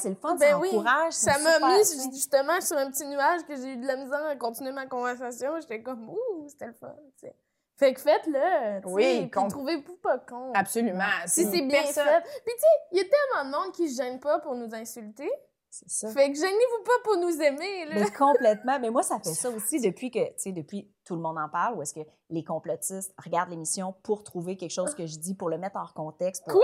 [0.08, 0.68] le fun, Ben ça oui.
[0.72, 1.12] encourage.
[1.12, 4.36] Ça m'a mis justement sur un petit nuage que j'ai eu de la misère à
[4.36, 5.52] continuer ma conversation.
[5.60, 7.36] J'étais comme, ouh, c'était le fun, tu sais.
[7.76, 10.52] Fait que faites-le, tu Oui, puis con- trouvez-vous pas con.
[10.54, 11.02] Absolument.
[11.26, 12.22] Si c'est bien personne- fait.
[12.44, 14.72] Puis tu sais, il y a tellement de monde qui se gêne pas pour nous
[14.74, 15.28] insulter.
[15.76, 16.08] C'est ça.
[16.10, 17.94] Fait que gênez-vous pas pour nous aimer, là.
[17.96, 18.78] Mais complètement.
[18.78, 21.48] Mais moi, ça fait ça aussi depuis que, tu sais, depuis tout le monde en
[21.48, 25.34] parle, ou est-ce que les complotistes regardent l'émission pour trouver quelque chose que je dis,
[25.34, 26.44] pour le mettre hors contexte.
[26.46, 26.62] Pour,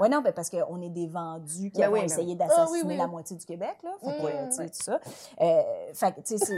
[0.00, 2.36] Ouais, non, ben parce qu'on est des vendus qui Ben oui, ben essayer oui.
[2.36, 2.96] d'assassiner Ah oui, oui.
[2.96, 3.90] la moitié du Québec, là.
[4.02, 5.00] Fait que, Mm, tu sais, tout ça.
[5.40, 6.56] Euh, fait que, tu sais,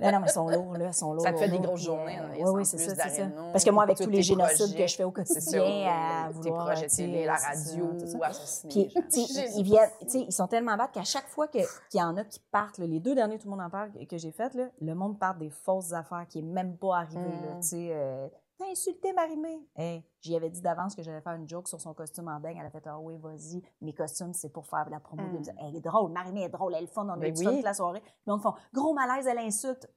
[0.00, 1.22] non, non, mais ils sont lourds, là, ils sont lourds.
[1.24, 3.26] Ça te fait lourds, des grosses puis, journées, euh, hein, oui, c'est ça, c'est ça.
[3.52, 6.28] Parce que moi, avec tous tes les génocides projets, que je fais au quotidien, à
[6.28, 8.18] tes vouloir, projets sais, télé, la radio, tout ça.
[8.26, 11.28] assassiner Puis, tu sais, ils, ils viennent, tu sais, ils sont tellement bêtes qu'à chaque
[11.28, 13.70] fois que- qu'il y en a qui partent, les deux derniers, tout le monde en
[13.70, 16.98] parle, que, que j'ai fait, le monde part des fausses affaires qui est même pas
[16.98, 17.60] arrivé, là, Mm.
[17.60, 17.88] tu sais.
[17.92, 19.58] euh, T'as insulté Marimé.
[19.74, 22.56] Hey, j'y avais dit d'avance que j'allais faire une joke sur son costume en beigne.
[22.58, 25.22] Elle a fait Ah oui, vas-y, mes costumes, c'est pour faire la promo.
[25.22, 25.32] Mm.
[25.32, 25.54] l'émission.
[25.60, 27.44] Elle est drôle, Marimé est drôle, elle est fun, on a Ben eu oui.
[27.56, 28.02] toute la soirée.
[28.26, 29.88] Le monde font Gros malaise, elle insulte.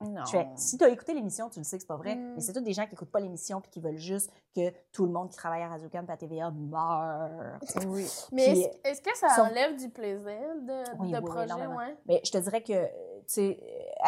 [0.00, 0.24] Non.
[0.26, 2.34] je fais, si tu as écouté l'émission, tu le sais que c'est pas vrai, Mm.
[2.34, 5.04] mais c'est tous des gens qui écoutent pas l'émission puis qui veulent juste que tout
[5.06, 7.58] le monde qui travaille à Radio et à TVA meure.
[7.88, 8.06] Oui.
[8.32, 11.96] Mais est-ce que ça sont- enlève du plaisir de, Oui, de oui, projet, ouais?
[12.06, 13.54] Mais je te dirais que, euh,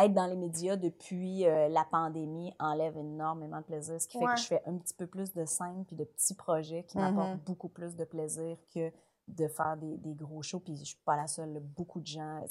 [0.00, 4.24] être dans les médias depuis euh, la pandémie enlève énormément de plaisir, ce qui fait
[4.24, 5.44] que je fais un petit peu plus de
[5.86, 8.90] puis de petits projets qui m'apportent beaucoup plus de plaisir que
[9.28, 10.60] de faire des, des gros shows.
[10.60, 12.42] Puis je suis pas la seule, beaucoup de gens.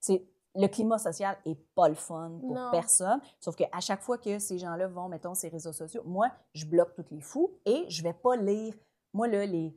[0.00, 2.70] c'est le climat social est pas le fun pour Non.
[2.70, 3.20] personne.
[3.40, 6.94] Sauf qu'à chaque fois que ces gens-là vont, mettons, ces réseaux sociaux, moi, je bloque
[6.94, 8.72] tous les fous et je vais pas lire.
[9.12, 9.76] Moi, là, les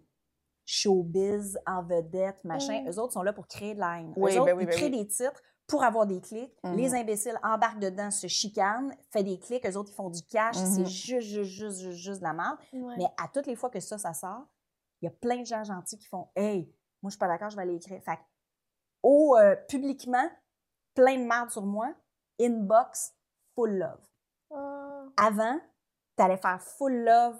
[0.65, 2.89] showbiz en vedette, machin, Mm.
[2.89, 4.13] eux autres sont là pour créer de la haine.
[4.17, 4.97] Oui, eux autres, ben oui, ils ben créent oui.
[5.03, 6.53] des titres pour avoir des clics.
[6.63, 6.75] Mhm.
[6.75, 10.55] Les imbéciles embarquent dedans, se chicanent, fait des clics, eux autres, ils font du cash.
[10.57, 10.65] Mhm.
[10.65, 12.57] C'est juste, juste, juste, juste, juste de la merde.
[12.73, 12.95] Ouais.
[12.97, 14.45] Mais à toutes les fois que ça, ça sort,
[15.01, 17.49] il y a plein de gens gentils qui font Hey, moi, je suis pas d'accord,
[17.49, 18.01] je vais aller écrire.
[18.01, 18.21] Fait que,
[19.03, 20.29] au, euh, publiquement,
[20.95, 21.93] plein de merde sur moi,
[22.41, 23.13] inbox,
[23.53, 23.99] full love.
[24.51, 25.59] Ah, avant,
[26.15, 27.37] t'allais faire full love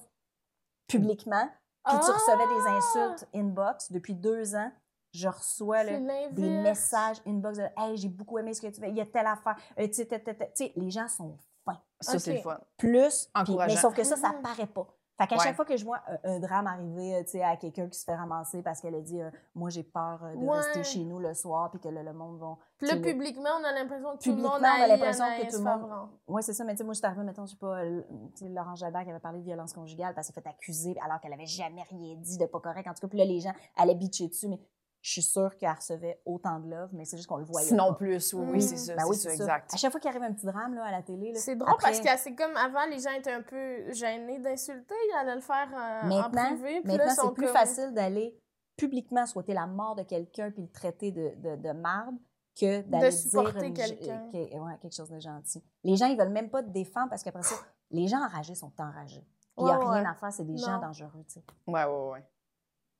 [0.88, 1.50] publiquement,
[1.86, 2.78] puis tu recevais des Ah!
[2.78, 3.92] insultes inbox.
[3.92, 4.72] Depuis deux ans,
[5.18, 6.00] je reçois là,
[6.32, 9.06] des messages inbox de Hey, j'ai beaucoup aimé ce que tu fais, il y a
[9.06, 9.56] telle affaire.
[9.80, 11.82] Euh, tu sais, les gens sont fins.
[12.00, 12.60] Ça, c'est le fun.
[12.78, 13.30] Plus,
[13.66, 14.42] mais sauf que ça, ça Mhm.
[14.42, 14.88] paraît pas.
[15.20, 15.44] Fait qu'à Ouais.
[15.46, 17.98] chaque fois que je vois un, un drame arriver euh, tu sais, à quelqu'un qui
[17.98, 20.58] se fait ramasser parce qu'elle a dit euh, Moi, j'ai peur euh, de Ouais.
[20.58, 22.56] rester chez nous le soir, puis que là, le monde va.
[22.82, 25.64] Là, publiquement, on a l'impression que tout le monde on a l'impression que tout le
[25.64, 26.10] monde-.
[26.28, 28.04] Oui, c'est ça, mais tu sais, moi, je suis arrivée, mettons, je sais pas, euh,
[28.36, 30.96] tu sais, Laurent Jalbert qui avait parlé de violence conjugale parce qu'elle s'est fait accuser
[31.04, 32.88] alors qu'elle avait jamais rien dit de pas correct.
[32.88, 34.60] En tout cas, puis là, les gens allaient bitcher dessus, mais
[35.08, 37.70] je suis sûre qu'elle recevait autant de love, mais c'est juste qu'on le voyait.
[37.70, 37.94] Sinon pas.
[37.96, 38.50] plus, oui, Mm.
[38.52, 39.44] oui, c'est ça, Ben c'est oui, ça, c'est ça.
[39.46, 39.74] exact.
[39.74, 41.72] À chaque fois qu'il arrive un petit drame là, à la télé, là, C'est drôle
[41.72, 45.36] après- parce que c'est comme avant, les gens étaient un peu gênés d'insulter, ils allaient
[45.36, 46.82] le faire euh, en Maintenant, privé.
[46.84, 48.38] Puis maintenant c'est plus comme- facile d'aller
[48.76, 52.16] publiquement souhaiter la mort de quelqu'un puis le traiter de, de, de marde
[52.60, 54.30] que d'aller dire supporter une- quelqu'un.
[54.30, 55.64] que- ouais, quelque chose de gentil.
[55.86, 57.56] Les gens, ils veulent même pas te défendre parce qu'après ça,
[57.92, 59.26] les gens enragés sont enragés.
[59.58, 60.10] Il n'y a Ouais, rien ouais.
[60.10, 61.44] à faire, c'est des gens dangereux, tu sais.
[61.66, 62.26] Ouais, ouais, ouais.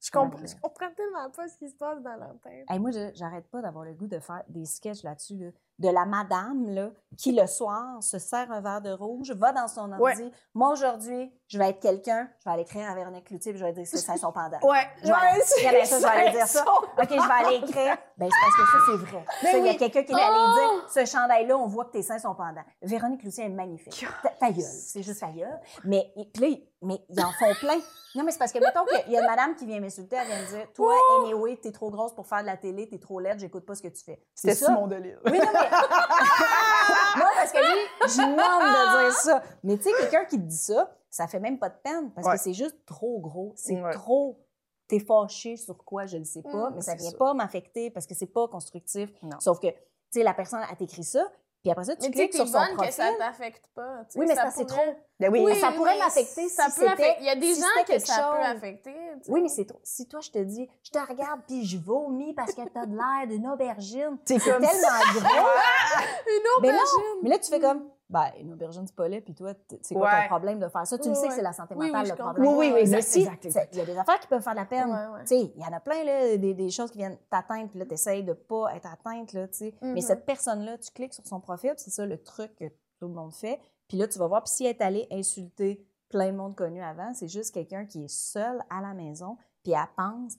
[0.08, 2.66] Je, comprends, je comprends tellement pas ce qui se passe dans leur tête.
[2.70, 5.50] Hey, moi, je- j'arrête pas d'avoir le goût de faire des sketchs là-dessus, là,
[5.80, 9.68] de la madame là, qui, le soir, se sert un verre de rouge, va dans
[9.68, 10.02] son ordi.
[10.24, 10.32] Ouais.
[10.56, 13.66] Moi, aujourd'hui, je vais être quelqu'un, je vais aller écrire à Véronique Cloutier puis je
[13.66, 14.58] vais dire c'est ça son pendant.
[14.64, 15.56] Ouais, Je vais aller- ça,
[15.98, 16.64] je vais aller dire ça.
[16.68, 17.98] OK, je vais aller écrire.
[18.18, 19.26] Ben, c'est parce que ça, c'est vrai.
[19.44, 20.80] Ben il y a quelqu'un qui est allé Oh!
[20.82, 22.64] dire ce chandail-là, on voit que tes seins sont pendants.
[22.82, 24.06] Véronique Lucien est magnifique.
[24.24, 25.60] Ta, ta gueule, c'est juste ta gueule.
[25.84, 27.78] Mais, et- puis là, mais ils en font plein.
[28.16, 30.28] Non, mais c'est parce que, mettons qu'il y a une madame qui vient m'insulter, elle
[30.28, 33.20] vient me dire Toi, anyway, t'es trop grosse pour faire de la télé, t'es trop
[33.20, 34.22] laide, j'écoute pas ce que tu fais.
[34.34, 34.66] C'est C'était ça.
[34.68, 35.18] Simon Delille.
[35.26, 35.70] Oui, non, mais.
[37.20, 39.44] non, parce que lui, je demande de dire ça.
[39.64, 42.28] Mais tu sais, quelqu'un qui te dit ça, ça fait même pas de peine parce
[42.28, 42.34] Ouais.
[42.36, 43.54] que c'est juste trop gros.
[43.56, 43.92] C'est Ouais.
[43.94, 44.40] trop.
[44.88, 47.18] T'es fâché sur quoi, je ne sais pas, Mm, mais ça vient ça.
[47.18, 49.10] pas m'affecter parce que c'est pas constructif.
[49.22, 49.38] Non.
[49.42, 49.76] Sauf que, tu
[50.12, 51.30] sais, la personne a t'écrit ça,
[51.68, 52.88] puis après ça, tu Mais cliques sur son bonne profil.
[52.88, 53.98] que ça t'affecte pas.
[54.06, 54.96] tu sais, Oui, mais ça ça, c'est pourrait- trop.
[55.20, 57.60] Ben oui, Oui, ça pourrait m'affecter si peut c'était- affecter- Il y a des si
[57.62, 58.46] gens que ça peut chose.
[58.56, 58.94] affecter.
[58.94, 59.32] tu sais.
[59.32, 59.82] Oui, mais c'est trop.
[59.84, 62.96] Si toi, je te dis, je te regarde puis je vomis parce que t'as de
[62.96, 64.60] l'air d'une aubergine, C'est tellement
[65.14, 65.20] gros.
[65.20, 67.20] Une Mais non, aubergine.
[67.24, 70.04] Mais là, tu fais comme, ben, une aubergine, c'est pas laid, puis toi, c'est quoi
[70.06, 70.22] Ouais.
[70.24, 70.98] ton problème de faire ça?
[70.98, 72.48] Tu le sais que c'est la santé mentale, oui, le problème.
[72.48, 74.66] Oui, oui, oui, Mais si, il y a des affaires qui peuvent faire de la
[74.66, 74.88] peine.
[75.22, 77.80] Tu sais, il y en a plein, là, des, des choses qui viennent t'atteindre, puis
[77.80, 79.74] là, tu essayes de pas être atteinte, là, tu sais.
[79.82, 80.02] Mais Mhm.
[80.02, 82.66] cette personne-là, tu cliques sur son profil, puis c'est ça le truc que
[83.00, 83.60] tout le monde fait.
[83.88, 86.82] Puis là, tu vas voir, puis si elle est allée insulter plein de monde connu
[86.82, 90.38] avant, c'est juste quelqu'un qui est seul à la maison, puis elle pense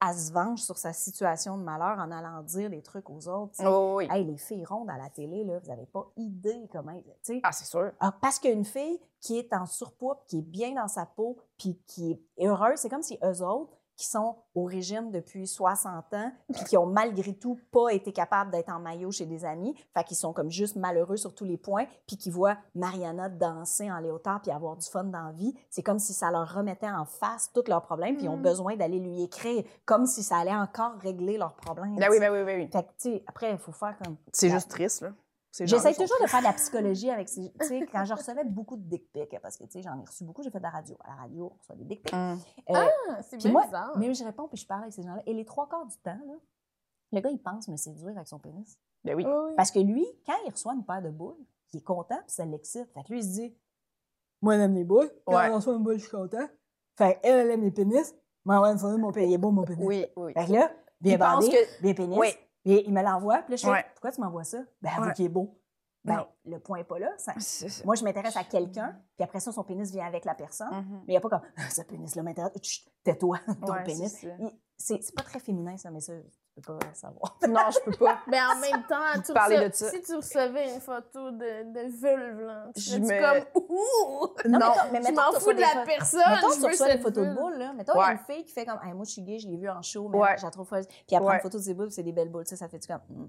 [0.00, 3.54] qu'elle se venge sur sa situation de malheur en allant dire des trucs aux autres.
[3.64, 4.08] Oh, oui.
[4.10, 6.94] Hey, les filles rondes à la télé, là, vous n'avez pas idée comment.
[6.96, 7.40] tu sais.
[7.42, 7.92] Ah, c'est sûr.
[8.00, 11.80] Ah, parce qu'une fille qui est en surpoids, qui est bien dans sa peau, puis
[11.86, 16.32] qui est heureuse, c'est comme si eux autres, qui sont au régime depuis 60 ans,
[16.54, 20.04] puis qui ont malgré tout pas été capables d'être en maillot chez des amis, fait
[20.04, 23.98] qu'ils sont comme juste malheureux sur tous les points, puis qui voient Mariana danser en
[23.98, 27.04] léotard puis avoir du fun dans la vie, c'est comme si ça leur remettait en
[27.04, 28.42] face tous leurs problèmes, puis ils ont Mm.
[28.42, 31.96] besoin d'aller lui écrire, comme si ça allait encore régler leurs problèmes.
[31.96, 32.68] Ben oui, ben oui, ben oui.
[32.72, 34.16] Fait que, tu sais, après, il faut faire comme...
[34.32, 35.10] C'est juste triste, là.
[35.52, 37.52] J'essaie toujours de faire de la psychologie avec ces.
[37.60, 40.04] Tu sais, quand je recevais beaucoup de dick pics, parce que, tu sais, j'en ai
[40.04, 40.96] reçu beaucoup, j'ai fait de la radio.
[41.04, 42.14] À la radio, on reçoit des dick pics.
[42.14, 42.38] Hum.
[42.70, 42.74] Euh,
[43.10, 43.96] Ah, c'est bien moi, bizarre.
[43.98, 45.22] mais je réponds, puis je parle avec ces gens-là.
[45.26, 46.34] Et les trois quarts du temps, là,
[47.12, 48.78] le gars, il pense me séduire avec son pénis.
[49.04, 49.24] Ben oui.
[49.56, 51.36] Parce que lui, quand il reçoit une paire de boules,
[51.72, 52.92] il est content, puis ça l'excite.
[52.92, 53.56] Fait que lui, il se dit
[54.42, 55.10] Moi, j'aime les boules.
[55.26, 55.50] Quand Ouais.
[55.50, 56.46] on reçoit une boule, je suis content.
[56.96, 58.14] Fait qu'elle, elle aime les pénis.
[58.44, 59.84] Moi, ouais, une fois, mon pénis, il est beau, mon pénis.
[59.86, 60.32] Oui, oui.
[60.34, 60.70] Fait que là,
[61.00, 62.18] bien Il pense bandé, que- bien pénis.
[62.18, 62.28] Oui.
[62.70, 63.84] Et il me l'envoie, puis là, je fais Ouais.
[63.94, 64.58] Pourquoi tu m'envoies ça?
[64.82, 65.12] Ben, avoue Ouais.
[65.14, 65.58] qu'il est beau.
[66.04, 66.26] Ben, Non.
[66.44, 67.10] le point n'est pas là.
[67.16, 67.34] ça-.
[67.84, 70.70] Moi, je m'intéresse à quelqu'un, puis après ça, son pénis vient avec la personne.
[70.72, 70.98] Mhm.
[71.00, 72.52] Mais il n'y a pas comme Ah, ce pénis-là m'intéresse.
[73.02, 74.24] Tais-toi, ton Ouais, pénis.
[74.76, 76.12] c'est pas très féminin, ça, mais ça,
[76.60, 77.36] peux pas savoir.
[77.48, 78.18] Non, je peux pas.
[78.26, 79.90] Mais en même temps, tu Parler de ça.
[79.90, 84.48] si tu recevais une photo de, de vulve, là, tu Je me- comme Ouh!
[84.48, 84.66] Non, Non.
[84.92, 86.20] mais, Je mettons m'en fous de la personne.
[86.28, 86.92] Mettons je tu reçois de
[87.58, 87.72] là.
[87.72, 88.12] Mettons, Ouais.
[88.12, 90.08] une fille qui fait comme, Hey, moi, je suis gay, je l'ai vue en show,
[90.08, 90.36] mais Ouais.
[90.42, 90.84] la trouve folle.
[91.06, 91.34] Puis Ouais.
[91.36, 92.46] une photo de ses boules, c'est des belles boules.
[92.46, 93.26] Ça fait comme, Hmm.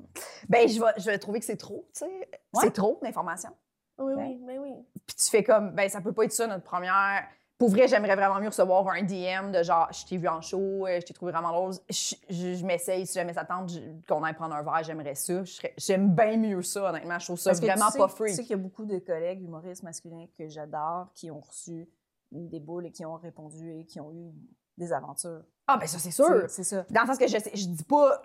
[0.48, 2.30] Ben, je vais, je vais trouver que c'est trop, tu sais.
[2.62, 3.52] C'est trop d'informations.
[3.98, 4.74] Oui, oui, mais oui.
[5.06, 7.26] Puis tu fais comme, ben, ça peut pas être ça, notre première.
[7.60, 10.88] Pour vrai, j'aimerais vraiment mieux recevoir un DM de genre, je t'ai vu en show,
[10.88, 11.74] euh, je t'ai trouvé vraiment drôle.
[11.90, 15.14] Je, je- je m'essaye, si jamais ça tente, je- qu'on aille prendre un verre, j'aimerais
[15.16, 15.44] ça.
[15.44, 17.20] Je J'aime bien mieux ça, honnêtement.
[17.20, 18.34] Je trouve ça Parce que tu vraiment sais- pas freak.
[18.34, 21.86] sais qu'il y a beaucoup de collègues humoristes masculins que j'adore qui ont reçu
[22.32, 24.32] des boules et qui ont répondu et qui ont eu
[24.78, 25.42] des aventures.
[25.68, 26.46] Ah, ben, ça, c'est sûr.
[26.48, 26.86] c'est ça.
[26.90, 28.22] Dans le sens que je, je dis pas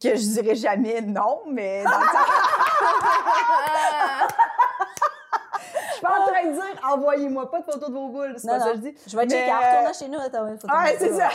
[0.00, 2.18] que je dirais jamais non, mais dans le sens, je
[5.98, 8.34] suis pas en train de dire envoyez-moi pas de photos de vos boules.
[8.38, 8.70] C'est Non, pas ça non.
[8.72, 8.94] que je dis.
[9.06, 9.52] Je vais checker.
[9.52, 10.74] En retournant chez nous, t'as une photo.
[10.76, 11.28] Ah, de ouais, c'est ça.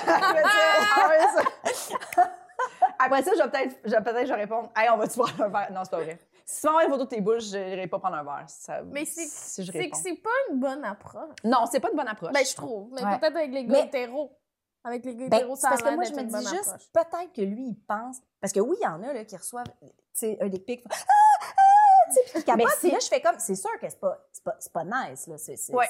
[3.00, 5.50] Après ça, je vais peut-être, je peut-être, je vais répondre, hey, on va-tu boire un
[5.50, 5.72] verre?
[5.74, 6.20] Non, c'est pas vrai.
[6.46, 8.44] Si tu m'envoies une photo de tes bouches, je n'irai pas prendre un verre.
[8.48, 11.30] Ça- Mais c'est si je c'est que c'est pas une bonne approche.
[11.44, 12.32] Non, c'est pas une bonne approche.
[12.34, 12.90] Ben, je trouve.
[12.94, 13.18] Mais Ouais.
[13.20, 14.38] peut-être avec les gars Mais- hétéros.
[14.86, 16.68] Avec les gars Ben, hétéros, ça parce que moi, je me une dis bonne juste,
[16.68, 16.90] approche.
[16.92, 18.18] peut-être que lui, il pense.
[18.42, 20.84] Parce que oui, il y en a là, qui reçoivent tu sais, un des pics.
[20.92, 20.96] Ah,
[22.08, 22.54] tu sais, puis.
[22.58, 24.84] Mais Puis là, je fais comme, c'est sûr que c'est pas, c'est pas, c'est pas
[24.84, 25.38] nice, là.
[25.38, 25.88] C'est, Ouais.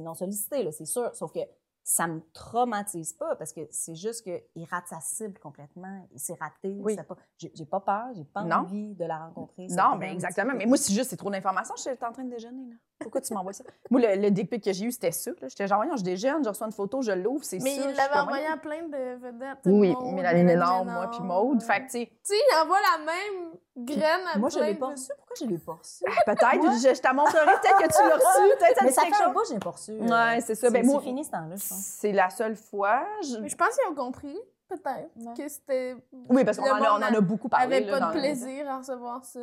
[0.00, 1.14] non sollicité, là, c'est sûr.
[1.14, 1.40] Sauf que
[1.88, 6.04] ça me traumatise pas parce que c'est juste qu'il rate sa cible complètement.
[6.12, 6.76] Il s'est raté.
[6.82, 6.96] Oui.
[6.96, 8.56] pas- j'ai, pas peur, j'ai pas Non.
[8.56, 9.68] envie de la rencontrer.
[9.68, 10.52] Non, mais exactement.
[10.56, 11.74] Mais moi, c'est juste, c'est trop d'informations.
[11.76, 12.74] Je suis en train de déjeuner, là.
[12.98, 13.62] Pourquoi tu m'envoies ça?
[13.90, 15.48] Moi, le, le dick pic que j'ai eu, c'était là.
[15.48, 17.88] J'étais genre, voyons, je déjeune, je reçois une photo, je l'ouvre, c'est Mais ça.
[17.90, 19.58] il l'avait envoyé à plein de vedettes.
[19.66, 21.62] Oui, Maud, Mélanie Lénard, Lénard, moi, puis Maude.
[21.62, 24.74] Fait que, tu sais, Tu sais, il envoie la même graine à Moi, je l'ai
[24.74, 25.10] pas reçu.
[25.16, 26.04] Pourquoi je l'ai pas reçu?
[26.24, 29.22] peut-être, je, je t'en montrerai, peut-être que tu l'as reçu, peut-être mais dit ça fait
[29.24, 29.92] un bout, je l'ai pas reçu.
[29.92, 30.70] Ouais, c'est ça.
[30.70, 31.78] Ben, c'est fini ce temps-là, je pense.
[31.78, 33.04] C'est la seule fois.
[33.22, 35.34] je- pense qu'ils ont compris, peut-être, Ouais.
[35.36, 35.96] que c'était.
[36.28, 37.76] Oui, parce qu'on en, a- en beaucoup parlé.
[37.76, 39.40] avait là, pas de plaisir à recevoir ça.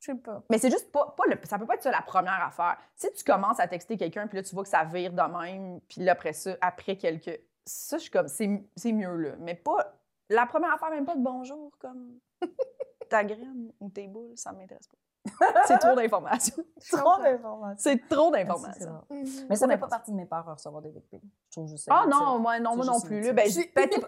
[0.00, 0.42] Je sais pas.
[0.48, 2.78] Mais c'est juste pas, pas le, ça peut pas être ça la première affaire.
[2.96, 5.78] Si tu commences à texter quelqu'un, puis là, tu vois que ça vire de même,
[5.88, 7.38] puis là, après ça, après quelques.
[7.66, 9.30] Ça, je suis comme, c'est c'est mieux, là.
[9.40, 9.94] Mais pas.
[10.30, 12.18] La première affaire, même pas de bonjour, comme
[13.10, 14.96] ta graine ou tes boules, ça m'intéresse pas.
[15.66, 16.64] C'est trop d'informations.
[16.90, 17.18] Comprends?
[17.18, 17.76] d'informations.
[17.78, 19.04] C'est trop Ah, d'informations.
[19.10, 19.24] Mhm.
[19.50, 21.04] Mais ça Trop fait pas partie de mes peurs à recevoir des dick.
[21.12, 21.92] Je trouve juste ça.
[21.94, 23.20] Ah non, moi, non, moi non plus.
[23.20, 24.06] Là, ben, je- inutile.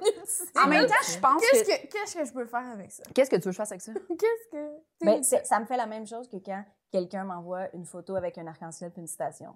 [0.64, 1.82] en même temps, je pense Qu'est-ce que.
[1.86, 3.02] que, qu'est-ce que je peux faire avec ça?
[3.14, 3.92] Qu'est-ce que tu veux que je fasse avec ça?
[3.92, 5.04] Qu'est-ce que.
[5.04, 8.46] Ben, ça me fait la même chose que quand quelqu'un m'envoie une photo avec un
[8.46, 9.54] arc-en-ciel puis une citation.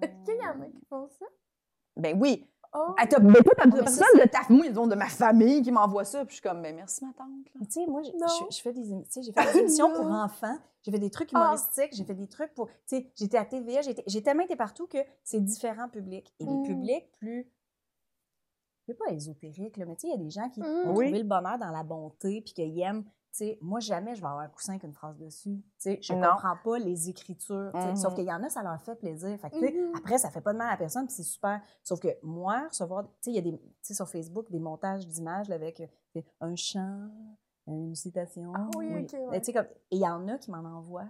[0.00, 1.26] Est-ce qu'il y en a qui font ça?
[1.96, 2.50] Ben oui.
[2.72, 2.94] Oh.
[2.98, 5.60] Ah, t'as- ben, pas mais personne ça, de ta moi, ils ont de ma famille
[5.62, 7.28] qui m'envoie ça, puis je suis comme, ben merci ma tante.
[7.28, 7.50] là.
[7.60, 8.26] Mais Tu sais, moi, je, Non.
[8.50, 10.98] je- je fais des, émi- tu sais, j'ai fait des émissions pour enfants, j'ai fait
[11.00, 11.38] des trucs Ah.
[11.40, 12.68] humoristiques, j'ai fait des trucs pour.
[12.68, 16.32] Tu sais, j'étais à TVA, j'ai tellement été partout que c'est différents publics.
[16.38, 16.62] Et les Mm.
[16.64, 17.50] publics plus.
[18.98, 20.64] Pas ésotériques, là, mais tu sais, il y a des gens qui Mm.
[20.64, 21.06] ont Oui.
[21.06, 23.04] trouvé le bonheur dans la bonté puis qu'ils aiment.
[23.32, 25.62] Tu sais, moi, jamais je vais avoir un coussin avec une phrase dessus.
[25.62, 26.30] Tu sais, je Non.
[26.30, 27.70] comprends pas les écritures.
[27.96, 29.38] Sauf qu'il y en a, ça leur fait plaisir.
[29.38, 29.56] Fait que,
[29.88, 29.94] Mhm.
[29.96, 31.60] après, ça fait pas de mal à la personne, puis c'est super.
[31.84, 33.60] Sauf que moi, recevoir, tu sais, il y a des,
[33.94, 35.80] sur Facebook, des montages d'images avec
[36.16, 37.08] euh, un chant,
[37.68, 38.52] une citation.
[38.56, 39.26] Ah oui, ok, ouais.
[39.30, 41.08] Mais tu sais, comme, et il y en a qui m'en envoient.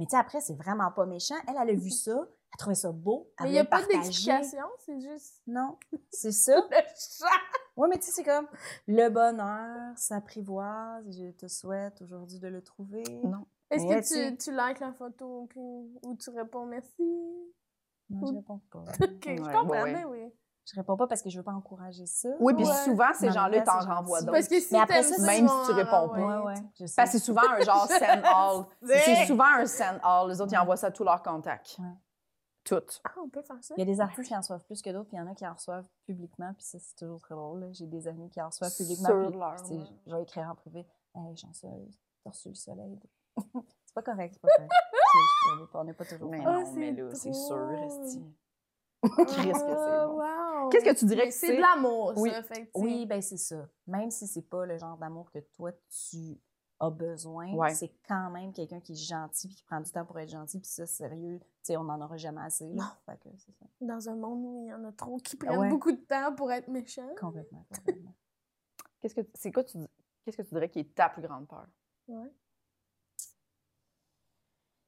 [0.00, 1.36] Mais tu sais, après, c'est vraiment pas méchant.
[1.46, 2.10] Elle, elle a vu ça,
[2.52, 3.30] elle trouvait ça beau.
[3.38, 5.78] Elle Mais il n'y a pas d'explication, c'est juste Non,
[6.10, 6.56] c'est ça.
[6.56, 7.26] le chat.
[7.76, 8.46] Oui, mais tu sais, c'est comme
[8.86, 11.04] le bonheur s'apprivoise.
[11.10, 13.02] Je te souhaite aujourd'hui de le trouver.
[13.24, 13.46] Non.
[13.70, 17.02] Est-ce que tu tu, tu likes la photo ou tu réponds merci?
[18.10, 18.84] Non, je réponds pas.
[19.00, 19.92] Ok, je comprends, ouais.
[19.92, 20.32] mais oui.
[20.64, 22.28] Je réponds pas parce que je veux pas encourager ça.
[22.38, 24.32] Oui, puis souvent, ces gens-là, t'en renvoient d'autres.
[24.32, 26.42] Parce que si Mais après ça, même si tu réponds pas.
[26.42, 26.94] Ouais, je sais.
[26.96, 28.64] Parce que c'est souvent un genre send all.
[28.82, 30.28] C'est souvent un send all.
[30.28, 31.78] Les autres, ils envoient ça à tous leurs contacts.
[32.64, 33.00] Toutes.
[33.04, 33.74] Ah, on peut faire ça?
[33.76, 35.26] Il y a des artistes qui en reçoivent plus que d'autres, puis il y en
[35.30, 37.68] a qui en reçoivent publiquement, puis ça, c'est toujours très drôle.
[37.72, 39.56] J'ai des amis qui en reçoivent publiquement, Sur puis leur,
[40.06, 42.98] je vais écrire en privé «Hey, chanceuse, t'as reçu le soleil.»
[43.36, 44.72] C'est pas correct, c'est pas correct.
[45.74, 47.74] On n'est pas toujours Mais non, mais c'est là, c'est sûr, drôle.
[47.74, 48.24] Esti.
[49.04, 50.16] Ah, Qu'est-ce que c'est bon.
[50.20, 50.68] wow.
[50.70, 51.56] Qu'est-ce que tu dirais Mais que c'est c'est?
[51.56, 52.30] de l'amour, Oui.
[52.30, 52.42] ça.
[52.44, 53.68] Fait Oui, ben c'est ça.
[53.88, 55.72] Même si c'est pas le genre d'amour que toi,
[56.08, 56.38] tu
[56.84, 57.72] as besoin, Ouais.
[57.74, 60.58] c'est quand même quelqu'un qui est gentil puis qui prend du temps pour être gentil.
[60.58, 62.68] Puis ça, sérieux, tu sais, on n'en aura jamais assez.
[62.72, 62.82] là.
[62.82, 62.90] Non.
[63.06, 63.66] Fait que c'est ça.
[63.80, 65.68] Dans un monde où il y en a trop qui prennent Ouais.
[65.68, 67.08] beaucoup de temps pour être méchants.
[67.18, 68.14] Complètement, complètement.
[69.00, 69.78] Qu'est-ce que c'est quoi tu
[70.24, 71.66] Qu'est-ce que tu dirais qui est ta plus grande peur?
[72.08, 72.32] Ouais.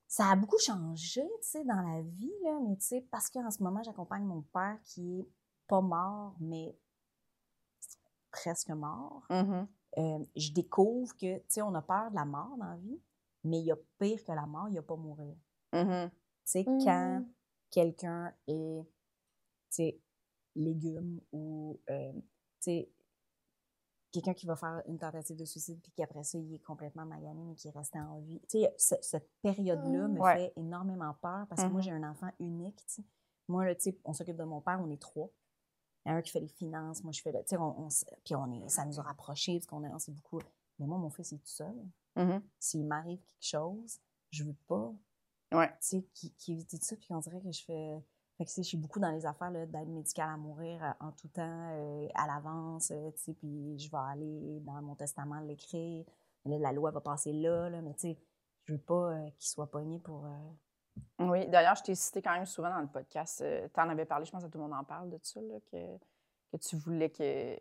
[0.06, 3.50] ça a beaucoup changé, tu sais, dans la vie, là, mais tu sais, parce qu'en
[3.50, 5.28] ce moment, j'accompagne mon père qui est
[5.66, 6.76] pas mort, mais
[8.30, 9.26] presque mort.
[9.98, 13.00] Euh, je découvre que, tu sais, on a peur de la mort dans la vie,
[13.44, 15.36] mais il y a pire que la mort, il n'y a pas mourir.
[15.72, 16.10] Mhm.
[16.10, 17.24] Tu sais, quand
[17.70, 18.88] quelqu'un est, tu
[19.70, 20.00] sais,
[20.56, 22.20] légume ou, euh, tu
[22.60, 22.90] sais,
[24.12, 27.42] quelqu'un qui va faire une tentative de suicide puis qu'après ça, il est complètement magané
[27.44, 28.40] mais qui est resté en vie.
[28.48, 30.34] Tu sais, ce- cette période-là me Ouais.
[30.36, 31.82] fait énormément peur parce que moi, Mhm.
[31.82, 33.04] j'ai un enfant unique, tu sais.
[33.48, 35.30] Moi, là, tu sais, on s'occupe de mon père, on est trois.
[36.04, 37.56] Il y en a un qui fait les finances, moi, je fais le, tu sais,
[37.56, 37.88] on,
[38.24, 40.40] puis on est, ça nous a rapprochés parce qu'on est, on s'est beaucoup...
[40.78, 41.74] Mais moi, mon fils, il est tout seul.
[42.16, 42.42] Mhm.
[42.58, 44.00] S'il m'arrive quelque chose,
[44.30, 44.92] je veux pas
[45.52, 45.68] Ouais.
[45.68, 48.02] tu sais, qui, qui dit ça, puis on dirait que je fais.
[48.36, 50.90] Fait que, tu sais, je suis beaucoup dans les affaires d'aide médicale à mourir euh,
[51.06, 54.96] en tout temps, euh, à l'avance, euh, tu sais, puis je vais aller dans mon
[54.96, 56.04] testament l'écrire.
[56.44, 58.18] Là, la loi va passer là, là mais tu sais,
[58.64, 60.26] je veux pas qu'il soit pogné pour.
[61.20, 63.42] Euh, Oui, d'ailleurs, je t'ai cité quand même souvent dans le podcast.
[63.74, 65.54] tu en avais parlé, je pense que tout le monde en parle de ça, là,
[65.70, 65.96] que,
[66.52, 67.56] que tu voulais que.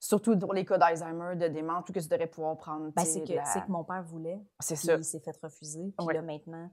[0.00, 2.90] Surtout pour les cas d'Alzheimer, de démence, tout que tu devrais pouvoir prendre.
[2.92, 4.96] Ben, c'est que, la- que mon père voulait, C'est ça.
[4.96, 6.70] il s'est fait refuser, puis là, maintenant,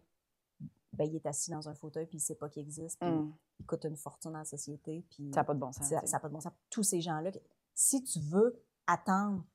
[0.93, 3.33] ben, il est assis dans un fauteuil, puis il sait pas qu'il existe, puis Mm.
[3.59, 5.31] il coûte une fortune dans la société, puis.
[5.33, 5.87] Ça n'a pas de bon sens.
[5.87, 6.51] Ça n'a pas de bon sens.
[6.69, 7.31] Tous ces gens-là,
[7.73, 9.45] si tu veux attendre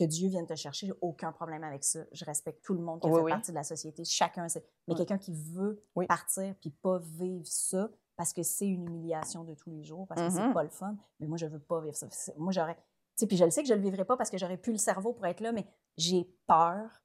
[0.00, 2.00] que Dieu vienne te chercher, j'ai aucun problème avec ça.
[2.12, 3.30] Je respecte tout le monde qui Oui, fait oui.
[3.30, 4.04] partie de la société.
[4.04, 4.60] Chacun, c'est.
[4.88, 4.96] Mais Oui.
[4.96, 6.06] quelqu'un qui veut Oui.
[6.06, 10.20] partir puis pas vivre ça parce que c'est une humiliation de tous les jours, parce
[10.20, 10.52] que c'est Mhm.
[10.52, 10.94] pas le fun.
[11.20, 12.06] Mais moi, je veux pas vivre ça.
[12.36, 12.74] Moi, j'aurais.
[12.76, 12.82] Tu
[13.16, 14.78] sais, puis je le sais que je le vivrai pas parce que j'aurais plus le
[14.78, 17.02] cerveau pour être là, mais j'ai peur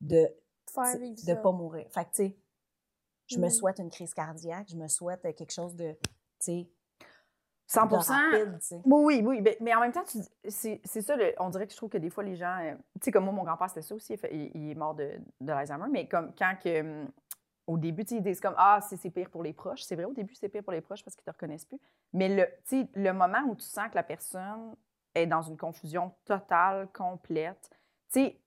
[0.00, 0.26] de
[0.70, 1.36] Faire vivre de ça.
[1.36, 1.86] pas mourir.
[1.90, 2.38] Fait que, tu sais,
[3.26, 3.50] je me Mm.
[3.50, 6.08] souhaite une crise cardiaque, je me souhaite quelque chose de, tu
[6.40, 6.70] sais,
[7.66, 7.94] 100 de
[8.32, 8.58] rapide.
[8.84, 9.40] Oui, oui, oui.
[9.40, 10.04] Mais, mais en même temps,
[10.48, 12.58] c'est ça, le- on dirait que je trouve que des fois, les gens.
[12.60, 14.14] euh, tu sais, comme moi, mon grand-père, c'était ça aussi.
[14.32, 15.10] Il, est mort de,
[15.40, 15.86] de l'Alzheimer.
[15.90, 17.08] Mais comme quand que, hum,
[17.66, 19.82] au début, ils disent comme Ah, c'est pire pour les proches.
[19.82, 21.80] C'est vrai, au début, c'est pire pour les proches parce qu'ils te reconnaissent plus.
[22.12, 22.46] Mais le,
[22.94, 24.74] le moment où tu sens que la personne
[25.14, 27.70] est dans une confusion totale, complète,
[28.12, 28.40] tu sais,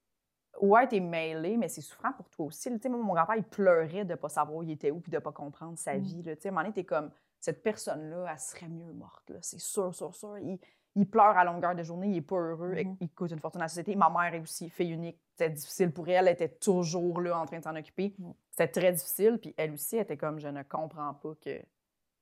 [0.60, 2.70] ouais, t'es mêlé, mais c'est souffrant pour toi aussi.
[2.70, 5.18] Tu sais, mon grand-père, il pleurait de pas savoir où il était où puis de
[5.18, 6.00] pas comprendre sa Mm.
[6.00, 6.22] vie.
[6.22, 6.36] Là.
[6.36, 7.10] Tu sais, à un moment donné, t'es comme
[7.40, 9.32] cette personne-là, elle serait mieux morte.
[9.42, 10.38] C'est sûr, sûr, sûr.
[10.38, 10.58] Il,
[10.96, 12.96] il pleure à longueur de journée, il est pas heureux, Mhm.
[13.00, 13.94] il coûte une fortune à la société.
[13.94, 15.20] Ma mère est aussi fille unique.
[15.36, 18.14] C'était difficile pour elle, elle était toujours là en train de s'en occuper.
[18.18, 18.34] Mhm.
[18.50, 21.60] C'était très difficile, puis elle aussi elle était comme je ne comprends pas que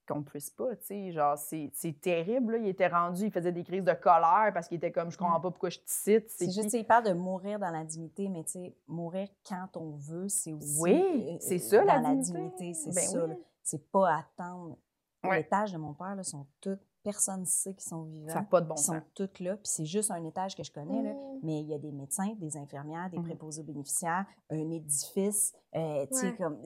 [0.08, 2.58] qu'on puisse pas, tu sais, genre c'est c'est terrible là.
[2.58, 5.40] il était rendu, il faisait des crises de colère parce qu'il était comme je comprends
[5.40, 8.44] pas pourquoi je te cite, C'est juste, il parle de mourir dans la dignité, mais
[8.44, 10.78] tu sais, mourir quand on veut, c'est aussi.
[10.80, 12.72] Oui, euh, c'est ça, dans la dignité.
[12.74, 13.24] C'est Ben ça.
[13.26, 13.34] oui.
[13.64, 14.76] C'est pas attendre.
[15.24, 15.38] Ouais.
[15.38, 16.80] L'étage de mon père, là, sont toutes.
[17.02, 18.28] Personne ne sait qu'ils sont vivants.
[18.30, 19.54] ça n'a pas de bon Ils sont toutes là.
[19.56, 21.12] Puis c'est juste un étage que je connais, là.
[21.12, 21.38] Mm.
[21.44, 23.24] Mais il y a des médecins, des infirmières, des Mhm.
[23.26, 26.36] préposés aux bénéficiaires, un édifice, euh, tu sais, Ouais.
[26.36, 26.58] comme.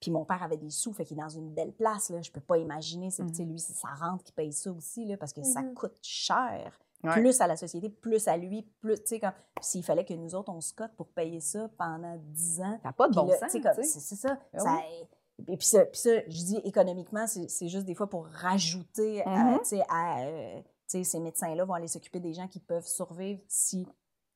[0.00, 2.22] Puis mon père avait des sous, fait qu'il est dans une belle place, là.
[2.22, 5.04] Je peux pas imaginer, c'est, tu sais, lui, c'est sa rente qui paye ça aussi,
[5.04, 5.74] là, parce que ça Mhm.
[5.74, 6.78] coûte cher.
[7.04, 7.12] Ouais.
[7.14, 10.14] Plus à la société, plus à lui, plus, tu sais, comme, puis s'il fallait que
[10.14, 12.78] nous autres, on se cote pour payer ça pendant 10 ans.
[12.82, 14.38] Ça n'a pas de bon là, sens, tu sais, c'est, ça.
[14.54, 14.76] Ah ça
[15.46, 19.58] et puis ça, puis ça, je dis économiquement, c'est, juste des fois pour rajouter, à,
[19.60, 20.64] tu sais, à, euh, tu
[20.98, 23.86] sais, ces médecins-là vont aller s'occuper des gens qui peuvent survivre si,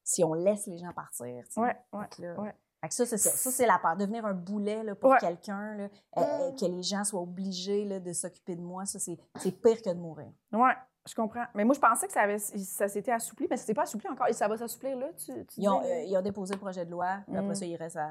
[0.05, 1.45] si on laisse les gens partir.
[1.47, 1.61] tu sais.
[1.61, 2.55] Ouais,
[2.91, 3.31] ça, c'est ça.
[3.31, 3.97] Ça, c'est la peur.
[3.97, 5.19] Devenir un boulet là, pour Ouais.
[5.21, 5.89] quelqu'un, euh,
[6.19, 6.57] euh, Mm.
[6.57, 9.17] que les gens soient obligés là, de s'occuper de moi, ça, c'est,
[9.63, 10.33] pire que de mourir.
[10.53, 10.75] Ouais,
[11.09, 11.45] je comprends.
[11.55, 14.27] Mais moi, je pensais que ça, avait, ça s'était assoupli, mais s'est pas assoupli encore.
[14.29, 16.85] Et ça va s'assouplir là, tu, tu Ils ont, euh, ils ont déposé le projet
[16.85, 17.55] de loi, puis après Mm.
[17.55, 18.11] ça, il reste à,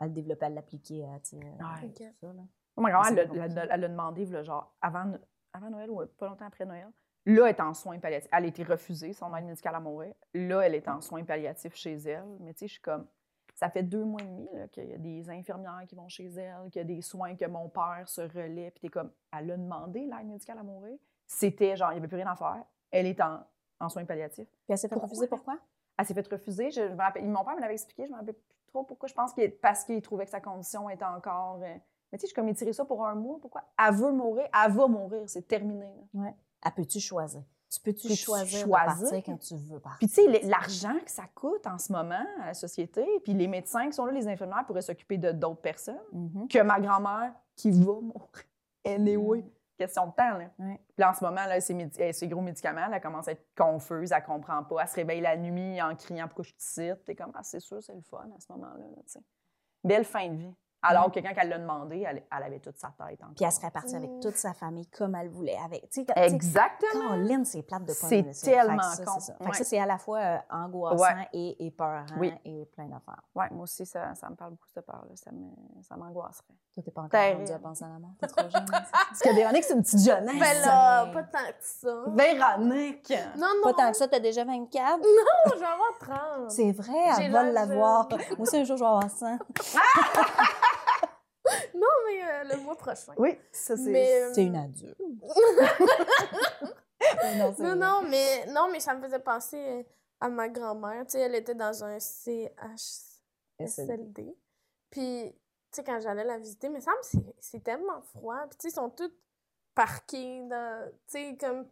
[0.00, 1.88] à le développer, à l'appliquer, à, tu sais, Ouais.
[1.94, 2.32] tout ça.
[2.32, 2.42] Là.
[2.76, 5.18] Oh, ma grand-mère, c'est elle elle demandé, là, genre, avant, No-
[5.52, 6.88] avant Noël ou pas longtemps après Noël.
[7.26, 8.30] Là, elle est en soins palliatifs.
[8.32, 10.14] Elle a été refusée, son aide médicale à mourir.
[10.34, 12.24] Là, elle est en soins palliatifs chez elle.
[12.40, 13.06] Mais tu sais, je suis comme.
[13.54, 16.28] Ça fait deux mois et demi là, qu'il y a des infirmières qui vont chez
[16.28, 18.70] elle, qu'il y a des soins que mon père se relaie.
[18.70, 20.96] Puis t'es comme, elle a demandé l'aide médicale à mourir.
[21.26, 22.64] C'était genre, il n'y avait plus rien à faire.
[22.90, 23.40] Elle est en,
[23.80, 24.48] en soins palliatifs.
[24.48, 25.08] Puis elle s'est fait Pourquoi?
[25.10, 25.58] refuser, pourquoi?
[25.98, 26.70] Elle s'est fait refuser.
[26.70, 28.84] Je, je me rappelle- mon père me l'avait expliqué, je ne me rappelle plus trop
[28.84, 29.08] pourquoi.
[29.08, 31.60] Je pense que parce qu'il trouvait que sa condition était encore.
[31.62, 31.74] euh,
[32.12, 33.38] mais tu sais, je comme étiré ça pour un mois.
[33.40, 33.62] Pourquoi?
[33.78, 35.86] Elle veut mourir, elle va mourir, c'est terminé.
[36.14, 36.32] là.
[36.62, 37.42] Ah, peux-tu choisir?
[37.72, 38.66] Tu peux-tu choisir, choisir?
[38.96, 39.98] de partir quand tu veux partir?
[39.98, 43.46] Puis tu sais, l'argent que ça coûte en ce moment à la société, puis les
[43.46, 46.48] médecins qui sont là, les infirmières pourraient s'occuper de d'autres personnes, Mhm.
[46.48, 48.28] que ma grand-mère qui va mourir.
[48.84, 49.44] Anyway,
[49.80, 50.36] question de temps.
[50.36, 50.50] Là.
[50.58, 50.80] Ouais.
[50.88, 53.46] Puis là, en ce moment, là, ses, euh, ses gros médicaments, elle commence à être
[53.56, 54.82] confuse, elle comprend pas.
[54.82, 57.04] Elle se réveille la nuit en criant pourquoi je te cite.
[57.04, 58.84] T'es comme, ah, c'est sûr, c'est le fun à ce moment-là.
[58.84, 59.20] là.
[59.82, 60.54] Belle fin de vie.
[60.82, 61.10] Alors Ouais.
[61.12, 63.34] que quand elle l'a demandé, elle, elle avait toute sa tête encore.
[63.36, 64.20] Puis elle serait partie avec Mm.
[64.20, 65.58] toute sa famille comme elle voulait.
[65.64, 67.08] Avec, tu sais, quand- tu sais, Exactement.
[67.08, 67.92] Caroline, c'est plate de pas
[68.32, 69.12] C'est tellement ça, con.
[69.18, 69.34] c'est ça.
[69.34, 69.56] Fait que Ouais.
[69.56, 71.28] ça, c'est à la fois euh, angoissant Ouais.
[71.34, 72.32] et épeurant Oui.
[72.44, 73.22] et plein d'affaires.
[73.34, 75.14] Ouais, moi aussi, ça, ça me parle beaucoup, cette peur-là.
[75.16, 76.44] Ça me- ça m'angoisserait.
[76.72, 77.40] Toi, t'es pas encore Terrible.
[77.40, 78.10] rendu à penser à la mort.
[78.20, 78.64] T'es trop jeune.
[79.10, 80.38] Parce que Véronique, c'est une petite jeunesse.
[80.38, 81.94] Ben là, pas tant que ça.
[82.06, 83.12] Véronique!
[83.36, 85.00] Non, non, Pas tant que ça, t'as déjà 24.
[85.02, 86.50] je vais avoir 30.
[86.50, 88.08] C'est vrai, elle va l'avoir.
[88.08, 89.36] Moi aussi, un jour, je vais avoir 100.
[92.10, 93.12] Euh, le mois prochain.
[93.16, 93.90] Oui, ça, c'est.
[93.90, 94.98] Mais, euh, C'est une adulte.
[97.36, 99.82] non, Non, mais, non, mais ça me faisait penser euh,
[100.20, 101.04] à ma grand-mère.
[101.06, 101.98] Tu sais, elle était dans un
[103.58, 104.36] CHSLD.
[104.90, 105.36] Puis, tu
[105.72, 108.38] sais, quand j'allais la visiter, mais ça me c'est tellement froid.
[108.48, 109.12] Puis, tu sais, ils sont tous
[109.74, 110.90] parqués dans.
[111.06, 111.66] Tu sais, comme.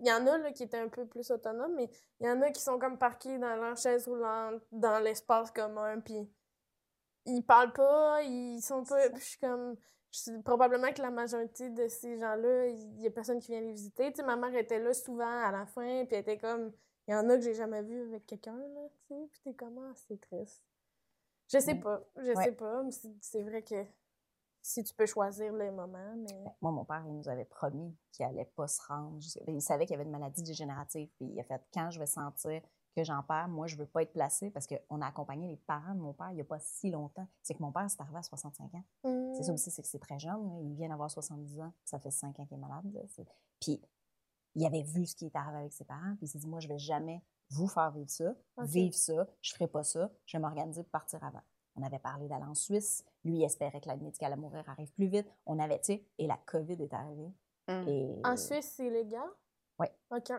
[0.00, 2.40] Il y en a là, qui étaient un peu plus autonomes, mais il y en
[2.40, 6.26] a qui sont comme parqués dans leur chaise roulante, dans l'espace commun, puis
[7.26, 9.08] ils parlent pas, ils sont pas.
[9.10, 9.76] Puis je suis comme.
[10.12, 13.72] je probablement que la majorité de ces gens-là, il y a personne qui vient les
[13.72, 14.12] visiter.
[14.12, 16.72] Tu sais, ma mère était là souvent à la fin, puis elle était comme.
[17.06, 19.28] Il y en a que j'ai jamais vu avec quelqu'un, là, tu sais.
[19.30, 20.62] Puis t'es comme, Ah, c'est triste.
[21.52, 21.80] Je sais Mm.
[21.80, 22.44] pas, je Ouais.
[22.44, 23.84] sais pas, mais c'est vrai que
[24.62, 26.32] si tu peux choisir les moments, mais.
[26.62, 29.20] Moi, mon père, il nous avait promis qu'il allait pas se rendre.
[29.20, 31.10] jusqu'à- Il savait qu'il y avait une maladie dégénérative.
[31.16, 32.62] Puis il a fait quand je vais sentir
[32.94, 35.94] que j'en perds, moi, je veux pas être placée parce qu'on a accompagné les parents
[35.94, 37.26] de mon père il y a pas si longtemps.
[37.42, 38.84] C'est que mon père, c'est arrivé à 65 ans.
[39.34, 39.54] C'est ça Mm.
[39.54, 40.48] aussi, c'est que c'est très jeune.
[40.48, 40.60] là.
[40.62, 41.72] Il vient d'avoir 70 ans.
[41.84, 42.84] Ça fait 5 ans qu'il est malade.
[42.92, 43.00] là.
[43.60, 43.80] Puis
[44.54, 46.14] il avait vu ce qui est arrivé avec ses parents.
[46.16, 49.52] Puis il s'est dit, moi, je vais jamais vous faire vivre ça, vivre ça, je
[49.52, 51.42] ferai pas ça, je vais m'organiser pour partir avant.
[51.76, 53.04] On avait parlé d'aller en Suisse.
[53.24, 55.26] Lui, il espérait que l'aide médicale à mourir arrive plus vite.
[55.44, 57.32] On avait, tu sais, et la COVID est arrivée.
[57.68, 57.88] Mm.
[57.88, 59.28] Et En Suisse, c'est légal?
[59.78, 59.90] Ouais.
[60.10, 60.32] OK.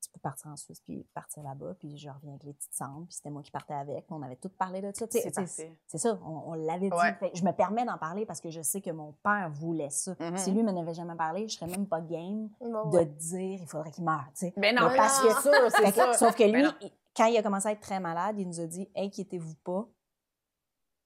[0.00, 1.74] Tu peux partir en Suisse puis partir là-bas.
[1.78, 3.04] Puis je reviens avec les petites cendres.
[3.06, 4.06] Puis c'était moi qui partais avec.
[4.10, 5.06] On avait tout parlé de ça.
[5.10, 6.96] C'est ça, on, on l'avait dit.
[7.18, 10.14] Fait je me permets d'en parler parce que je sais que mon père voulait ça.
[10.20, 10.36] Mhm.
[10.36, 13.06] Si lui ne m'en avait jamais parlé, je serais même pas game Bon, de ouais.
[13.06, 14.24] dire il faudrait qu'il meure.
[14.34, 14.52] sais.
[14.56, 16.12] Mais non, Mais parce c'est que- sûr, ça.
[16.14, 16.72] sauf que Mais lui, non.
[16.80, 19.88] il- quand il a commencé à être très malade, il nous a dit Inquiétez-vous pas,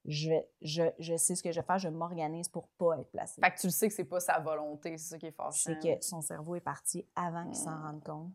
[0.04, 3.40] je, je, je sais ce que je vais faire, je m'organise pour pas être placé.
[3.40, 5.52] Fait que tu le sais que c'est pas sa volonté, c'est ça qui est fâchant.
[5.52, 7.82] C'est que son cerveau est parti avant qu'il s'en Mm.
[7.84, 8.32] rende compte.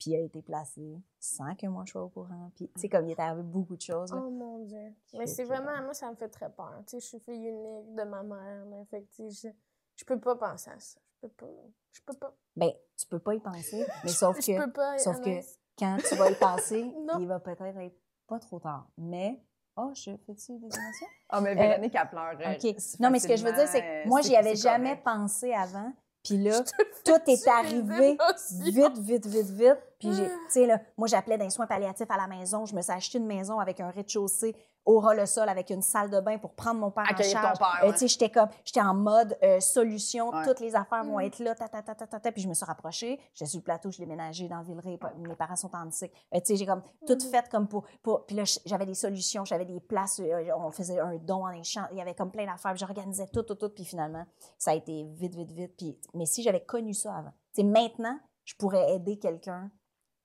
[0.00, 2.50] Puis il a été placé sans que moi je sois au courant.
[2.56, 4.10] Puis, tu sais, comme il est arrivé beaucoup de choses.
[4.12, 4.22] là.
[4.26, 4.94] Oh mon Dieu.
[5.12, 6.72] Mais c'est vraiment, moi, ça me fait très peur.
[6.86, 8.64] Tu sais, je suis fille unique de ma mère.
[8.64, 8.82] Là.
[8.90, 9.54] Fait que, tu sais, je,
[9.96, 10.98] je peux pas penser à ça.
[11.22, 11.52] Je peux pas.
[11.92, 12.34] Je peux pas.
[12.56, 14.96] Ben, tu peux pas y penser, mais sauf je que peux pas.
[14.98, 15.40] sauf que-
[15.78, 17.96] quand tu vas y penser, il va peut-être être
[18.26, 18.88] pas trop tard.
[18.96, 19.38] Mais,
[19.76, 21.06] oh, je fais-tu des émotions?
[21.28, 22.38] Ah, mais Véronique, elle pleure.
[22.40, 22.74] euh, OK.
[23.00, 25.92] Non, mais ce que je veux dire, c'est que moi, j'y avais jamais pensé avant.
[26.22, 26.62] Puis là,
[27.04, 28.16] tout est arrivé
[28.62, 29.78] vite, vite, vite, vite.
[30.00, 30.28] Puis j'ai, Ah.
[30.46, 32.64] tu sais, là, moi, j'appelais d'un soin palliatif à la maison.
[32.66, 34.56] Je me suis acheté une maison avec un rez-de-chaussée
[34.86, 37.84] au ras-le-sol avec une salle de bain pour prendre mon père Accueillir en ton charge.
[37.84, 40.42] Euh, tu sais, j'étais comme, j'étais en mode euh, solution, Ouais.
[40.44, 41.24] toutes les affaires vont Mm.
[41.26, 42.32] être là, ta, ta, ta, ta, ta, ta.
[42.32, 43.20] Puis je me suis rapprochée.
[43.34, 44.98] J'étais sur le plateau, je l'ai ménagé dans Villeray.
[45.18, 45.86] Mes parents sont en.
[45.86, 46.08] Euh, tu
[46.44, 47.20] sais, j'ai comme tout Mhm.
[47.30, 50.20] fait comme pour, pour- Puis là, j'avais des solutions, j'avais des places,
[50.56, 51.86] on faisait un don en échange.
[51.92, 52.72] Il y avait comme plein d'affaires.
[52.72, 53.68] puis J'organisais tout, tout, tout.
[53.68, 54.24] Puis finalement,
[54.56, 55.76] ça a été vite, vite, vite.
[55.76, 59.70] Puis, mais si j'avais connu ça avant, tu sais, maintenant, je pourrais aider quelqu'un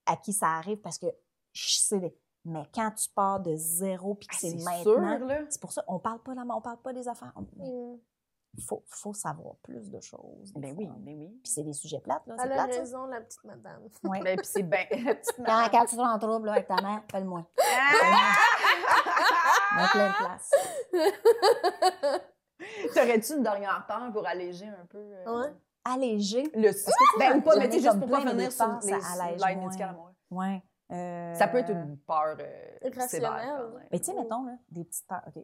[0.06, 1.08] à qui ça arrive parce que
[1.54, 2.16] je sais.
[2.48, 5.40] Mais quand tu pars de zéro puis que Ah, c'est c'est maintenant, sûr, là.
[5.50, 7.34] c'est pour ça on parle pas là, on parle pas des affaires.
[7.58, 7.98] Mais Mm.
[8.58, 10.54] il faut, faut savoir plus de choses.
[10.56, 10.84] Ben fois.
[10.84, 11.40] oui, ben oui.
[11.44, 12.36] Puis c'est des sujets plates, là.
[12.38, 12.80] C'est Elle a plate, ça.
[12.82, 13.82] raison, la petite madame.
[14.04, 14.22] Ouais.
[14.22, 14.86] Ben, puis c'est bien.
[15.46, 17.46] Quand, quand tu vas en trouble là, avec ta mère, fais-le-moi.
[19.78, 20.52] On a plein de place.
[22.94, 25.54] T'aurais-tu une dernière peur pour alléger un peu euh, Ouais.
[25.86, 26.44] Allégé.
[26.54, 26.72] le
[27.20, 30.16] Ben, ou pas, mais juste pour pas des sur les l'aide médicale à mourir.
[30.32, 30.64] Ouais.
[30.92, 33.72] Euh, Ça peut être une peur euh, sévère.
[33.92, 35.24] Mais tu sais, mettons, là, des petites peurs.
[35.28, 35.44] OK.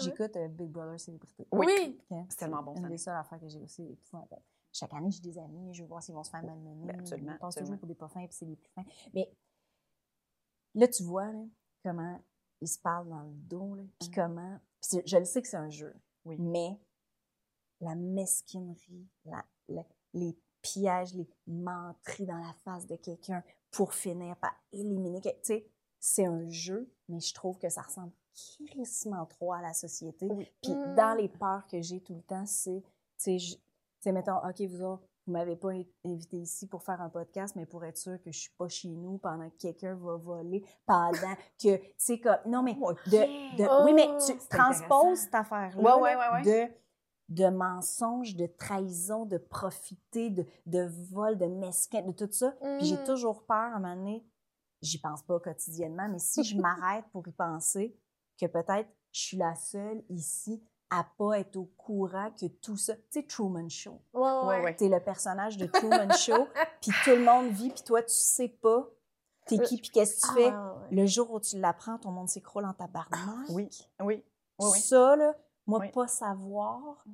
[0.00, 1.46] J'écoute euh, Big Brother Célébrité.
[1.52, 2.00] Oui.
[2.28, 2.88] C'est tellement bon, Une ça.
[2.88, 4.42] des seules affaires que j'ai aussi épouvantable.
[4.72, 6.86] Chaque année, j'ai des amis, je veux voir s'ils vont se faire malmener.
[6.86, 7.66] Ben, absolument, passent absolument.
[7.66, 8.84] toujours pour des pas fins, puis c'est les plus fins.
[9.14, 9.30] Mais
[10.74, 11.42] là, tu vois là,
[11.82, 12.20] comment
[12.60, 14.14] ils se parlent dans le dos, là, puis Mhm.
[14.14, 14.58] comment...
[14.80, 15.94] puis c'est- je le sais que c'est un jeu,
[16.24, 16.36] Oui.
[16.38, 16.78] mais
[17.80, 19.44] la mesquinerie, la-
[20.14, 25.20] les pièges, les menteries dans la face de quelqu'un pour finir par éliminer...
[25.20, 25.66] Tu sais,
[26.00, 28.12] c'est un jeu, mais je trouve que ça ressemble
[28.56, 30.26] crissement trop à la société.
[30.30, 30.48] Oui.
[30.62, 32.82] Puis dans les peurs que j'ai tout le temps, c'est,
[33.22, 33.38] tu
[34.00, 37.54] sais, mettons, OK, vous autres, vous m'avez pas in- invité ici pour faire un podcast,
[37.56, 40.64] mais pour être sûr que je suis pas chez nous pendant que quelqu'un va voler,
[40.86, 45.34] pendant que, sais, comme, non, mais de, de- oui, mais tu Oh, c'est transposes cette
[45.34, 46.66] affaire-là Ouais, ouais, là, ouais, ouais.
[46.68, 46.72] de,
[47.28, 52.52] de mensonges, de trahison, de profiter, de, de vol, de mesquin, de tout ça.
[52.78, 53.04] Puis j'ai Mhm.
[53.04, 54.24] toujours peur, à un moment donné,
[54.80, 57.96] j'y pense pas quotidiennement, mais si je m'arrête pour y penser,
[58.40, 62.94] que peut-être je suis la seule ici à pas être au courant que tout ça,
[62.96, 64.00] tu sais, Truman Show.
[64.14, 64.46] Ouais, ouais.
[64.48, 64.76] Ouais, ouais.
[64.76, 66.48] T'es le personnage de Truman Show,
[66.80, 68.88] puis tout le monde vit, puis toi, tu sais pas
[69.46, 70.46] t'es qui, puis qu'est-ce que tu Ah, fais.
[70.50, 70.52] ouais,
[70.90, 71.02] ouais.
[71.02, 73.48] Le jour où tu l'apprends, ton monde s'écroule en tabarnak.
[73.48, 73.68] Oui,
[74.00, 74.24] oui, oui,
[74.60, 74.80] oui.
[74.80, 75.34] Ça, là,
[75.68, 75.90] moi, Oui.
[75.92, 77.04] pas savoir.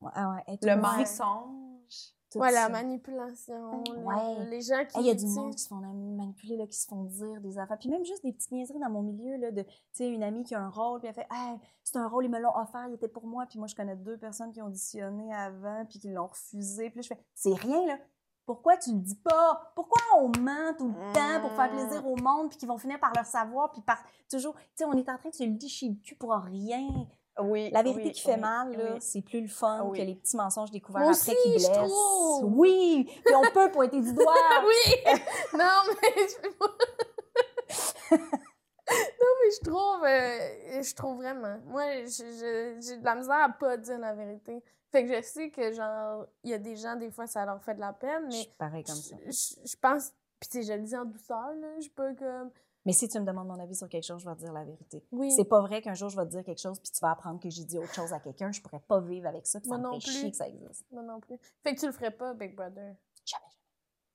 [0.00, 2.12] Ouais, ah ouais, être Le mensonge.
[2.34, 3.82] Ouais, la manipulation.
[4.04, 4.44] Ouais.
[4.50, 4.98] Les gens qui.
[4.98, 7.40] Hey, Il y a du monde qui se font manipuler, là, qui se font dire
[7.40, 7.78] des affaires.
[7.78, 10.42] Puis même juste des petites niaiseries dans mon milieu, là, de, tu sais, une amie
[10.42, 12.86] qui a un rôle, puis elle fait, hey, c'est un rôle, ils me l'ont offert,
[12.88, 13.46] il était pour moi.
[13.46, 16.90] Puis moi, je connais deux personnes qui ont auditionné avant, puis qui l'ont refusé.
[16.90, 17.98] Puis là, je fais, c'est rien, là.
[18.44, 19.72] Pourquoi tu le dis pas?
[19.74, 23.00] Pourquoi on ment tout le temps pour faire plaisir au monde, puis qu'ils vont finir
[23.00, 23.98] par leur savoir, puis par
[24.30, 27.06] toujours, tu sais, on est en train de se le licher le cul pour rien.
[27.38, 27.70] Oui.
[27.70, 28.96] La vérité oui, qui fait oui, mal, oui.
[29.00, 31.66] c'est plus le fun Ah que les petits mensonges découverts Moi après aussi, qui je
[31.68, 31.76] blessent.
[31.90, 32.44] trouve.
[32.56, 33.10] Oui!
[33.24, 34.34] Puis on peut pointer du doigt.
[34.64, 34.94] Oui!
[35.52, 36.26] non, mais.
[36.28, 40.04] je- non, mais je trouve.
[40.04, 41.58] euh, je trouve vraiment.
[41.66, 44.62] Moi, je- je- j'ai de la misère à pas dire la vérité.
[44.92, 47.60] Fait que je sais que, genre, il y a des gens, des fois, ça leur
[47.62, 48.42] fait de la peine, Je mais.
[48.42, 49.16] suis pareil comme ça.
[49.26, 50.12] Je, je- je pense.
[50.38, 51.68] Puis, je le dis en douceur, là.
[51.80, 52.50] Je pas comme.
[52.86, 54.64] Mais si tu me demandes mon avis sur quelque chose, je vais te dire la
[54.64, 55.04] vérité.
[55.12, 55.30] Oui.
[55.32, 57.40] C'est pas vrai qu'un jour je vais te dire quelque chose puis tu vas apprendre
[57.40, 58.52] que j'ai dit autre chose à quelqu'un.
[58.52, 59.60] Je pourrais pas vivre avec ça.
[59.60, 60.20] puis Moi ça me non fait plus.
[60.20, 60.86] chier que ça existe.
[60.90, 61.36] Moi non plus.
[61.62, 62.94] Fait que tu le ferais pas, Big Brother?
[63.24, 63.56] Jamais, jamais.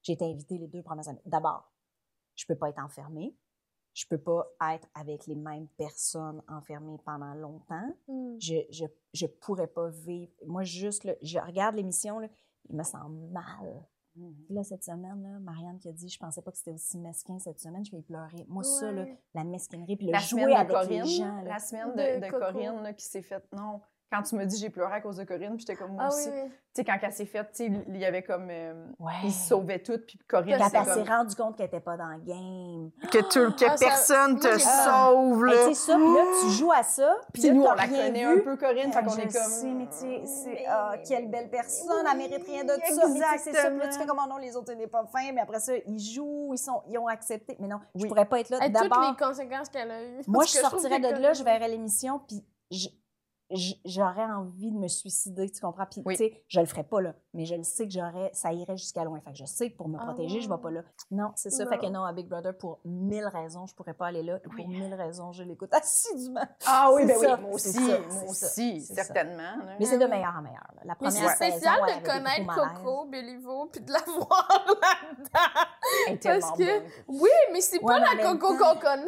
[0.03, 1.21] J'ai été invitée les deux premières années.
[1.25, 1.71] D'abord,
[2.35, 3.35] je peux pas être enfermée.
[3.93, 7.93] Je peux pas être avec les mêmes personnes enfermées pendant longtemps.
[8.07, 8.37] Hmm.
[8.39, 10.31] Je, je, je pourrais pas vivre.
[10.47, 12.21] Moi, juste, là, je regarde l'émission,
[12.69, 12.97] il me sent
[13.31, 13.85] mal
[14.49, 17.39] Là, cette semaine, là, Marianne qui a dit, je pensais pas que c'était aussi mesquin
[17.39, 18.45] cette semaine, je vais pleurer.
[18.47, 21.35] Moi, ça, là, la mesquinerie, puis le La jouer avec Corinne, les gens.
[21.37, 21.43] là.
[21.43, 22.29] la semaine De de.
[22.31, 23.47] Corinne là, qui s'est faite.
[23.53, 23.79] Non,
[24.11, 26.07] quand tu me dis j'ai pleuré à cause de Corinne, puis j'étais comme moi Ah
[26.09, 26.29] aussi.
[26.29, 26.49] oui.
[26.73, 28.47] Tu sais, quand elle s'est faite, tu sais, il y avait comme.
[28.49, 29.11] euh, Ouais.
[29.25, 31.07] Ils se sauvaient toutes, puis Corinne, Quand elle s'est comme.
[31.09, 32.91] rendue compte qu'elle était pas dans le game.
[33.11, 35.53] Que, tu- que Ah, ça- personne moi, te sauve, là.
[35.67, 38.39] c'est ça, puis là, tu joues à ça, puis nous, on la connaît vu.
[38.39, 39.51] un peu, Corinne, fait qu'on je est comme.
[39.51, 42.77] sais, mais tu sais, c'est Mais- ah, quelle belle personne, elle mérite rien de ça.
[43.09, 44.87] Mais tu sais, c'est ça, puis là, tu fais comme oh non, les autres, c'est
[44.87, 47.57] pas fin, mais après ça, ils jouent, ils, sont, ils ont accepté.
[47.59, 48.57] Mais non, je pourrais pas être là.
[48.61, 50.21] Hey, toutes D'abord, les conséquences qu'elle a eues.
[50.27, 52.45] moi, je sortirais de là, je verrais l'émission, puis
[53.85, 55.85] j'aurais envie de me suicider, tu comprends?
[55.85, 56.15] Puis, Oui.
[56.17, 58.77] tu sais, je le ferais pas là, mais je le sais que j'aurais, ça irait
[58.77, 59.19] jusqu'à loin.
[59.21, 60.61] Fait que je sais que pour me Ah protéger, je vais ouais.
[60.61, 60.81] pas là.
[61.11, 61.65] Non, c'est ça.
[61.67, 62.03] Fait que Non.
[62.03, 64.37] à Big Brother, pour mille raisons, je pourrais pas aller là.
[64.37, 64.63] Et Oui.
[64.63, 66.45] Pour mille raisons, je l'écoute assidûment.
[66.65, 69.03] Ah oui, C'est ben oui, moi c'est aussi, ça, moi c'est aussi, c'est ça.
[69.03, 69.53] certainement.
[69.79, 70.67] Mais c'est de meilleur en meilleur.
[70.75, 70.81] là.
[70.85, 72.75] La Mais première c'est saison, spécial de connaître.
[72.83, 74.47] Coco, Béliveau, puis de la voir
[74.81, 76.21] là-dedans.
[76.23, 76.89] Parce que- bonne.
[77.07, 79.05] Oui, mais c'est Ouais, pas mais la Coco qu'on connaît.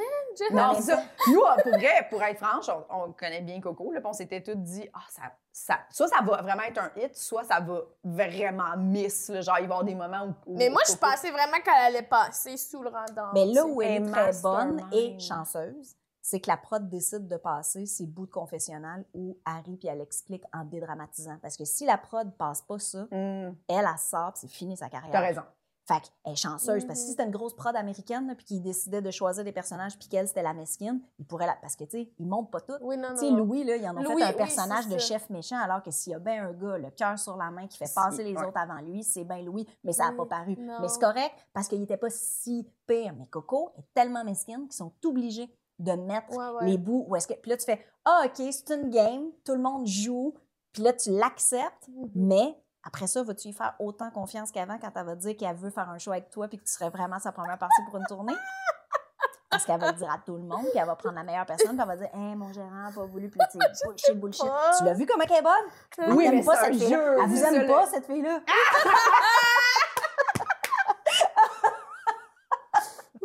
[0.51, 1.03] Non, c'est ça.
[1.27, 3.91] Nous, pour vrai, pour être franche, on, on connaît bien Coco.
[3.91, 6.91] Là, puis on s'était tous dit, ah, ça, ça, soit ça va vraiment être un
[6.95, 9.29] hit, soit ça va vraiment miss.
[9.29, 9.41] là.
[9.41, 10.51] genre, il va y avoir des moments où.
[10.53, 13.33] où Mais moi, je pensais vraiment qu'elle allait passer sous le radar.
[13.33, 17.35] Mais là où elle est très bonne et chanceuse, c'est que la prod décide de
[17.35, 21.37] passer ses bouts de confessionnal où Harry puis elle explique en dédramatisant.
[21.41, 24.89] Parce que si la prod passe pas ça, Hum, elle, elle sort, c'est fini sa
[24.89, 25.11] carrière.
[25.11, 25.41] T'as raison.
[25.85, 27.11] Fait qu'elle est chanceuse, parce que si Mhm.
[27.11, 30.41] c'était une grosse prod américaine, puis qu'ils décidaient de choisir des personnages, puis qu'elle, c'était
[30.41, 31.57] la mesquine, ils pourraient la...
[31.61, 32.73] Parce que, tu sais, ils montent pas tout.
[32.81, 33.37] Oui, non, Tu sais, non.
[33.37, 34.99] Louis, là, ils en ont Louis, fait un oui, personnage de ça.
[34.99, 37.67] chef méchant, alors que s'il y a bien un gars, le cœur sur la main,
[37.67, 38.45] qui fait passer les ouais.
[38.45, 40.55] autres avant lui, c'est bien Louis, mais ça n'a Oui, pas paru.
[40.57, 40.77] non.
[40.79, 43.13] Mais c'est correct, parce qu'il n'était pas si pire.
[43.19, 46.65] Mais Coco est tellement mesquine qu'ils sont obligés de mettre Ouais, ouais.
[46.71, 47.33] les bouts où est-ce que...
[47.33, 50.33] Puis là, tu fais «Ah, OK, c'est une game, tout le monde joue.»
[50.71, 52.09] Puis là, tu l'acceptes, Mhm.
[52.15, 55.55] mais après ça, vas-tu lui faire autant confiance qu'avant quand elle va te dire qu'elle
[55.55, 57.97] veut faire un show avec toi puis que tu serais vraiment sa première partie pour
[57.97, 58.33] une tournée?
[59.49, 61.45] Parce qu'elle va le dire à tout le monde, puis elle va prendre la meilleure
[61.45, 64.19] personne, puis elle va dire Hey, mon gérant n'a pas voulu, puis tu sais, bullshit,
[64.19, 64.51] bullshit.
[64.79, 66.15] Tu l'as vu comment elle est bonne?
[66.17, 67.17] Oui, Elle mais pas cette fille-là.
[67.21, 68.39] Elle vous aime pas, cette fille-là?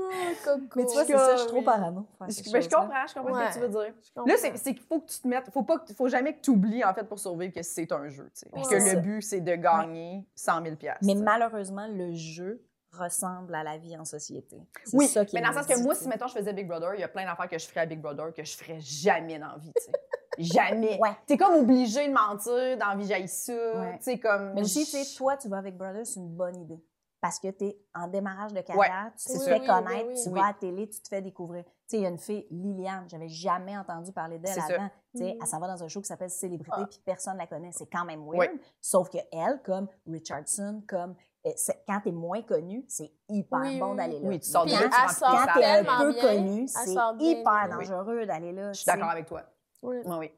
[0.01, 0.35] Oh, Coco.
[0.76, 2.06] Mais tu vois, c'est ça, je suis trop parano.
[2.28, 3.52] Je, ben, je comprends, je comprends Ouais.
[3.52, 3.94] ce que tu veux dire.
[4.26, 5.50] Là, c'est qu'il faut que tu te mettes.
[5.52, 8.24] Faut, pas, faut jamais que tu oublies, en fait, pour survivre, que c'est un jeu.
[8.34, 8.48] tu sais.
[8.52, 8.68] Puis Ouais.
[8.90, 12.62] que le but, c'est de gagner 100 000 Mais malheureusement, le jeu
[12.92, 14.56] ressemble à la vie en société.
[14.84, 16.66] C'est Oui, ça qui mais dans le sens que moi, si, mettons, je faisais Big
[16.66, 18.80] Brother, il y a plein d'affaires que je ferais à Big Brother que je ferais
[18.80, 19.92] jamais dans la vie, tu sais.
[20.38, 21.00] Jamais.
[21.00, 21.10] Ouais.
[21.26, 23.52] T'es comme obligé de mentir, dans la vie, j'aille ça.
[23.52, 23.96] Ouais.
[23.98, 24.52] Tu sais, comme.
[24.54, 26.78] Mais aussi, tu sais, toi, tu vas avec Brother, c'est une bonne idée.
[27.20, 29.59] Parce que tu es en démarrage de carrière, Ouais, tu te fais.
[29.61, 30.23] Oui, connaître, oui, oui.
[30.23, 31.65] tu vas à la télé, tu te fais découvrir.
[31.65, 34.89] Tu sais, il y a une fille, Liliane, j'avais jamais entendu parler d'elle avant.
[35.16, 36.86] Tu sais, elle s'en va dans un show qui s'appelle Célébrité, Ah.
[36.89, 37.73] puis personne la connaît.
[37.73, 38.39] C'est quand même weird.
[38.39, 38.61] Ouais.
[38.81, 41.16] Sauf que elle, comme Richardson, comme
[41.57, 44.28] c'est- quand tu es moins connu, c'est hyper Oui, bon d'aller là.
[44.28, 46.90] Oui, tu sors de quand, là, tu quand tu es un peu bien, connu, c'est
[47.19, 47.70] hyper oui.
[47.89, 48.73] dangereux d'aller là.
[48.73, 49.43] Je suis d'accord avec toi.
[49.82, 49.97] Oui.
[50.05, 50.31] Oui, oui.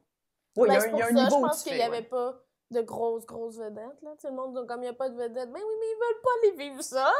[0.56, 1.82] Oui, il y Ben, a, un- il y a un niveau je pense qu'il n'y
[1.82, 2.34] avait pas
[2.70, 4.00] de grosses, grosses vedettes.
[4.02, 4.14] Là.
[4.18, 6.22] Sais, le monde, comme il n'y a pas de vedettes, ben oui, mais ils veulent
[6.22, 7.12] pas aller vivre ça.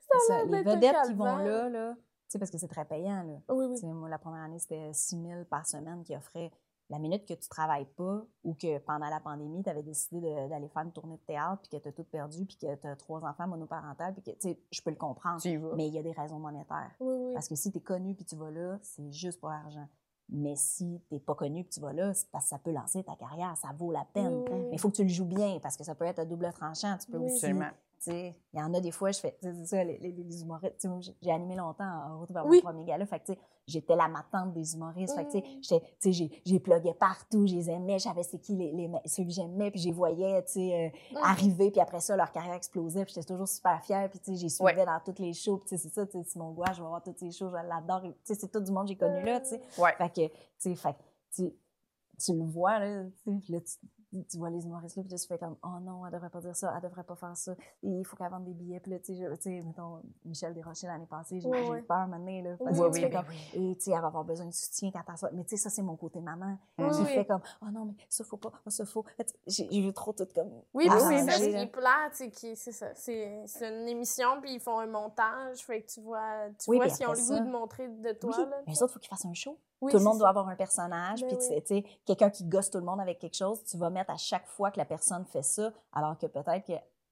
[0.00, 1.96] C'est ça, les vedettes qui vont là, là
[2.30, 3.40] tu sais, parce que c'est très payant, là.
[3.48, 3.74] Oui, oui.
[3.74, 6.52] Tu sais, moi, la première année, c'était 6 000 par semaine qui offrait
[6.88, 10.68] la minute que tu travailles pas ou que pendant la pandémie, tu avais décidé d'aller
[10.68, 12.94] faire une tournée de théâtre puis que tu as tout perdu puis que tu as
[12.94, 15.40] trois enfants monoparentales puis que, tu sais, je peux le comprendre.
[15.40, 15.74] Tu y vas.
[15.74, 16.94] Mais il y a des raisons monétaires.
[17.00, 17.34] Oui, oui.
[17.34, 19.88] Parce que si tu es connu puis tu vas là, c'est juste pour l'argent.
[20.32, 23.02] Mais si tu pas connu puis tu vas là, c'est parce que ça peut lancer
[23.02, 24.32] ta carrière, ça vaut la peine.
[24.32, 24.60] Oui, oui.
[24.70, 26.52] Mais il faut que tu le joues bien parce que ça peut être à double
[26.52, 26.96] tranchant.
[26.98, 27.26] Tu peux Oui.
[27.26, 27.64] aussi Absolument.
[27.66, 30.42] tu sais, il y en a des fois, je fais, c'est ça, les, les- les
[30.42, 30.86] humoristes.
[31.22, 32.58] j'ai- animé longtemps en route vers Oui.
[32.64, 33.04] mon premier gala.
[33.06, 33.22] Fait
[33.66, 35.14] j'étais la matante des humoristes.
[35.14, 35.60] Fait que, Mm.
[36.12, 39.30] j'ai- j'ai plugué partout, je les aimais, je savais c'est qui les, les, ceux que
[39.30, 41.24] j'aimais, puis je les voyais, tu sais, euh, Mhm.
[41.24, 44.36] arriver, puis après ça, leur carrière explosait, puis j'étais toujours super fière, puis tu sais,
[44.38, 44.84] j'ai suivi Ouais.
[44.86, 47.18] dans toutes les shows, puis c'est ça, tu sais, Simon Gouache, je vais voir toutes
[47.18, 49.50] ces shows, je l'adore, tu sais, c'est tout du monde que j'ai connu là, tu
[49.50, 49.60] sais.
[49.78, 49.92] Ouais.
[49.98, 50.94] Fait que, tu sais, fait
[51.36, 51.42] que
[52.24, 55.12] tu, le vois, là, tu sais, puis là, tu, tu vois les humoristes là, puis
[55.12, 57.36] là, tu fais comme, oh non, elle devrait pas dire ça, elle devrait pas faire
[57.36, 57.52] ça,
[57.82, 61.06] et il faut qu'elle vende des billets, puis là, tu sais, mettons, Michel Desrochers l'année
[61.06, 63.26] passée, j'ai j'ai eu peur maintenant, là, parce Oui, que oui, tu fais oui, comme,
[63.72, 65.56] et tu sais, elle va avoir besoin de soutien quand elle sort, mais tu sais,
[65.62, 67.14] ça, c'est mon côté maman, Oui, oui.
[67.14, 69.04] fais comme, oh non, mais ça, faut pas, ça, faut,
[69.46, 71.66] j'ai j'ai vu trop tout comme, Oui, puis oui, c'est ça, ce j'ai- qui est
[72.56, 72.94] c'est ça.
[72.94, 76.86] C'est une émission, puis ils font un montage, fait que tu vois, tu Oui, vois
[76.86, 78.30] ont après le goût de montrer de toi.
[78.30, 79.56] oui, là, mais les autres, il faut qu'ils fassent un show.
[79.80, 81.48] Oui, tout le monde doit avoir un personnage, Ben puis tu oui.
[81.48, 84.10] fais, tu sais, quelqu'un qui gosse tout le monde avec quelque chose, tu vas mettre
[84.10, 86.66] à chaque fois que la personne fait ça, alors que peut-être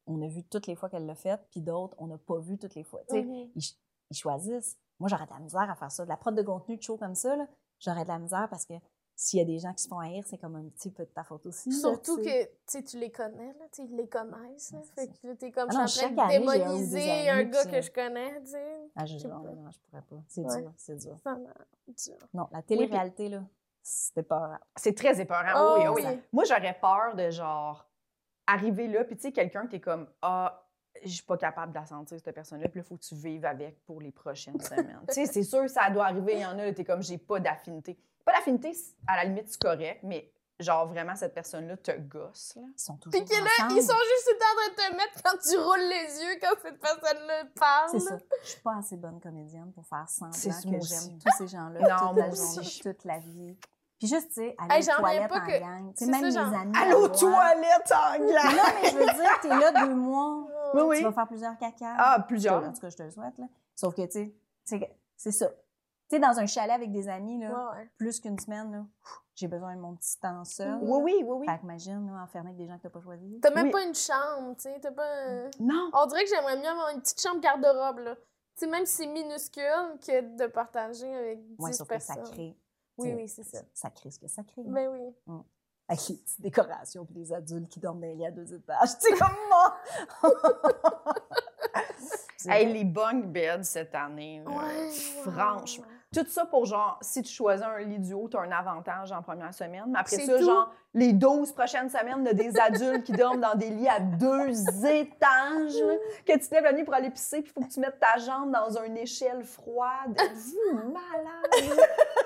[0.06, 2.58] qu'on a vu toutes les fois qu'elle l'a fait, puis d'autres, on n'a pas vu
[2.58, 3.00] toutes les fois.
[3.08, 3.50] Tu sais, Mhm.
[3.54, 3.78] ils, ch-
[4.10, 4.76] ils choisissent.
[5.00, 6.04] Moi, j'aurais de la misère à faire ça.
[6.04, 7.36] De la prod de contenu de show comme ça,
[7.78, 8.74] j'aurais de la misère parce que
[9.20, 11.10] s'il y a des gens qui se font haïr, c'est comme un petit peu de
[11.10, 11.72] ta faute aussi.
[11.72, 12.44] Surtout que
[12.86, 14.70] tu les connais, là, tu les connaissent.
[14.70, 16.62] Là, fait que t'es comme, Ah non, je suis en chaque train de année, j'ai
[16.62, 18.90] un ou deux démoniser un gars que je connais, tu sais.
[18.94, 19.50] Ah, je, non, pas.
[19.50, 20.22] non, je pourrais pas.
[20.28, 20.62] C'est Ouais.
[20.62, 21.16] dur, c'est dur.
[22.32, 23.42] Non, la télé-réalité, là,
[23.82, 25.52] c'était pas C'est très épeurant.
[25.56, 26.02] Oh, oui, oui.
[26.06, 26.20] oui.
[26.32, 27.90] Moi, j'aurais peur de genre
[28.46, 30.64] arriver là, puis tu sais, quelqu'un qui est comme Ah,
[31.02, 33.16] je suis pas capable de la sentir, cette personne-là, puis là, il faut que tu
[33.16, 35.00] vives avec pour les prochaines semaines.
[35.08, 36.34] tu sais, c'est sûr, ça doit arriver.
[36.34, 37.98] Il y en a, tu es comme J'ai pas d'affinité.
[38.30, 38.72] Pas d'affinité,
[39.06, 40.30] à la limite, c'est correct, mais
[40.60, 42.54] genre vraiment, cette personne-là te gosse.
[42.56, 42.62] Là.
[42.76, 45.56] Ils sont toujours Puis là, ils sont juste en train de te mettre quand tu
[45.56, 47.90] roules les yeux, quand cette personne-là parle.
[47.90, 48.18] C'est ça.
[48.42, 52.06] Je suis pas assez bonne comédienne pour faire semblant que j'aime tous ces gens-là Non,
[52.08, 52.54] toute moi la aussi.
[52.54, 53.56] journée, toute la vie.
[53.98, 55.92] Puis juste, tu sais, aller Hey, aux toilettes pas en que- gang.
[55.94, 56.72] Tu sais, c'est même ça, mes genre- amis.
[56.78, 57.08] Allô, à moi.
[57.08, 58.56] toilette en gang!
[58.56, 60.46] Non, mais je veux dire, t'es là deux mois.
[60.74, 60.96] Oui, oui.
[60.98, 61.94] Tu vas faire plusieurs caca.
[61.98, 62.62] Ah, En plusieurs.
[62.72, 63.46] tout cas, je te le souhaite, là.
[63.74, 64.34] Sauf que, tu sais,
[64.64, 65.50] c'est- c'est ça.
[66.08, 67.90] Tu sais, dans un chalet avec des amis, là, Ouais, ouais.
[67.98, 68.84] plus qu'une semaine, là,
[69.34, 70.78] j'ai besoin de mon petit temps seul.
[70.80, 71.46] Oui, oui, oui, oui.
[71.46, 73.40] Fait qu'imagine, là, enfermé avec des gens que t'as pas choisis.
[73.42, 73.72] T'as même Oui.
[73.72, 74.78] pas une chambre, tu sais.
[74.80, 75.04] T'as pas.
[75.06, 75.90] un- Non!
[75.92, 78.14] On dirait que j'aimerais mieux avoir une petite chambre garde-robe, là.
[78.14, 78.20] Tu
[78.64, 82.32] sais, même si c'est minuscule, que de partager avec 10 Ouais, sauf que ça personnes.
[82.34, 82.56] crée.
[82.96, 83.58] Oui, oui, c'est ça.
[83.74, 84.62] Ça crée ce que ça crée.
[84.64, 85.14] Ben oui.
[85.88, 88.98] Avec les petites décorations puis les adultes qui dorment dans les lits à deux étages.
[88.98, 89.76] Tu sais, comme moi!
[92.46, 94.90] Hey, les bunk beds cette année, là, Ouais,
[95.24, 95.84] franchement.
[96.14, 99.12] Tout ça pour genre, si tu choisis un lit du haut, tu as un avantage
[99.12, 99.84] en première semaine.
[99.88, 100.44] Mais après ça, tout.
[100.44, 104.48] genre, les 12 prochaines semaines, a des adultes qui dorment dans des lits à deux
[104.86, 105.74] étages.
[106.24, 108.00] que tu te lèves la nuit pour aller pisser, puis il faut que tu mettes
[108.00, 110.18] ta jambe dans une échelle froide.
[110.34, 111.78] Vous, malade!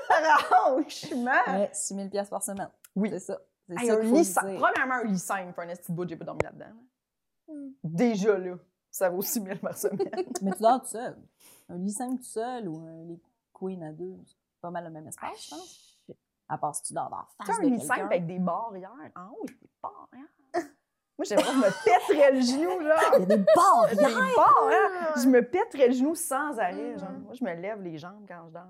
[0.48, 1.32] Franchement!
[1.48, 2.70] Ouais, 6 000 piastres par semaine.
[2.94, 3.08] Oui.
[3.10, 3.38] C'est ça.
[3.68, 4.58] C'est Hey, ça un lit.
[4.60, 6.66] Premièrement, un lit simple, pour un de bout, j'ai pas dormi là-dedans.
[6.66, 7.52] là.
[7.54, 7.70] Hmm.
[7.82, 8.54] Déjà là,
[8.90, 10.08] ça vaut 6 000 par semaine.
[10.42, 11.16] Mais tu dors tout seul.
[11.68, 13.20] Un lit simple tout seul ou un lit
[13.62, 15.88] queen à deux, c'est pas mal le même espace, je pense.
[16.48, 18.90] À part si tu dors dans la Tu face de un simple avec des barrières.
[19.16, 20.28] En haut, il y a des barrières.
[21.18, 22.96] Moi, j'aimerais que je me pèterais le genou, là.
[23.14, 23.96] Il y a des barrières!
[23.96, 25.16] Des barrières.
[25.18, 26.98] Je me pèterais le genou sans arrêt.
[26.98, 27.10] Genre.
[27.10, 28.62] Moi, je me lève les jambes quand je dors.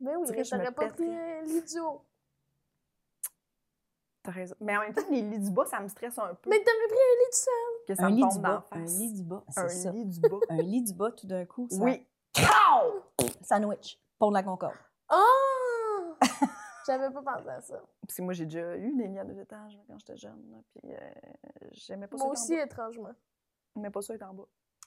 [0.00, 1.38] Ben oui, Tu mais t'aurais pas pris pèterais.
[1.38, 2.04] un lit du haut.
[4.24, 4.54] T'as raison.
[4.60, 6.50] Mais en même temps, les lits du bas, ça me stresse un peu.
[6.50, 7.86] Mais t'aurais pris un lit du sol.
[7.88, 8.64] que ça Un me lit tombe du bas.
[8.72, 9.44] Un lit du bas.
[9.56, 9.90] Un C'est ça.
[9.90, 10.36] lit du bas.
[10.50, 11.76] Un lit du bas, tout d'un coup, ça...
[11.82, 12.06] Oui.
[12.34, 13.26] Pow!
[13.42, 13.98] Sandwich.
[14.22, 14.76] Pont de la Concorde.
[15.12, 16.14] Oh!
[16.86, 17.74] J'avais pas pensé à ça.
[18.06, 20.40] Parce que moi, j'ai déjà eu des à deux étages quand j'étais jeune.
[20.52, 20.98] là, Puis euh,
[21.72, 23.10] j'aimais pas ça Moi aussi, étrangement.
[23.74, 24.44] J'aimais pas ça être en bas.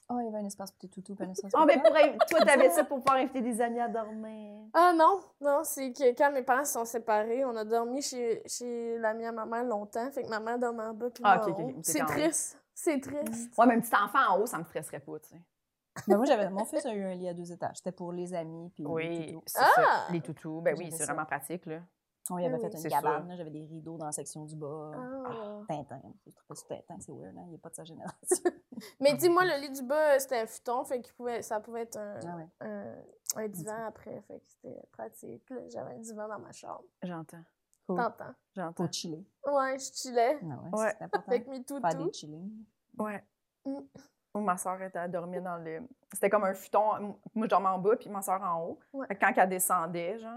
[0.08, 1.74] Oh, il y avait un espace pour tes toutous, puis un espace Ah, pour mais
[1.82, 1.90] toi.
[2.18, 4.68] pour toi, t'avais ça pour pouvoir inviter des amis à dormir.
[4.72, 8.42] Ah non, non, c'est que quand mes parents se sont séparés, on a dormi chez,
[8.46, 10.10] chez l'ami à ma mère longtemps.
[10.12, 11.80] Fait que ma mère dormait en bas puis Ah, moi ok, en ok, haut.
[11.82, 12.06] c'est même.
[12.08, 12.58] triste.
[12.72, 13.52] C'est triste.
[13.58, 15.42] Ouais, mais un petit enfant en haut, ça me stresserait pas, tu sais.
[16.08, 16.48] Ben, moi, j'avais...
[16.50, 17.76] Mon fils a eu un lit à deux étages.
[17.76, 19.42] C'était pour les amis, puis les Oui, toutous.
[19.46, 19.72] c'est Ah!
[20.06, 20.12] ça.
[20.12, 21.80] Les toutous, ben oui, c'est vraiment pratique, là.
[22.28, 24.90] On y avait Oui, fait une cabane, j'avais des rideaux dans la section du bas.
[24.96, 25.60] Ah.
[25.68, 26.00] Tintin.
[26.26, 27.44] Je trouvais ça Tintin, c'est weird, hein?
[27.46, 28.16] Il n'est pas de sa génération.
[29.00, 31.96] Mais dis-moi, le lit du bas, c'était un futon, fait que pouvait, ça pouvait être
[31.96, 32.48] un, Ah ouais.
[32.62, 32.94] un,
[33.36, 34.20] un divan après.
[34.22, 35.52] Fait que c'était pratique.
[35.68, 36.82] J'avais un divan dans ma chambre.
[37.02, 37.44] J'entends.
[37.86, 37.96] Cool.
[37.98, 38.34] T'entends?
[38.56, 38.72] J'entends.
[38.84, 39.24] Pour chiller.
[39.46, 40.94] Ouais, je chillais Ah ouais, Ouais.
[40.98, 41.30] c'est important.
[41.30, 42.12] avec mes Faire des toutous.
[42.12, 42.64] chillings.
[42.98, 43.24] Ouais.
[43.64, 43.78] Mm.
[44.42, 45.80] Ma soeur était à dormir dans le.
[46.12, 47.16] C'était comme un futon.
[47.34, 48.78] Moi, je dormais en bas, puis ma soeur en haut.
[48.92, 49.06] Ouais.
[49.20, 50.32] Quand elle descendait, genre,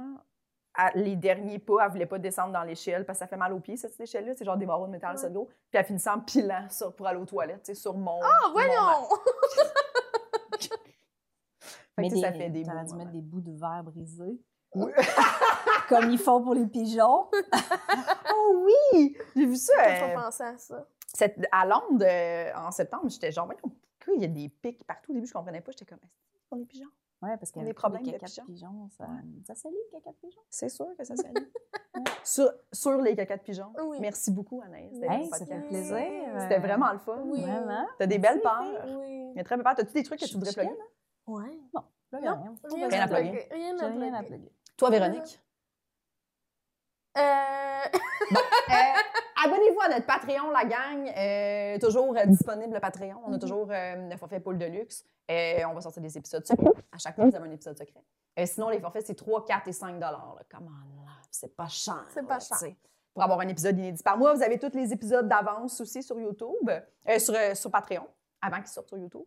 [0.77, 3.53] elle- les derniers pas, elle voulait pas descendre dans l'échelle parce que ça fait mal
[3.53, 4.33] aux pieds, cette échelle-là.
[4.35, 5.17] C'est genre des barreaux de métal Ouais.
[5.17, 5.45] sur le dos.
[5.69, 8.19] Puis elle finissait en pilant sur, pour aller aux toilettes, tu sais, sur mon.
[8.23, 9.07] Ah, voyons!
[10.59, 10.75] Fait que,
[11.97, 14.39] Mais tu sais, ça fait des beaux dû mettre des bouts de verre brisés.
[14.75, 14.91] Oui.
[15.89, 17.29] Comme ils font pour les pigeons.
[18.31, 19.15] Oh oui!
[19.35, 19.73] J'ai vu ça.
[19.83, 20.85] J'ai euh, pas pensé à ça.
[21.13, 23.75] cette- à Londres, euh, en septembre, j'étais genre, voyons,
[24.15, 25.11] il y a des pics partout?
[25.11, 25.71] Au début, je comprenais pas.
[25.71, 25.99] J'étais comme,
[26.49, 26.87] pour les pigeons?
[27.21, 28.45] Ouais, parce qu'il y Des avait trop problèmes de caca de pigeons.
[28.45, 28.89] pigeons.
[28.97, 29.05] Ça,
[29.45, 30.39] ça salit, le caca de pigeon?
[30.49, 31.33] C'est sûr que ça s'allie.
[32.23, 33.73] sur, sur les cacas de pigeons.
[33.83, 33.97] Oui.
[33.99, 34.93] Merci beaucoup, Anaïs.
[35.03, 35.97] Hey, ça fait plaisir.
[36.39, 37.21] C'était vraiment le fun.
[37.25, 37.41] Oui.
[37.41, 37.85] Vraiment.
[37.97, 38.85] T'as des belles peurs.
[38.99, 39.33] Oui.
[39.35, 39.75] Mais très belles peurs.
[39.75, 40.77] T'as-tu des trucs que tu voudrais plugger?
[41.27, 41.59] Ouais.
[41.73, 41.83] Là,
[42.13, 42.19] Non.
[42.19, 42.55] rien.
[42.63, 43.47] Rien, Rien à plugger.
[43.51, 44.51] Rien à rien à plugger.
[44.77, 45.41] Toi, Véronique?
[47.17, 47.21] Euh...
[47.21, 48.71] Euh,
[49.45, 51.07] Abonnez-vous à notre Patreon, la gang.
[51.15, 53.21] Euh, toujours euh, disponible le Patreon.
[53.25, 53.39] On a Mhm.
[53.39, 55.03] toujours euh, le forfait pool de luxe.
[55.31, 56.71] Euh, on va sortir des épisodes secrets.
[56.91, 58.03] À chaque fois, vous avez un épisode secret.
[58.45, 60.39] Sinon, les forfaits, c'est 3, 4 et 5 dollars.
[60.49, 60.69] Comment
[61.05, 61.11] là?
[61.31, 62.05] C'est pas cher.
[62.13, 62.57] C'est pas cher.
[63.13, 66.17] Pour avoir un épisode inédit par mois, vous avez tous les épisodes d'avance aussi sur
[66.19, 66.69] YouTube,
[67.17, 68.07] sur, sur Patreon,
[68.41, 69.23] avant qu'ils sortent sur YouTube.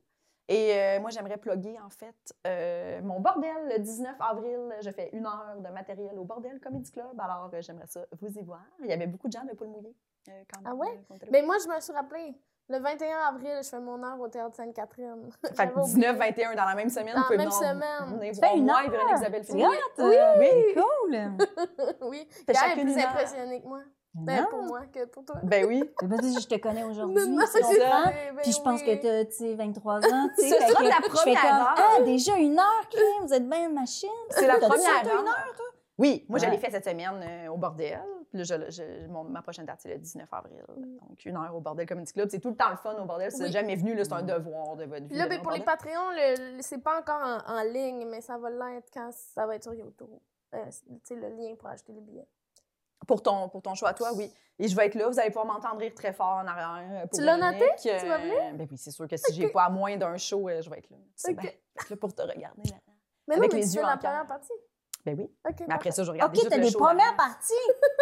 [0.48, 2.14] Et euh, moi, j'aimerais plugger, en fait,
[2.46, 3.50] euh, mon bordel.
[3.70, 7.18] Le 19 avril, je fais une heure de matériel au Bordel Comedy Club.
[7.20, 8.60] Alors, euh, j'aimerais ça vous y voir.
[8.80, 9.94] Il y avait beaucoup de gens de Poule Mouillé.
[10.28, 11.00] euh, quand Ah ouais?
[11.08, 11.16] on.
[11.30, 12.34] Mais moi, je me suis rappelé.
[12.68, 15.30] Le 21 avril, je fais mon heure au Théâtre Sainte-Catherine.
[15.54, 16.08] Fait que oublié.
[16.08, 17.14] 19-21 dans la même semaine.
[17.14, 18.34] Dans vous pouvez la même semaine.
[18.34, 18.92] fais une moi et heure?
[18.92, 19.44] Véronique Isabelle
[19.98, 20.74] Oui, oui.
[20.74, 21.96] Cool!
[22.08, 23.08] oui, chacune plus une heure.
[23.10, 23.80] impressionné que moi.
[24.14, 24.48] Ben, Non.
[24.50, 25.36] pour moi que pour toi.
[25.42, 25.82] Ben oui.
[26.00, 27.16] C'est pas dit que je te connais aujourd'hui,
[27.50, 28.04] c'est ça.
[28.06, 28.98] Ben Puis je pense oui.
[29.00, 30.28] que tu sais, 23 ans.
[30.36, 31.74] Ce sera que je fais première comme, heure.
[31.98, 34.08] Ah, déjà une heure, crime, vous êtes bien machine.
[34.30, 34.76] C'est la première
[35.06, 35.20] heure.
[35.22, 35.66] une heure, toi?
[35.98, 36.50] Oui, moi, je Ouais.
[36.50, 38.02] l'ai fait cette semaine euh, au bordel.
[38.30, 40.62] Puis là, je- je- mon- ma prochaine date, c'est le 19 avril.
[40.76, 42.28] Donc, une heure au bordel Comedy Club.
[42.30, 43.30] C'est tout le temps le fun au bordel.
[43.30, 43.46] Si Oui.
[43.46, 45.16] vous jamais venu, là, c'est un devoir de votre vie.
[45.16, 45.60] Là, ben, pour les.
[45.60, 49.46] Patreons, le, le- c'est pas encore en, en ligne, mais ça va l'être quand ça
[49.46, 50.08] va être sur YouTube.
[50.54, 52.26] Euh, c'est- tu sais, le lien pour acheter les billets.
[53.06, 54.32] Pour ton, pour ton choix à toi, oui.
[54.58, 55.08] Et je vais être là.
[55.08, 57.02] Vous allez pouvoir m'entendre rire très fort en arrière.
[57.02, 57.64] euh, pour Tu l'as noté?
[57.80, 58.34] Tu vas venir?
[58.40, 60.70] Euh, Ben oui, c'est sûr que si j'ai pas à moins d'un show, euh, je
[60.70, 60.96] vais être là.
[60.98, 61.40] Tu sais Ok.
[61.40, 61.50] bien.
[61.84, 62.76] Je là pour te regarder là.
[63.28, 64.52] Mais Avec non, mais les tu yeux fais en la première partie?
[65.04, 65.30] Ben oui.
[65.48, 67.52] OK, Mais après ça, je OK, regarde juste t'as le des show premières parties.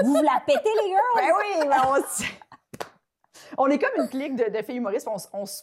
[0.03, 1.01] Vous vous la pétez, les girls.
[1.17, 2.23] Ben oui, ben on, s-
[3.59, 5.09] on est comme une clique de, de filles humoristes.
[5.09, 5.63] on se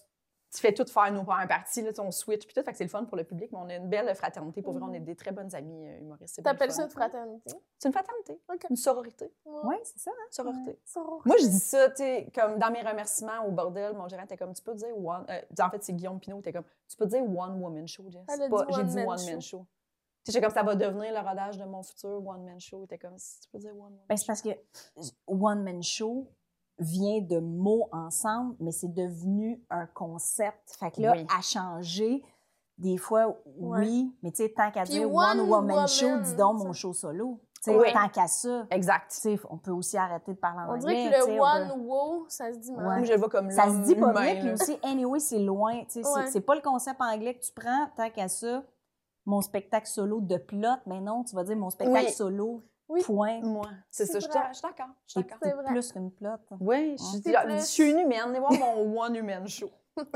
[0.61, 1.81] fait tout faire nos premières parties.
[1.81, 2.45] Là, tu on switch.
[2.45, 3.51] Puis tout, fait que c'est le fun pour le public.
[3.51, 4.61] Mais on a une belle fraternité.
[4.61, 6.41] Pour vrai, on est des très bonnes amies euh, humoristes.
[6.43, 7.51] T'appelles ça une fraternité?
[7.77, 8.41] C'est une fraternité.
[8.69, 9.33] Une sororité.
[9.45, 10.11] Oui, c'est ça.
[10.11, 10.27] hein?
[10.31, 10.79] Sororité.
[10.85, 11.27] Sororité.
[11.29, 14.37] Moi, je dis ça, tu sais, comme dans mes remerciements au bordel, mon gérant était
[14.37, 15.25] comme, tu peux dire one.
[15.29, 18.23] euh, en fait, c'est Guillaume Pinot, était comme, tu peux dire one woman show, Jess.
[18.75, 19.65] J'ai dit man one man show.
[20.23, 22.83] Tu sais, j'étais comme, ça va devenir le rodage de mon futur one man show.
[22.83, 24.49] Était comme, si tu peux dire one woman Ben, c'est parce que
[25.27, 26.27] One Man Show
[26.79, 30.75] vient de mots ensemble, mais c'est devenu un concept.
[30.79, 31.25] Fait que là, Oui.
[31.35, 32.23] à changer,
[32.77, 36.35] des fois, oui, mais tu sais, tant qu'à dire One One Woman Woman, Show, dis
[36.35, 37.39] donc mon show solo.
[37.63, 37.87] Tu sais, Oui.
[37.91, 39.11] tant qu'à ça, Exact.
[39.49, 41.09] on peut aussi arrêter de parler en On anglais.
[41.09, 42.99] dirait que le on one peut- wow, ça se dit mal.
[42.99, 43.05] Ouais.
[43.05, 45.79] Je le vois comme Ça se dit pas bien, puis aussi, anyway, c'est loin.
[45.85, 46.27] Tu sais, c'est- Ouais.
[46.27, 48.63] c'est pas le concept anglais que tu prends, tant qu'à ça,
[49.25, 52.11] mon spectacle solo de plot, mais non, tu vas dire mon spectacle Oui.
[52.13, 53.01] solo, Oui.
[53.03, 53.39] point.
[53.41, 54.19] Moi, c'est ça.
[54.19, 54.47] Je suis vrai.
[54.51, 54.87] je suis d'accord.
[55.05, 55.23] Je suis
[55.73, 56.29] plus qu'une plot.
[56.61, 58.23] Oui, je suis, C'est je suis une humaine.
[58.27, 59.69] Venez voir mon one human show.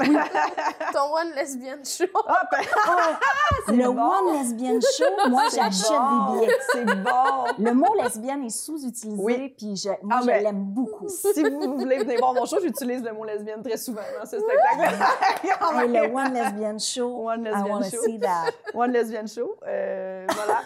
[0.94, 2.06] Ton one lesbienne show.
[2.28, 2.60] Ah, ben,
[3.76, 4.02] Le bon.
[4.08, 6.34] One Lesbian Show, moi, j'achète bon.
[6.34, 6.58] des billets.
[6.72, 7.46] C'est bon.
[7.58, 9.50] Le mot lesbienne est sous-utilisé, Oui.
[9.58, 11.10] puis je, moi, Ah, je ben, l'aime beaucoup.
[11.10, 14.38] Si vous voulez venir voir mon show, j'utilise le mot lesbienne très souvent dans ce
[14.40, 15.04] spectacle.
[15.84, 18.02] Et le One Lesbian Show, One I Lesbian wanna Show.
[18.04, 18.52] see that.
[18.76, 19.56] One Lesbian Show.
[19.68, 20.62] euh, voilà.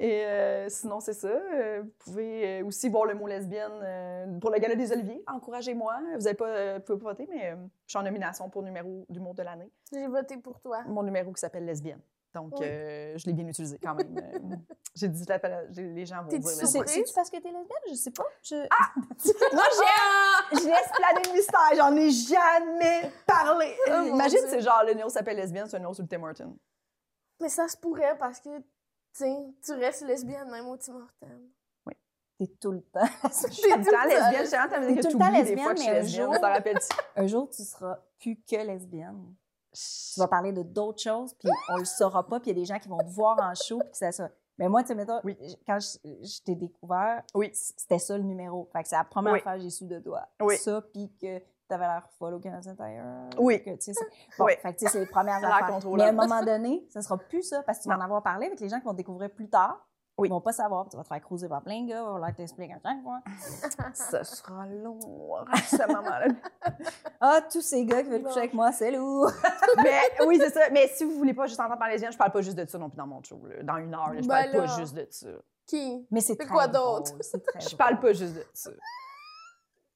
[0.00, 1.28] Et euh, sinon, c'est ça.
[1.28, 5.22] Euh, vous pouvez euh, aussi voir le mot lesbienne pour le Gala des Oliviers.
[5.26, 5.94] Encouragez-moi.
[6.16, 7.50] Vous n'avez pas, pouvez pas voter, mais
[7.86, 9.70] je suis en nomination pour numéro d'humour de l'année.
[9.92, 10.82] J'ai voté pour toi.
[10.86, 12.00] Mon numéro qui s'appelle lesbienne.
[12.34, 12.66] Donc, Oui.
[12.66, 14.14] euh, je l'ai bien utilisé quand même.
[14.18, 14.56] Euh,
[14.94, 15.24] J'ai dit,
[15.76, 16.42] les gens vont dire.
[16.46, 17.64] C'est-tu parce que t'es lesbienne?
[17.88, 18.26] Je sais pas.
[18.42, 18.54] Je...
[19.54, 19.64] Moi,
[20.52, 21.60] j'ai, je laisse planer le mystère.
[21.76, 23.74] J'en ai jamais parlé.
[23.88, 26.56] Oh, Imagine, c'est genre, le numéro s'appelle lesbienne, c'est un numéro sur le Tim Horton.
[27.40, 28.48] Mais ça se pourrait parce que,
[29.12, 31.48] tu sais, tu restes lesbienne même au Tim Hortons.
[32.40, 33.00] T'es tout le temps.
[33.24, 34.42] Je suis tout le temps lesbienne.
[34.44, 35.72] Je suis en train de T'es dire que tout tu le temps oublies des fois
[35.74, 36.76] lesbienne, que je suis mais un lesbienne.
[36.76, 36.98] jour-?
[37.16, 39.34] Un jour, tu seras plus que lesbienne.
[39.72, 42.62] Tu vas parler de d'autres choses, puis on le saura pas, puis il y a
[42.62, 44.30] des gens qui vont te voir en show, puis ça ça.
[44.56, 45.36] Mais moi, tu sais, Oui.
[45.66, 47.50] quand je, je t'ai découvert, Oui.
[47.52, 48.68] c'était ça le numéro.
[48.72, 49.40] Fait que c'est la première Oui.
[49.40, 50.26] fois que j'ai su de toi.
[50.40, 50.56] Oui.
[50.58, 53.04] Ça, puis que t'avais l'air folle au Canadien Tire.
[53.38, 53.62] Oui.
[53.62, 54.08] Que, tu sais, c'est-
[54.38, 54.52] bon, Oui.
[54.60, 55.80] fait que, tu sais, c'est les premières L'air affaires.
[55.94, 58.22] Mais à un moment donné, ça sera plus ça, parce que tu vas en avoir
[58.22, 59.84] parlé avec les gens qui vont te découvrir plus tard.
[60.20, 60.26] Oui.
[60.26, 62.14] Ils vont pas savoir, puis tu vas te faire cruiser par plein de gars, on
[62.18, 63.20] va leur t'expliquer à chaque fois.
[63.94, 66.26] Ça sera long, ce moment-là.
[67.20, 69.30] Ah, tous ces gars qui veulent coucher avec moi, c'est lourd.
[69.76, 70.70] Mais oui, c'est ça.
[70.72, 72.78] Mais si vous voulez pas juste entendre parler lesbienne, je parle pas juste de ça
[72.78, 73.40] non plus dans mon show.
[73.46, 73.62] là.
[73.62, 74.60] Dans une heure, là, je Ben parle là.
[74.66, 75.28] pas juste de ça.
[75.66, 76.04] Qui?
[76.10, 77.12] Mais c'est quoi d'autre?
[77.20, 77.76] Je drôle.
[77.78, 78.70] parle pas juste de ça.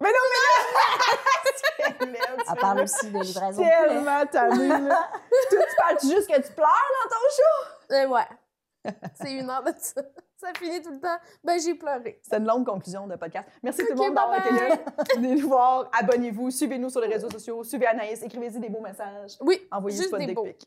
[0.02, 2.16] Mais non, mais là!
[2.50, 4.24] Elle parle aussi de livraison tellement là.
[4.26, 7.94] Toi, tu parles juste que tu pleures dans ton show?
[7.94, 8.92] Euh, ouais.
[9.14, 10.02] C'est une heure de ça.
[10.36, 11.18] Ça finit tout le temps.
[11.44, 12.20] Ben, j'ai pleuré.
[12.28, 13.48] C'est une longue conclusion de podcast.
[13.62, 14.76] Merci tout Ok, le monde d'avoir été bye là.
[15.14, 19.36] Venez nous voir, abonnez-vous, suivez-nous sur les réseaux sociaux, suivez Anaïs, écrivez-y des beaux messages.
[19.40, 20.42] Oui, Envoyez juste pas de des beaux.
[20.42, 20.66] pics.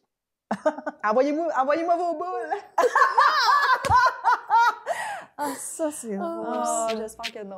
[1.03, 2.53] Envoyez-moi envoyez vos boules.
[5.37, 6.87] Ah, ça, c'est Oh.
[6.97, 7.57] j'espère que non.